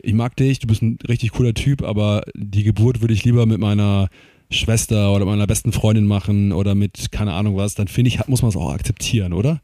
ich 0.00 0.14
mag 0.14 0.36
dich, 0.36 0.60
du 0.60 0.68
bist 0.68 0.82
ein 0.82 1.00
richtig 1.08 1.32
cooler 1.32 1.52
Typ, 1.52 1.82
aber 1.82 2.22
die 2.36 2.62
Geburt 2.62 3.00
würde 3.00 3.14
ich 3.14 3.24
lieber 3.24 3.44
mit 3.44 3.58
meiner 3.58 4.08
Schwester 4.50 5.12
oder 5.12 5.24
meiner 5.24 5.48
besten 5.48 5.72
Freundin 5.72 6.06
machen 6.06 6.52
oder 6.52 6.76
mit 6.76 7.10
keine 7.10 7.32
Ahnung 7.32 7.56
was, 7.56 7.74
dann 7.74 7.88
finde 7.88 8.08
ich, 8.08 8.24
muss 8.28 8.42
man 8.42 8.50
es 8.50 8.56
auch 8.56 8.72
akzeptieren, 8.72 9.32
oder? 9.32 9.60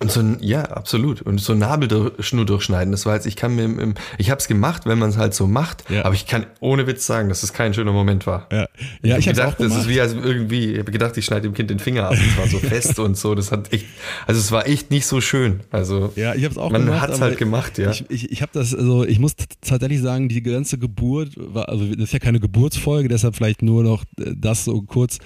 Und 0.00 0.12
so 0.12 0.20
ein, 0.20 0.38
ja, 0.40 0.62
absolut. 0.62 1.22
Und 1.22 1.40
so 1.40 1.54
Nabelschnur 1.54 2.46
durchschneiden, 2.46 2.92
das 2.92 3.04
war 3.04 3.16
jetzt, 3.16 3.26
ich 3.26 3.34
kann 3.34 3.56
mir, 3.56 3.64
im, 3.64 3.94
ich 4.16 4.30
habe 4.30 4.38
es 4.38 4.46
gemacht, 4.46 4.86
wenn 4.86 4.98
man 4.98 5.10
es 5.10 5.16
halt 5.16 5.34
so 5.34 5.48
macht, 5.48 5.90
ja. 5.90 6.04
aber 6.04 6.14
ich 6.14 6.26
kann 6.26 6.46
ohne 6.60 6.86
Witz 6.86 7.04
sagen, 7.04 7.28
dass 7.28 7.42
es 7.42 7.52
kein 7.52 7.74
schöner 7.74 7.92
Moment 7.92 8.26
war. 8.26 8.46
Ja, 8.52 8.68
ja 9.02 9.18
ich, 9.18 9.26
ich 9.26 9.28
habe 9.28 9.36
gedacht, 9.36 9.56
das 9.58 9.76
ist 9.76 9.88
wie 9.88 10.00
als 10.00 10.12
irgendwie, 10.12 10.72
ich 10.72 10.78
habe 10.78 10.92
gedacht, 10.92 11.16
ich 11.16 11.24
schneide 11.24 11.42
dem 11.42 11.54
Kind 11.54 11.70
den 11.70 11.80
Finger 11.80 12.06
ab, 12.06 12.14
es 12.14 12.38
war 12.38 12.46
so 12.46 12.58
fest 12.66 13.00
und 13.00 13.16
so, 13.16 13.34
das 13.34 13.50
hat 13.50 13.72
echt, 13.72 13.86
also 14.28 14.40
es 14.40 14.52
war 14.52 14.68
echt 14.68 14.92
nicht 14.92 15.06
so 15.06 15.20
schön. 15.20 15.60
Also 15.72 16.12
ja, 16.14 16.34
ich 16.34 16.44
habe 16.44 16.52
es 16.52 16.58
auch 16.58 16.70
man 16.70 16.82
gemacht. 16.82 17.00
Man 17.00 17.08
hat 17.08 17.10
es 17.10 17.20
halt 17.20 17.38
gemacht, 17.38 17.78
ja. 17.78 17.90
Ich, 17.90 18.04
ich, 18.08 18.30
ich 18.30 18.42
habe 18.42 18.52
das, 18.54 18.74
also 18.74 19.04
ich 19.04 19.18
muss 19.18 19.34
tatsächlich 19.60 20.00
sagen, 20.00 20.28
die 20.28 20.42
ganze 20.44 20.78
Geburt 20.78 21.30
war, 21.36 21.68
also 21.68 21.84
das 21.84 22.04
ist 22.04 22.12
ja 22.12 22.20
keine 22.20 22.38
Geburtsfolge, 22.38 23.08
deshalb 23.08 23.34
vielleicht 23.34 23.62
nur 23.62 23.82
noch 23.82 24.04
äh, 24.20 24.32
das 24.36 24.64
so 24.64 24.80
kurz 24.82 25.18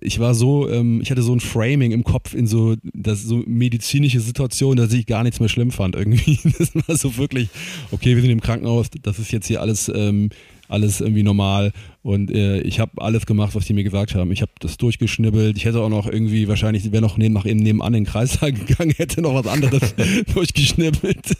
ich 0.00 0.18
war 0.18 0.34
so, 0.34 0.68
ähm, 0.68 1.00
ich 1.00 1.10
hatte 1.10 1.22
so 1.22 1.34
ein 1.34 1.40
Framing 1.40 1.92
im 1.92 2.04
Kopf 2.04 2.34
in 2.34 2.46
so, 2.46 2.76
das 2.92 3.22
so 3.22 3.42
medizinische 3.46 4.20
Situation, 4.20 4.76
dass 4.76 4.92
ich 4.92 5.06
gar 5.06 5.22
nichts 5.22 5.40
mehr 5.40 5.48
schlimm 5.48 5.70
fand 5.70 5.96
irgendwie. 5.96 6.38
Das 6.58 6.74
war 6.74 6.96
so 6.96 7.16
wirklich, 7.16 7.48
okay, 7.92 8.14
wir 8.14 8.22
sind 8.22 8.30
im 8.30 8.40
Krankenhaus, 8.40 8.88
das 9.02 9.18
ist 9.18 9.32
jetzt 9.32 9.46
hier 9.46 9.60
alles 9.60 9.90
ähm, 9.94 10.30
alles 10.68 11.00
irgendwie 11.00 11.22
normal 11.22 11.72
und 12.02 12.30
äh, 12.30 12.60
ich 12.60 12.78
habe 12.78 12.92
alles 13.02 13.26
gemacht, 13.26 13.54
was 13.54 13.64
die 13.64 13.72
mir 13.72 13.84
gesagt 13.84 14.14
haben. 14.14 14.30
Ich 14.32 14.42
habe 14.42 14.52
das 14.60 14.76
durchgeschnibbelt. 14.76 15.56
Ich 15.56 15.64
hätte 15.64 15.80
auch 15.80 15.88
noch 15.88 16.06
irgendwie 16.06 16.46
wahrscheinlich, 16.46 16.92
wäre 16.92 17.02
noch 17.02 17.16
neben, 17.16 17.34
nach 17.34 17.46
eben 17.46 17.60
nebenan 17.60 17.94
in 17.94 18.04
den 18.04 18.10
Kreissaal 18.10 18.52
gegangen, 18.52 18.92
hätte 18.96 19.22
noch 19.22 19.34
was 19.34 19.46
anderes 19.46 19.94
durchgeschnibbelt. 20.34 21.36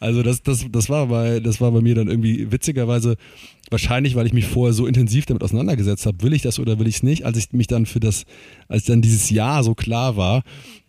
Also 0.00 0.22
das, 0.22 0.42
das, 0.42 0.66
das, 0.70 0.88
war 0.88 1.06
bei, 1.06 1.40
das 1.40 1.60
war 1.60 1.72
bei 1.72 1.80
mir 1.80 1.94
dann 1.94 2.08
irgendwie 2.08 2.50
witzigerweise 2.50 3.16
wahrscheinlich, 3.70 4.14
weil 4.14 4.26
ich 4.26 4.32
mich 4.32 4.46
vorher 4.46 4.72
so 4.72 4.86
intensiv 4.86 5.26
damit 5.26 5.42
auseinandergesetzt 5.42 6.06
habe, 6.06 6.22
will 6.22 6.32
ich 6.32 6.42
das 6.42 6.58
oder 6.58 6.78
will 6.78 6.86
ich 6.86 6.96
es 6.96 7.02
nicht. 7.02 7.24
Als 7.24 7.38
ich 7.38 7.52
mich 7.52 7.66
dann 7.66 7.86
für 7.86 8.00
das, 8.00 8.24
als 8.68 8.84
dann 8.84 9.02
dieses 9.02 9.30
Jahr 9.30 9.64
so 9.64 9.74
klar 9.74 10.16
war, 10.16 10.42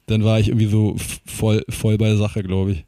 dann 0.06 0.24
war 0.24 0.40
ich 0.40 0.48
irgendwie 0.50 0.68
so 0.68 0.96
voll, 1.26 1.64
voll 1.70 1.98
bei 1.98 2.08
der 2.08 2.18
Sache, 2.18 2.44
glaube 2.44 2.72
ich. 2.72 2.86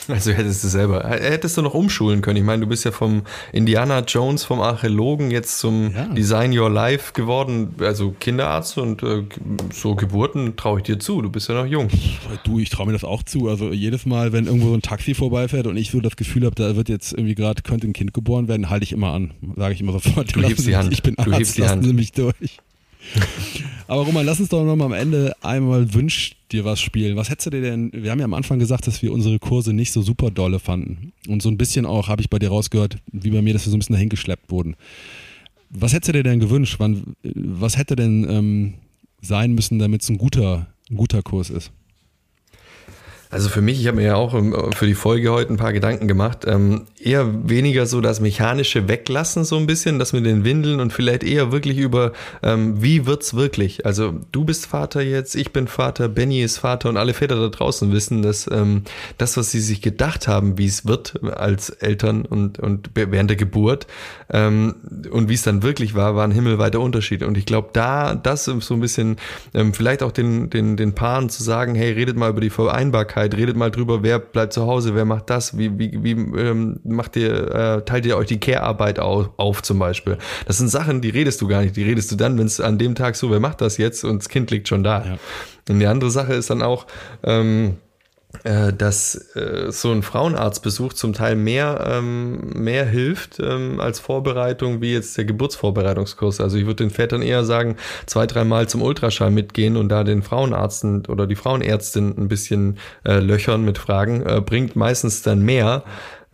Also 0.08 0.32
hättest 0.32 0.64
du 0.64 0.68
selber, 0.68 1.08
hättest 1.08 1.56
du 1.56 1.62
noch 1.62 1.74
umschulen 1.74 2.20
können. 2.20 2.36
Ich 2.36 2.44
meine, 2.44 2.62
du 2.62 2.66
bist 2.66 2.84
ja 2.84 2.90
vom 2.90 3.22
Indiana 3.52 4.00
Jones, 4.00 4.44
vom 4.44 4.60
Archäologen 4.60 5.30
jetzt 5.30 5.58
zum 5.58 5.94
ja. 5.94 6.06
Design 6.06 6.56
Your 6.56 6.70
Life 6.70 7.12
geworden, 7.12 7.74
also 7.80 8.14
Kinderarzt 8.18 8.78
und 8.78 9.02
äh, 9.02 9.24
so 9.72 9.94
Geburten 9.94 10.56
traue 10.56 10.78
ich 10.78 10.84
dir 10.84 10.98
zu. 10.98 11.22
Du 11.22 11.30
bist 11.30 11.48
ja 11.48 11.54
noch 11.54 11.66
jung. 11.66 11.88
Du, 12.44 12.58
ich 12.58 12.70
traue 12.70 12.86
mir 12.86 12.92
das 12.92 13.04
auch 13.04 13.22
zu. 13.22 13.48
Also 13.48 13.72
jedes 13.72 14.06
Mal, 14.06 14.32
wenn 14.32 14.46
irgendwo 14.46 14.68
so 14.68 14.74
ein 14.74 14.82
Taxi 14.82 15.14
vorbeifährt 15.14 15.66
und 15.66 15.76
ich 15.76 15.90
so 15.90 16.00
das 16.00 16.16
Gefühl 16.16 16.46
habe, 16.46 16.54
da 16.54 16.74
wird 16.74 16.88
jetzt 16.88 17.12
irgendwie 17.12 17.34
gerade, 17.34 17.62
könnte 17.62 17.86
ein 17.86 17.92
Kind 17.92 18.14
geboren 18.14 18.48
werden, 18.48 18.70
halte 18.70 18.84
ich 18.84 18.92
immer 18.92 19.12
an. 19.12 19.32
Sage 19.56 19.74
ich 19.74 19.80
immer 19.80 19.92
sofort. 19.92 20.34
Du 20.34 20.42
hebst 20.42 20.66
die 20.66 20.76
Hand. 20.76 20.92
Ich 20.92 21.02
bin 21.02 21.18
Arzt, 21.18 21.28
du 21.28 21.34
hebst 21.34 21.58
die 21.58 21.66
Hand. 21.66 21.84
Sie 21.84 21.92
mich 21.92 22.12
durch. 22.12 22.60
Aber 23.86 24.02
Roman, 24.02 24.24
lass 24.24 24.40
uns 24.40 24.48
doch 24.48 24.64
noch 24.64 24.76
mal 24.76 24.84
am 24.84 24.92
Ende 24.92 25.34
einmal 25.42 25.92
Wünsch 25.94 26.36
dir 26.52 26.64
was 26.64 26.80
spielen. 26.80 27.16
Was 27.16 27.30
hättest 27.30 27.46
du 27.46 27.50
dir 27.50 27.60
denn, 27.60 27.90
wir 27.92 28.10
haben 28.10 28.18
ja 28.18 28.24
am 28.24 28.34
Anfang 28.34 28.58
gesagt, 28.58 28.86
dass 28.86 29.02
wir 29.02 29.12
unsere 29.12 29.38
Kurse 29.38 29.72
nicht 29.72 29.92
so 29.92 30.02
super 30.02 30.30
dolle 30.30 30.58
fanden. 30.58 31.12
Und 31.28 31.42
so 31.42 31.48
ein 31.48 31.58
bisschen 31.58 31.86
auch, 31.86 32.08
habe 32.08 32.22
ich 32.22 32.30
bei 32.30 32.38
dir 32.38 32.50
rausgehört, 32.50 32.98
wie 33.10 33.30
bei 33.30 33.42
mir, 33.42 33.52
dass 33.52 33.66
wir 33.66 33.70
so 33.70 33.76
ein 33.76 33.80
bisschen 33.80 33.94
dahin 33.94 34.08
geschleppt 34.08 34.50
wurden. 34.50 34.76
Was 35.70 35.92
hättest 35.92 36.08
du 36.08 36.12
dir 36.12 36.22
denn 36.22 36.40
gewünscht? 36.40 36.76
Wann, 36.78 37.14
was 37.22 37.76
hätte 37.76 37.96
denn 37.96 38.26
ähm, 38.28 38.74
sein 39.22 39.52
müssen, 39.54 39.78
damit 39.78 40.02
es 40.02 40.08
ein 40.08 40.18
guter, 40.18 40.66
ein 40.90 40.96
guter 40.96 41.22
Kurs 41.22 41.50
ist? 41.50 41.72
Also 43.32 43.48
für 43.48 43.60
mich, 43.60 43.80
ich 43.80 43.86
habe 43.86 43.98
mir 43.98 44.06
ja 44.06 44.16
auch 44.16 44.34
ähm, 44.34 44.56
für 44.74 44.86
die 44.86 44.94
Folge 44.94 45.30
heute 45.30 45.52
ein 45.52 45.56
paar 45.56 45.72
Gedanken 45.72 46.08
gemacht. 46.08 46.44
Ähm, 46.48 46.86
eher 46.98 47.48
weniger 47.48 47.86
so 47.86 48.00
das 48.00 48.18
Mechanische 48.18 48.88
weglassen, 48.88 49.44
so 49.44 49.56
ein 49.56 49.68
bisschen, 49.68 50.00
das 50.00 50.12
mit 50.12 50.26
den 50.26 50.44
Windeln 50.44 50.80
und 50.80 50.92
vielleicht 50.92 51.22
eher 51.22 51.52
wirklich 51.52 51.78
über, 51.78 52.12
ähm, 52.42 52.82
wie 52.82 53.06
wird's 53.06 53.34
wirklich? 53.34 53.86
Also 53.86 54.14
du 54.32 54.44
bist 54.44 54.66
Vater 54.66 55.00
jetzt, 55.00 55.36
ich 55.36 55.52
bin 55.52 55.68
Vater, 55.68 56.08
Benny 56.08 56.42
ist 56.42 56.58
Vater 56.58 56.88
und 56.88 56.96
alle 56.96 57.14
Väter 57.14 57.36
da 57.36 57.48
draußen 57.48 57.92
wissen, 57.92 58.22
dass 58.22 58.50
ähm, 58.50 58.82
das, 59.16 59.36
was 59.36 59.52
sie 59.52 59.60
sich 59.60 59.80
gedacht 59.80 60.26
haben, 60.26 60.58
wie 60.58 60.66
es 60.66 60.86
wird 60.86 61.22
als 61.32 61.70
Eltern 61.70 62.24
und, 62.24 62.58
und 62.58 62.90
während 62.94 63.30
der 63.30 63.36
Geburt 63.36 63.86
ähm, 64.32 64.74
und 65.08 65.28
wie 65.28 65.34
es 65.34 65.42
dann 65.42 65.62
wirklich 65.62 65.94
war, 65.94 66.16
war 66.16 66.24
ein 66.24 66.32
himmelweiter 66.32 66.80
Unterschied. 66.80 67.22
Und 67.22 67.38
ich 67.38 67.46
glaube, 67.46 67.68
da 67.74 68.16
das 68.16 68.46
so 68.46 68.74
ein 68.74 68.80
bisschen, 68.80 69.18
ähm, 69.54 69.72
vielleicht 69.72 70.02
auch 70.02 70.12
den, 70.12 70.50
den, 70.50 70.76
den 70.76 70.96
Paaren 70.96 71.30
zu 71.30 71.44
sagen, 71.44 71.76
hey, 71.76 71.92
redet 71.92 72.16
mal 72.16 72.30
über 72.30 72.40
die 72.40 72.50
Vereinbarkeit 72.50 73.19
Achtsamkeit, 73.20 73.36
redet 73.36 73.56
mal 73.56 73.70
drüber, 73.70 74.02
wer 74.02 74.18
bleibt 74.18 74.52
zu 74.52 74.66
Hause, 74.66 74.94
wer 74.94 75.04
macht 75.04 75.30
das, 75.30 75.56
wie, 75.56 75.78
wie, 75.78 76.02
wie 76.02 76.12
ähm, 76.12 76.80
macht 76.84 77.16
ihr, 77.16 77.54
äh, 77.54 77.84
teilt 77.84 78.06
ihr 78.06 78.16
euch 78.16 78.28
die 78.28 78.40
Care-Arbeit 78.40 78.98
auf, 78.98 79.30
auf 79.36 79.62
zum 79.62 79.78
Beispiel. 79.78 80.18
Das 80.46 80.58
sind 80.58 80.68
Sachen, 80.68 81.00
die 81.00 81.10
redest 81.10 81.40
du 81.40 81.48
gar 81.48 81.62
nicht, 81.62 81.76
die 81.76 81.82
redest 81.82 82.10
du 82.10 82.16
dann, 82.16 82.38
wenn 82.38 82.46
es 82.46 82.60
an 82.60 82.78
dem 82.78 82.94
Tag 82.94 83.16
so, 83.16 83.30
wer 83.30 83.40
macht 83.40 83.60
das 83.60 83.76
jetzt 83.76 84.04
und 84.04 84.18
das 84.18 84.28
Kind 84.28 84.50
liegt 84.50 84.68
schon 84.68 84.82
da. 84.82 85.04
Ja. 85.04 85.18
Und 85.68 85.80
die 85.80 85.86
andere 85.86 86.10
Sache 86.10 86.34
ist 86.34 86.50
dann 86.50 86.62
auch, 86.62 86.86
ähm, 87.22 87.76
äh, 87.76 87.89
dass 88.72 89.34
äh, 89.34 89.70
so 89.70 89.90
ein 89.90 90.02
Frauenarztbesuch 90.02 90.92
zum 90.92 91.12
Teil 91.12 91.36
mehr, 91.36 91.84
ähm, 91.86 92.52
mehr 92.54 92.86
hilft 92.86 93.38
ähm, 93.40 93.80
als 93.80 94.00
Vorbereitung 94.00 94.80
wie 94.80 94.92
jetzt 94.92 95.18
der 95.18 95.24
Geburtsvorbereitungskurs. 95.24 96.40
Also 96.40 96.56
ich 96.56 96.64
würde 96.64 96.84
den 96.84 96.90
Vätern 96.90 97.22
eher 97.22 97.44
sagen, 97.44 97.76
zwei, 98.06 98.26
dreimal 98.26 98.68
zum 98.68 98.82
Ultraschall 98.82 99.30
mitgehen 99.30 99.76
und 99.76 99.88
da 99.88 100.04
den 100.04 100.22
Frauenarzt 100.22 101.08
oder 101.08 101.26
die 101.26 101.36
Frauenärztin 101.36 102.14
ein 102.16 102.28
bisschen 102.28 102.78
äh, 103.04 103.18
löchern 103.18 103.64
mit 103.64 103.78
Fragen, 103.78 104.22
äh, 104.22 104.40
bringt 104.40 104.76
meistens 104.76 105.22
dann 105.22 105.42
mehr, 105.42 105.84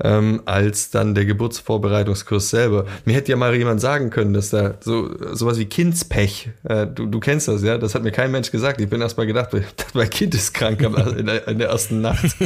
ähm, 0.02 0.42
als 0.44 0.90
dann 0.90 1.14
der 1.14 1.24
Geburtsvorbereitungskurs 1.24 2.50
selber. 2.50 2.86
Mir 3.04 3.14
hätte 3.14 3.30
ja 3.30 3.36
mal 3.36 3.54
jemand 3.54 3.80
sagen 3.80 4.10
können, 4.10 4.34
dass 4.34 4.50
da 4.50 4.74
so 4.80 5.10
sowas 5.34 5.58
wie 5.58 5.66
Kindspech, 5.66 6.50
äh, 6.64 6.86
du, 6.86 7.06
du 7.06 7.20
kennst 7.20 7.48
das, 7.48 7.62
ja, 7.62 7.78
das 7.78 7.94
hat 7.94 8.02
mir 8.02 8.12
kein 8.12 8.30
Mensch 8.30 8.50
gesagt. 8.50 8.80
Ich 8.80 8.88
bin 8.88 9.00
erst 9.00 9.16
mal 9.16 9.26
gedacht, 9.26 9.50
mein 9.94 10.10
Kind 10.10 10.34
ist 10.34 10.52
krank 10.52 10.82
in 11.16 11.26
der, 11.26 11.48
in 11.48 11.58
der 11.58 11.68
ersten 11.68 12.00
Nacht, 12.00 12.36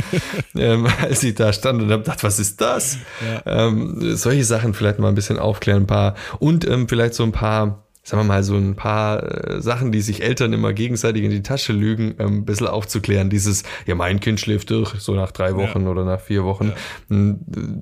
ähm, 0.54 0.86
als 1.02 1.22
ich 1.22 1.34
da 1.34 1.52
stand 1.52 1.82
und 1.82 1.90
habe 1.90 2.02
gedacht, 2.02 2.22
was 2.22 2.38
ist 2.38 2.60
das? 2.60 2.98
Ja. 3.44 3.66
Ähm, 3.66 4.16
solche 4.16 4.44
Sachen 4.44 4.74
vielleicht 4.74 4.98
mal 4.98 5.08
ein 5.08 5.14
bisschen 5.14 5.38
aufklären, 5.38 5.82
ein 5.82 5.86
paar 5.86 6.14
und 6.38 6.66
ähm, 6.66 6.88
vielleicht 6.88 7.14
so 7.14 7.24
ein 7.24 7.32
paar 7.32 7.84
sagen 8.02 8.22
wir 8.22 8.26
mal, 8.26 8.42
so 8.42 8.56
ein 8.56 8.76
paar 8.76 9.22
äh, 9.22 9.60
Sachen, 9.60 9.92
die 9.92 10.00
sich 10.00 10.22
Eltern 10.22 10.52
immer 10.52 10.72
gegenseitig 10.72 11.22
in 11.22 11.30
die 11.30 11.42
Tasche 11.42 11.72
lügen, 11.72 12.14
ähm, 12.18 12.38
ein 12.38 12.44
bisschen 12.44 12.66
aufzuklären. 12.66 13.30
Dieses, 13.30 13.62
ja, 13.86 13.94
mein 13.94 14.20
Kind 14.20 14.40
schläft 14.40 14.70
durch, 14.70 14.94
so 14.94 15.14
nach 15.14 15.32
drei 15.32 15.54
Wochen 15.54 15.82
ja. 15.82 15.88
oder 15.88 16.04
nach 16.04 16.20
vier 16.20 16.44
Wochen. 16.44 16.68
Ja. 16.68 16.74
Hm, 17.08 17.38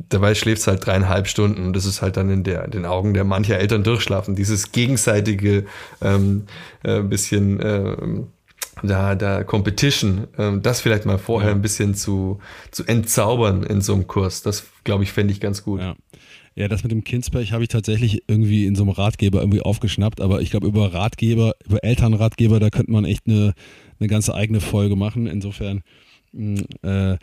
dabei 0.09 0.35
schläft 0.35 0.63
es 0.63 0.67
halt 0.67 0.85
dreieinhalb 0.85 1.29
Stunden 1.29 1.67
und 1.67 1.73
das 1.75 1.85
ist 1.85 2.03
halt 2.03 2.17
dann 2.17 2.31
in 2.31 2.43
der, 2.43 2.67
den 2.67 2.85
Augen 2.85 3.15
der 3.15 3.25
mancher 3.25 3.59
Eltern 3.59 3.85
durchschlafen. 3.85 4.35
Dieses 4.35 4.73
gegenseitige 4.73 5.67
ähm, 6.03 6.47
äh, 6.83 7.01
bisschen 7.01 7.61
äh, 7.61 7.97
da, 8.83 9.15
da 9.15 9.45
Competition, 9.45 10.27
ähm, 10.37 10.63
das 10.63 10.81
vielleicht 10.81 11.07
mal 11.07 11.19
vorher 11.19 11.51
ja. 11.51 11.55
ein 11.55 11.63
bisschen 11.63 11.95
zu, 11.95 12.41
zu 12.71 12.85
entzaubern 12.85 13.63
in 13.63 13.81
so 13.81 13.95
einem 13.95 14.07
Kurs. 14.07 14.43
Das, 14.43 14.65
glaube 14.85 15.05
ich, 15.05 15.13
fände 15.13 15.33
ich 15.33 15.41
ganz 15.41 15.65
gut. 15.65 15.81
Ja. 15.81 15.95
Ja, 16.59 16.67
das 16.67 16.83
mit 16.83 16.91
dem 16.91 17.05
Kindspech 17.05 17.53
habe 17.53 17.63
ich 17.63 17.69
tatsächlich 17.69 18.25
irgendwie 18.27 18.67
in 18.67 18.75
so 18.75 18.83
einem 18.83 18.91
Ratgeber 18.91 19.39
irgendwie 19.39 19.61
aufgeschnappt, 19.61 20.21
aber 20.21 20.43
ich 20.43 20.51
glaube, 20.51 20.67
über 20.67 20.93
Ratgeber, 20.93 21.55
über 21.65 21.85
Elternratgeber, 21.85 22.59
da 22.59 22.69
könnte 22.69 22.91
man 22.91 23.05
echt 23.05 23.29
eine, 23.29 23.55
eine 24.01 24.09
ganze 24.09 24.35
eigene 24.35 24.61
Folge 24.61 24.97
machen. 24.97 25.29
Insofern, 25.29 25.83
mm, 26.33 26.57
äh, 26.83 27.17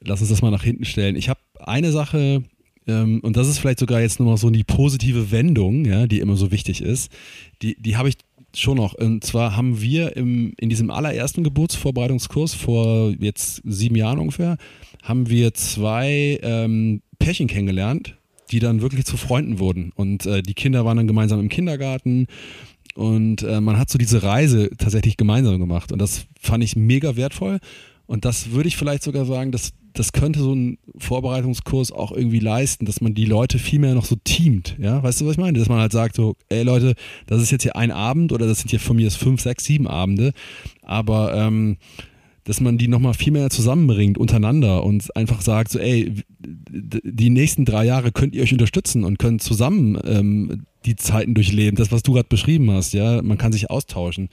lass 0.00 0.20
uns 0.20 0.28
das 0.28 0.42
mal 0.42 0.52
nach 0.52 0.62
hinten 0.62 0.84
stellen. 0.84 1.16
Ich 1.16 1.28
habe 1.28 1.40
eine 1.58 1.90
Sache, 1.90 2.44
ähm, 2.86 3.18
und 3.24 3.36
das 3.36 3.48
ist 3.48 3.58
vielleicht 3.58 3.80
sogar 3.80 4.00
jetzt 4.00 4.20
nochmal 4.20 4.36
so 4.36 4.48
die 4.48 4.62
positive 4.62 5.32
Wendung, 5.32 5.84
ja, 5.84 6.06
die 6.06 6.20
immer 6.20 6.36
so 6.36 6.52
wichtig 6.52 6.80
ist, 6.80 7.10
die, 7.62 7.74
die 7.82 7.96
habe 7.96 8.10
ich 8.10 8.14
schon 8.54 8.76
noch. 8.76 8.94
Und 8.94 9.24
zwar 9.24 9.56
haben 9.56 9.80
wir 9.80 10.16
im, 10.16 10.54
in 10.56 10.68
diesem 10.68 10.92
allerersten 10.92 11.42
Geburtsvorbereitungskurs 11.42 12.54
vor 12.54 13.12
jetzt 13.18 13.60
sieben 13.64 13.96
Jahren 13.96 14.20
ungefähr, 14.20 14.56
haben 15.02 15.28
wir 15.28 15.52
zwei 15.54 16.38
ähm, 16.44 17.02
Pärchen 17.18 17.48
kennengelernt, 17.48 18.17
die 18.50 18.58
dann 18.58 18.80
wirklich 18.80 19.04
zu 19.04 19.16
Freunden 19.16 19.58
wurden. 19.58 19.92
Und 19.94 20.26
äh, 20.26 20.42
die 20.42 20.54
Kinder 20.54 20.84
waren 20.84 20.96
dann 20.96 21.06
gemeinsam 21.06 21.40
im 21.40 21.48
Kindergarten 21.48 22.26
und 22.94 23.42
äh, 23.42 23.60
man 23.60 23.78
hat 23.78 23.90
so 23.90 23.96
diese 23.96 24.24
Reise 24.24 24.70
tatsächlich 24.76 25.16
gemeinsam 25.16 25.60
gemacht. 25.60 25.92
Und 25.92 26.00
das 26.00 26.26
fand 26.40 26.64
ich 26.64 26.74
mega 26.74 27.14
wertvoll. 27.14 27.60
Und 28.06 28.24
das 28.24 28.50
würde 28.50 28.68
ich 28.68 28.76
vielleicht 28.76 29.04
sogar 29.04 29.24
sagen, 29.24 29.52
dass 29.52 29.72
das 29.92 30.12
könnte 30.12 30.40
so 30.40 30.54
ein 30.54 30.78
Vorbereitungskurs 30.96 31.92
auch 31.92 32.12
irgendwie 32.12 32.40
leisten, 32.40 32.86
dass 32.86 33.00
man 33.00 33.14
die 33.14 33.24
Leute 33.24 33.58
viel 33.58 33.78
mehr 33.78 33.94
noch 33.94 34.04
so 34.04 34.16
teamt. 34.16 34.76
Ja, 34.80 35.02
weißt 35.02 35.20
du, 35.20 35.26
was 35.26 35.32
ich 35.32 35.38
meine? 35.38 35.58
Dass 35.58 35.68
man 35.68 35.80
halt 35.80 35.92
sagt 35.92 36.16
so, 36.16 36.36
ey 36.48 36.62
Leute, 36.62 36.94
das 37.26 37.42
ist 37.42 37.50
jetzt 37.50 37.62
hier 37.62 37.76
ein 37.76 37.90
Abend 37.90 38.32
oder 38.32 38.46
das 38.46 38.60
sind 38.60 38.70
hier 38.70 38.80
von 38.80 38.96
mir 38.96 39.10
fünf, 39.10 39.40
sechs, 39.40 39.64
sieben 39.64 39.86
Abende. 39.86 40.32
Aber 40.82 41.34
ähm, 41.34 41.76
dass 42.48 42.62
man 42.62 42.78
die 42.78 42.88
nochmal 42.88 43.12
viel 43.12 43.30
mehr 43.30 43.50
zusammenbringt 43.50 44.16
untereinander 44.16 44.82
und 44.82 45.14
einfach 45.14 45.42
sagt, 45.42 45.70
so, 45.70 45.78
ey, 45.78 46.14
die 46.40 47.28
nächsten 47.28 47.66
drei 47.66 47.84
Jahre 47.84 48.10
könnt 48.10 48.34
ihr 48.34 48.42
euch 48.42 48.52
unterstützen 48.52 49.04
und 49.04 49.18
könnt 49.18 49.42
zusammen 49.42 49.98
ähm, 50.02 50.64
die 50.86 50.96
Zeiten 50.96 51.34
durchleben. 51.34 51.76
Das, 51.76 51.92
was 51.92 52.02
du 52.02 52.14
gerade 52.14 52.30
beschrieben 52.30 52.70
hast, 52.70 52.94
ja, 52.94 53.20
man 53.20 53.36
kann 53.36 53.52
sich 53.52 53.70
austauschen. 53.70 54.30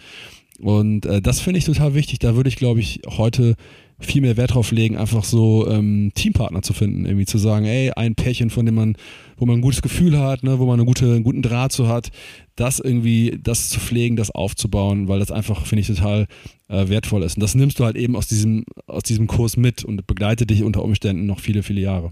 Und 0.62 1.06
äh, 1.06 1.22
das 1.22 1.42
finde 1.42 1.58
ich 1.58 1.66
total 1.66 1.94
wichtig. 1.94 2.20
Da 2.20 2.38
würde 2.38 2.48
ich, 2.48 2.56
glaube 2.56 2.80
ich, 2.80 3.02
heute 3.06 3.56
viel 4.00 4.22
mehr 4.22 4.36
Wert 4.38 4.54
drauf 4.54 4.72
legen, 4.72 4.98
einfach 4.98 5.24
so 5.24 5.68
ähm, 5.70 6.12
Teampartner 6.16 6.62
zu 6.62 6.74
finden, 6.74 7.06
irgendwie 7.06 7.26
zu 7.26 7.38
sagen, 7.38 7.66
ey, 7.66 7.92
ein 7.92 8.16
Pärchen, 8.16 8.50
von 8.50 8.66
dem 8.66 8.76
man, 8.76 8.98
wo 9.38 9.46
man 9.46 9.58
ein 9.58 9.62
gutes 9.62 9.82
Gefühl 9.82 10.20
hat, 10.20 10.44
ne, 10.44 10.60
wo 10.60 10.66
man 10.66 10.80
eine 10.80 10.86
gute, 10.86 11.06
einen 11.06 11.24
guten 11.24 11.42
Draht 11.42 11.72
zu 11.72 11.88
hat, 11.88 12.12
das 12.56 12.80
irgendwie, 12.80 13.40
das 13.42 13.70
zu 13.70 13.80
pflegen, 13.80 14.18
das 14.18 14.32
aufzubauen, 14.32 15.08
weil 15.08 15.20
das 15.20 15.32
einfach, 15.32 15.66
finde 15.66 15.82
ich, 15.82 15.88
total 15.88 16.28
äh, 16.68 16.90
wertvoll 16.90 17.24
ist. 17.24 17.38
Und 17.38 17.42
das 17.42 17.56
nimmst 17.56 17.80
du 17.80 17.86
halt 17.86 17.96
eben 17.96 18.16
aus 18.16 18.28
diesem, 18.28 18.66
aus 18.88 19.04
diesem 19.04 19.28
Kurs 19.28 19.56
mit 19.56 19.86
und 19.86 20.06
begleitet 20.08 20.50
dich 20.50 20.64
unter 20.64 20.84
Umständen 20.84 21.26
noch 21.26 21.40
viele, 21.40 21.64
viele 21.64 21.82
Jahre. 21.82 22.12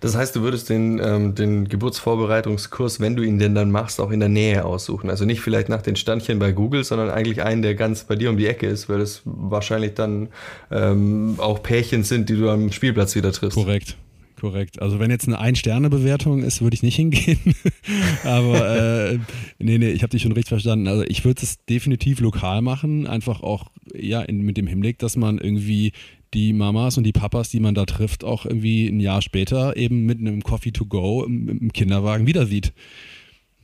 Das 0.00 0.16
heißt, 0.16 0.36
du 0.36 0.42
würdest 0.42 0.68
den, 0.68 1.00
ähm, 1.02 1.34
den 1.34 1.68
Geburtsvorbereitungskurs, 1.68 3.00
wenn 3.00 3.16
du 3.16 3.22
ihn 3.22 3.38
denn 3.38 3.54
dann 3.54 3.70
machst, 3.70 4.00
auch 4.00 4.10
in 4.10 4.20
der 4.20 4.28
Nähe 4.28 4.64
aussuchen. 4.64 5.10
Also 5.10 5.24
nicht 5.24 5.40
vielleicht 5.40 5.68
nach 5.68 5.82
den 5.82 5.96
Standchen 5.96 6.38
bei 6.38 6.52
Google, 6.52 6.84
sondern 6.84 7.10
eigentlich 7.10 7.42
einen, 7.42 7.62
der 7.62 7.74
ganz 7.74 8.04
bei 8.04 8.16
dir 8.16 8.30
um 8.30 8.36
die 8.36 8.46
Ecke 8.46 8.66
ist, 8.66 8.88
weil 8.88 9.00
es 9.00 9.22
wahrscheinlich 9.24 9.94
dann 9.94 10.28
ähm, 10.70 11.34
auch 11.38 11.62
Pärchen 11.62 12.04
sind, 12.04 12.28
die 12.28 12.36
du 12.36 12.48
am 12.50 12.72
Spielplatz 12.72 13.14
wieder 13.14 13.32
triffst. 13.32 13.56
Korrekt. 13.56 13.96
Korrekt. 14.40 14.82
Also 14.82 14.98
wenn 14.98 15.10
jetzt 15.10 15.26
eine 15.26 15.38
Ein-Sterne-Bewertung 15.38 16.42
ist, 16.42 16.60
würde 16.60 16.74
ich 16.74 16.82
nicht 16.82 16.96
hingehen. 16.96 17.38
Aber 18.24 19.12
äh, 19.12 19.18
nee, 19.58 19.78
nee, 19.78 19.90
ich 19.90 20.02
habe 20.02 20.10
dich 20.10 20.22
schon 20.22 20.32
richtig 20.32 20.50
verstanden. 20.50 20.88
Also 20.88 21.04
ich 21.04 21.24
würde 21.24 21.40
es 21.42 21.64
definitiv 21.64 22.20
lokal 22.20 22.60
machen, 22.60 23.06
einfach 23.06 23.42
auch 23.42 23.70
ja 23.94 24.20
in, 24.22 24.42
mit 24.42 24.56
dem 24.56 24.66
Hinblick, 24.66 24.98
dass 24.98 25.16
man 25.16 25.38
irgendwie 25.38 25.92
die 26.34 26.52
Mamas 26.52 26.98
und 26.98 27.04
die 27.04 27.12
Papas, 27.12 27.48
die 27.50 27.60
man 27.60 27.74
da 27.74 27.86
trifft, 27.86 28.24
auch 28.24 28.44
irgendwie 28.44 28.88
ein 28.88 29.00
Jahr 29.00 29.22
später 29.22 29.76
eben 29.76 30.04
mit 30.04 30.18
einem 30.18 30.42
Coffee 30.42 30.72
to 30.72 30.86
go 30.86 31.24
im, 31.24 31.48
im 31.48 31.72
Kinderwagen 31.72 32.26
wieder 32.26 32.46
sieht. 32.46 32.72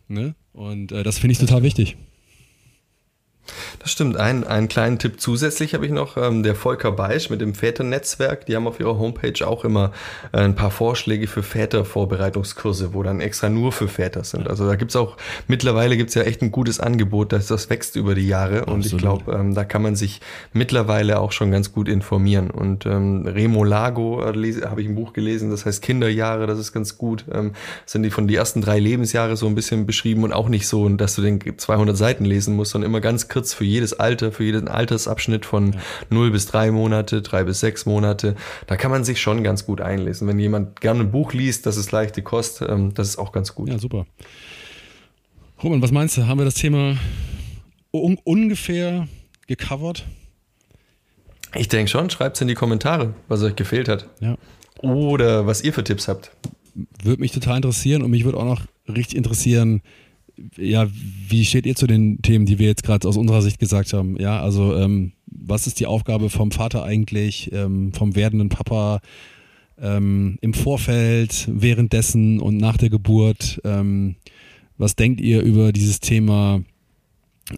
Ne? 0.09 0.35
Und 0.53 0.93
äh, 0.93 1.03
das 1.03 1.19
finde 1.19 1.33
ich 1.33 1.39
total 1.39 1.63
wichtig. 1.63 1.97
Das 3.81 3.91
stimmt. 3.91 4.17
Ein, 4.17 4.47
einen 4.47 4.69
kleinen 4.69 4.99
Tipp 4.99 5.21
zusätzlich 5.21 5.75
habe 5.75 5.87
ich 5.87 5.93
noch. 5.93 6.17
Ähm, 6.17 6.43
der 6.43 6.55
Volker 6.55 6.93
Beisch 6.93 7.31
mit 7.31 7.41
dem 7.41 7.55
Väternetzwerk, 7.55 8.47
die 8.47 8.57
haben 8.57 8.67
auf 8.67 8.81
ihrer 8.81 8.99
Homepage 8.99 9.47
auch 9.47 9.65
immer 9.65 9.93
äh, 10.33 10.39
ein 10.39 10.55
paar 10.55 10.71
Vorschläge 10.71 11.27
für 11.27 11.43
Vätervorbereitungskurse, 11.43 12.95
wo 12.95 13.03
dann 13.03 13.21
extra 13.21 13.49
nur 13.49 13.73
für 13.73 13.89
Väter 13.89 14.25
sind. 14.25 14.49
Also 14.49 14.67
da 14.67 14.77
gibt 14.77 14.91
es 14.91 14.97
auch, 14.97 15.17
mittlerweile 15.49 15.97
gibt 15.97 16.11
es 16.11 16.15
ja 16.15 16.23
echt 16.23 16.43
ein 16.43 16.51
gutes 16.51 16.81
Angebot, 16.81 17.33
dass 17.33 17.47
das 17.47 17.71
wächst 17.71 17.97
über 17.97 18.15
die 18.15 18.27
Jahre. 18.27 18.67
Und 18.67 18.85
ich 18.85 18.97
glaube, 18.97 19.33
ähm, 19.33 19.55
da 19.55 19.65
kann 19.65 19.83
man 19.83 19.97
sich 19.97 20.21
mittlerweile 20.53 21.21
auch 21.21 21.33
schon 21.33 21.51
ganz 21.51 21.73
gut 21.73 21.89
informieren. 21.89 22.51
Und 22.51 22.87
ähm, 22.87 23.27
Remo 23.27 23.65
Lago 23.65 24.23
äh, 24.23 24.63
habe 24.65 24.83
ich 24.83 24.89
ein 24.89 24.95
Buch 24.95 25.13
gelesen, 25.13 25.51
das 25.51 25.67
heißt 25.67 25.83
Kinderjahre, 25.83 26.47
das 26.47 26.59
ist 26.59 26.73
ganz 26.73 26.99
gut. 26.99 27.25
Ähm, 27.33 27.53
sind 27.87 28.03
die 28.03 28.11
von 28.11 28.29
die 28.29 28.35
ersten 28.35 28.61
drei 28.61 28.79
Lebensjahre 28.79 29.37
so 29.37 29.47
ein 29.47 29.55
bisschen 29.55 29.87
beschrieben 29.87 30.25
und 30.25 30.33
auch 30.33 30.49
nicht 30.49 30.69
so, 30.69 30.89
dass 30.89 31.15
du 31.15 31.23
den 31.23 31.41
200 31.57 31.97
Seiten 31.97 32.25
lesen 32.25 32.57
musst, 32.57 32.73
sondern 32.73 32.91
immer 32.91 33.01
ganz 33.01 33.29
kurz 33.29 33.40
für 33.49 33.65
jedes 33.65 33.93
Alter, 33.95 34.33
für 34.33 34.45
jeden 34.45 34.69
Altersabschnitt 34.69 35.47
von 35.47 35.73
ja. 35.73 35.81
0 36.11 36.31
bis 36.31 36.47
3 36.47 36.71
Monate, 36.71 37.23
3 37.23 37.45
bis 37.45 37.61
6 37.61 37.87
Monate. 37.87 38.37
Da 38.67 38.77
kann 38.77 38.91
man 38.91 39.05
sich 39.05 39.21
schon 39.21 39.43
ganz 39.43 39.67
gut 39.67 39.81
einlesen. 39.81 40.29
Wenn 40.29 40.39
jemand 40.39 40.81
gerne 40.81 41.01
ein 41.01 41.11
Buch 41.11 41.33
liest, 41.33 41.67
das 41.67 41.77
ist 41.77 41.93
leichte 41.93 42.23
Kost, 42.23 42.63
ähm, 42.63 42.95
das 42.95 43.09
ist 43.09 43.19
auch 43.19 43.33
ganz 43.33 43.55
gut. 43.55 43.69
Ja, 43.69 43.79
super. 43.79 44.07
Roman, 45.63 45.83
was 45.83 45.93
meinst 45.93 46.17
du? 46.17 46.27
Haben 46.27 46.39
wir 46.39 46.45
das 46.45 46.55
Thema 46.55 46.97
un 47.93 48.19
ungefähr 48.25 49.09
gecovert? 49.47 50.07
Ich 51.55 51.69
denke 51.69 51.91
schon. 51.91 52.11
Schreibt 52.11 52.37
es 52.37 52.41
in 52.41 52.49
die 52.49 52.55
Kommentare, 52.55 53.15
was 53.29 53.43
euch 53.43 53.57
gefehlt 53.57 53.89
hat. 53.89 54.09
Ja. 54.21 54.37
Oder 54.79 55.47
was 55.47 55.63
ihr 55.63 55.73
für 55.73 55.85
Tipps 55.85 56.09
habt. 56.09 56.31
Würde 57.03 57.21
mich 57.21 57.33
total 57.33 57.57
interessieren 57.57 58.03
und 58.03 58.11
mich 58.11 58.25
würde 58.25 58.39
auch 58.39 58.45
noch 58.45 58.63
richtig 58.89 59.17
interessieren, 59.17 59.83
ja, 60.57 60.89
wie 61.29 61.45
steht 61.45 61.67
ihr 61.67 61.75
zu 61.75 61.87
den 61.87 62.23
Themen, 62.23 62.47
die 62.47 62.59
wir 62.59 62.69
jetzt 62.69 62.83
gerade 62.83 63.07
aus 63.07 63.17
unserer 63.17 63.43
Sicht 63.43 63.59
gesagt 63.59 63.93
haben? 63.93 64.19
Ja, 64.19 64.41
also 64.41 64.75
ähm, 64.77 65.13
was 65.27 65.67
ist 65.67 65.81
die 65.81 65.87
Aufgabe 65.87 66.31
vom 66.31 66.51
Vater 66.51 66.85
eigentlich, 66.85 67.51
ähm, 67.53 67.93
vom 67.93 68.17
werdenden 68.17 68.49
Papa 68.49 69.01
ähm, 69.81 70.39
im 70.41 70.55
Vorfeld, 70.55 71.49
währenddessen 71.51 72.41
und 72.41 72.57
nach 72.57 72.77
der 72.77 72.91
Geburt? 72.91 73.61
Ähm, 73.65 74.17
was 74.79 74.97
denkt 74.97 75.21
ihr 75.21 75.43
über 75.43 75.73
dieses 75.73 76.01
Thema 76.01 76.63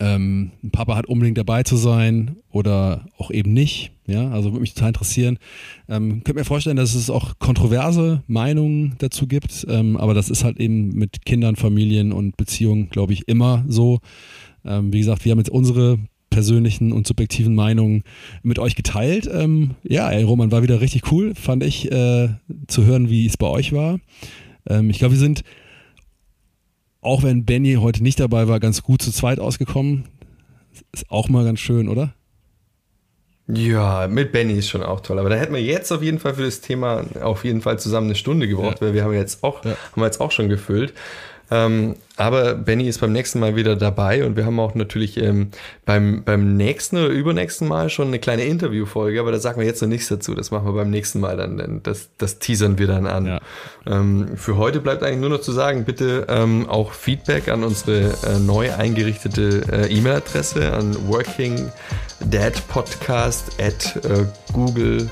ähm, 0.00 0.52
Papa 0.72 0.96
hat 0.96 1.06
unbedingt 1.06 1.38
dabei 1.38 1.62
zu 1.62 1.76
sein 1.76 2.36
oder 2.50 3.06
auch 3.18 3.30
eben 3.30 3.52
nicht. 3.52 3.91
Ja, 4.06 4.30
also 4.30 4.50
würde 4.50 4.60
mich 4.60 4.74
total 4.74 4.88
interessieren. 4.88 5.38
Ähm, 5.88 6.24
könnt 6.24 6.36
mir 6.36 6.44
vorstellen, 6.44 6.76
dass 6.76 6.94
es 6.94 7.08
auch 7.08 7.38
kontroverse 7.38 8.22
Meinungen 8.26 8.96
dazu 8.98 9.28
gibt, 9.28 9.64
ähm, 9.68 9.96
aber 9.96 10.12
das 10.12 10.28
ist 10.28 10.42
halt 10.42 10.58
eben 10.58 10.88
mit 10.88 11.24
Kindern, 11.24 11.54
Familien 11.54 12.12
und 12.12 12.36
Beziehungen, 12.36 12.90
glaube 12.90 13.12
ich, 13.12 13.28
immer 13.28 13.64
so. 13.68 14.00
Ähm, 14.64 14.92
wie 14.92 14.98
gesagt, 14.98 15.24
wir 15.24 15.30
haben 15.30 15.38
jetzt 15.38 15.50
unsere 15.50 15.98
persönlichen 16.30 16.92
und 16.92 17.06
subjektiven 17.06 17.54
Meinungen 17.54 18.02
mit 18.42 18.58
euch 18.58 18.74
geteilt. 18.74 19.28
Ähm, 19.32 19.72
ja, 19.84 20.10
ey, 20.10 20.24
Roman, 20.24 20.50
war 20.50 20.62
wieder 20.62 20.80
richtig 20.80 21.12
cool, 21.12 21.34
fand 21.34 21.62
ich, 21.62 21.92
äh, 21.92 22.30
zu 22.66 22.84
hören, 22.84 23.08
wie 23.08 23.26
es 23.26 23.36
bei 23.36 23.46
euch 23.46 23.72
war. 23.72 24.00
Ähm, 24.68 24.90
ich 24.90 24.98
glaube, 24.98 25.14
wir 25.14 25.20
sind 25.20 25.44
auch 27.02 27.24
wenn 27.24 27.44
Benny 27.44 27.74
heute 27.74 28.02
nicht 28.02 28.20
dabei 28.20 28.48
war, 28.48 28.60
ganz 28.60 28.82
gut 28.82 29.02
zu 29.02 29.10
zweit 29.10 29.40
ausgekommen. 29.40 30.04
Ist 30.92 31.10
auch 31.10 31.28
mal 31.28 31.44
ganz 31.44 31.60
schön, 31.60 31.88
oder? 31.88 32.14
Ja, 33.54 34.08
mit 34.08 34.32
Benny 34.32 34.54
ist 34.54 34.68
schon 34.68 34.82
auch 34.82 35.00
toll. 35.00 35.18
Aber 35.18 35.28
da 35.28 35.36
hätten 35.36 35.52
wir 35.52 35.62
jetzt 35.62 35.92
auf 35.92 36.02
jeden 36.02 36.18
Fall 36.18 36.34
für 36.34 36.44
das 36.44 36.60
Thema 36.60 37.04
auf 37.20 37.44
jeden 37.44 37.60
Fall 37.60 37.78
zusammen 37.78 38.06
eine 38.06 38.14
Stunde 38.14 38.48
gebraucht, 38.48 38.80
ja. 38.80 38.86
weil 38.86 38.94
wir 38.94 39.04
haben 39.04 39.12
jetzt 39.12 39.44
auch, 39.44 39.64
ja. 39.64 39.72
haben 39.72 40.00
wir 40.00 40.06
jetzt 40.06 40.20
auch 40.20 40.30
schon 40.30 40.48
gefüllt. 40.48 40.94
Ähm, 41.52 41.96
aber 42.16 42.54
Benny 42.54 42.88
ist 42.88 43.00
beim 43.00 43.12
nächsten 43.12 43.38
Mal 43.38 43.54
wieder 43.56 43.76
dabei 43.76 44.24
und 44.24 44.36
wir 44.36 44.46
haben 44.46 44.58
auch 44.58 44.74
natürlich 44.74 45.18
ähm, 45.18 45.50
beim, 45.84 46.24
beim 46.24 46.56
nächsten 46.56 46.96
oder 46.96 47.08
übernächsten 47.08 47.68
Mal 47.68 47.90
schon 47.90 48.08
eine 48.08 48.18
kleine 48.18 48.44
Interviewfolge, 48.44 49.20
aber 49.20 49.30
da 49.32 49.38
sagen 49.38 49.60
wir 49.60 49.66
jetzt 49.66 49.82
noch 49.82 49.88
nichts 49.88 50.08
dazu. 50.08 50.34
Das 50.34 50.50
machen 50.50 50.64
wir 50.66 50.72
beim 50.72 50.88
nächsten 50.88 51.20
Mal 51.20 51.36
dann, 51.36 51.58
denn 51.58 51.82
das, 51.82 52.08
das 52.16 52.38
teasern 52.38 52.78
wir 52.78 52.86
dann 52.86 53.06
an. 53.06 53.26
Ja. 53.26 53.40
Ähm, 53.86 54.28
für 54.36 54.56
heute 54.56 54.80
bleibt 54.80 55.02
eigentlich 55.02 55.20
nur 55.20 55.28
noch 55.28 55.42
zu 55.42 55.52
sagen, 55.52 55.84
bitte 55.84 56.24
ähm, 56.28 56.70
auch 56.70 56.92
Feedback 56.92 57.48
an 57.48 57.64
unsere 57.64 58.14
äh, 58.24 58.38
neu 58.38 58.72
eingerichtete 58.72 59.60
äh, 59.70 59.94
E-Mail-Adresse 59.94 60.72
an 60.72 60.96
workingdadpodcast 61.08 63.60
at 63.60 63.94
äh, 64.06 64.24
google 64.54 65.06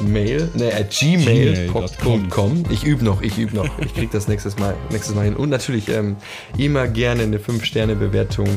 Mail, 0.00 0.50
ne, 0.54 0.72
at 0.74 0.90
gmail.com. 0.90 2.64
Ich 2.70 2.84
übe 2.84 3.04
noch, 3.04 3.22
ich 3.22 3.38
übe 3.38 3.56
noch. 3.56 3.68
Ich 3.78 3.94
krieg 3.94 4.10
das 4.10 4.28
nächstes 4.28 4.58
Mal, 4.58 4.74
nächstes 4.90 5.14
Mal 5.14 5.24
hin. 5.24 5.36
Und 5.36 5.50
natürlich 5.50 5.88
ähm, 5.88 6.16
immer 6.58 6.88
gerne 6.88 7.22
eine 7.22 7.38
5-Sterne-Bewertung 7.38 8.48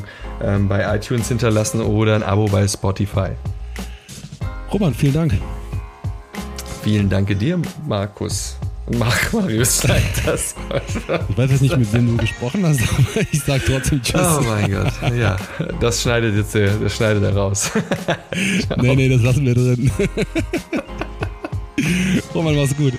ähm, 0.44 0.68
bei 0.68 0.96
iTunes 0.96 1.28
hinterlassen 1.28 1.82
oder 1.82 2.16
ein 2.16 2.24
Abo 2.24 2.46
bei 2.46 2.68
Spotify. 2.68 3.30
Roman, 4.72 4.94
vielen 4.94 5.14
Dank. 5.14 5.34
Vielen 6.84 7.10
Dank 7.10 7.40
dir, 7.40 7.60
Markus. 7.88 8.58
Mach 9.00 9.34
Marius 9.34 9.80
sagt 9.82 10.28
das. 10.28 10.56
Ich 11.30 11.38
weiß 11.38 11.52
jetzt 11.52 11.62
nicht, 11.62 11.78
mit 11.78 11.92
wem 11.92 12.08
du 12.08 12.18
gesprochen 12.18 12.66
hast, 12.66 12.80
aber 12.90 13.26
ich 13.32 13.42
sag 13.42 13.66
trotzdem 13.66 14.02
Tschüss. 14.02 14.22
Oh 14.22 14.42
mein 14.44 14.72
Gott, 14.72 14.94
ja, 15.18 15.38
das 15.80 16.02
schneidet 16.02 16.36
jetzt, 16.36 16.54
das 16.54 16.96
schneidet 16.96 17.24
er 17.24 17.36
raus. 17.36 17.72
nee, 18.78 18.96
nee, 18.96 19.10
das 19.10 19.22
lassen 19.22 19.46
wir 19.46 19.56
drin. 19.56 19.92
Roman, 22.34 22.56
mach's 22.56 22.74
gut. 22.74 22.94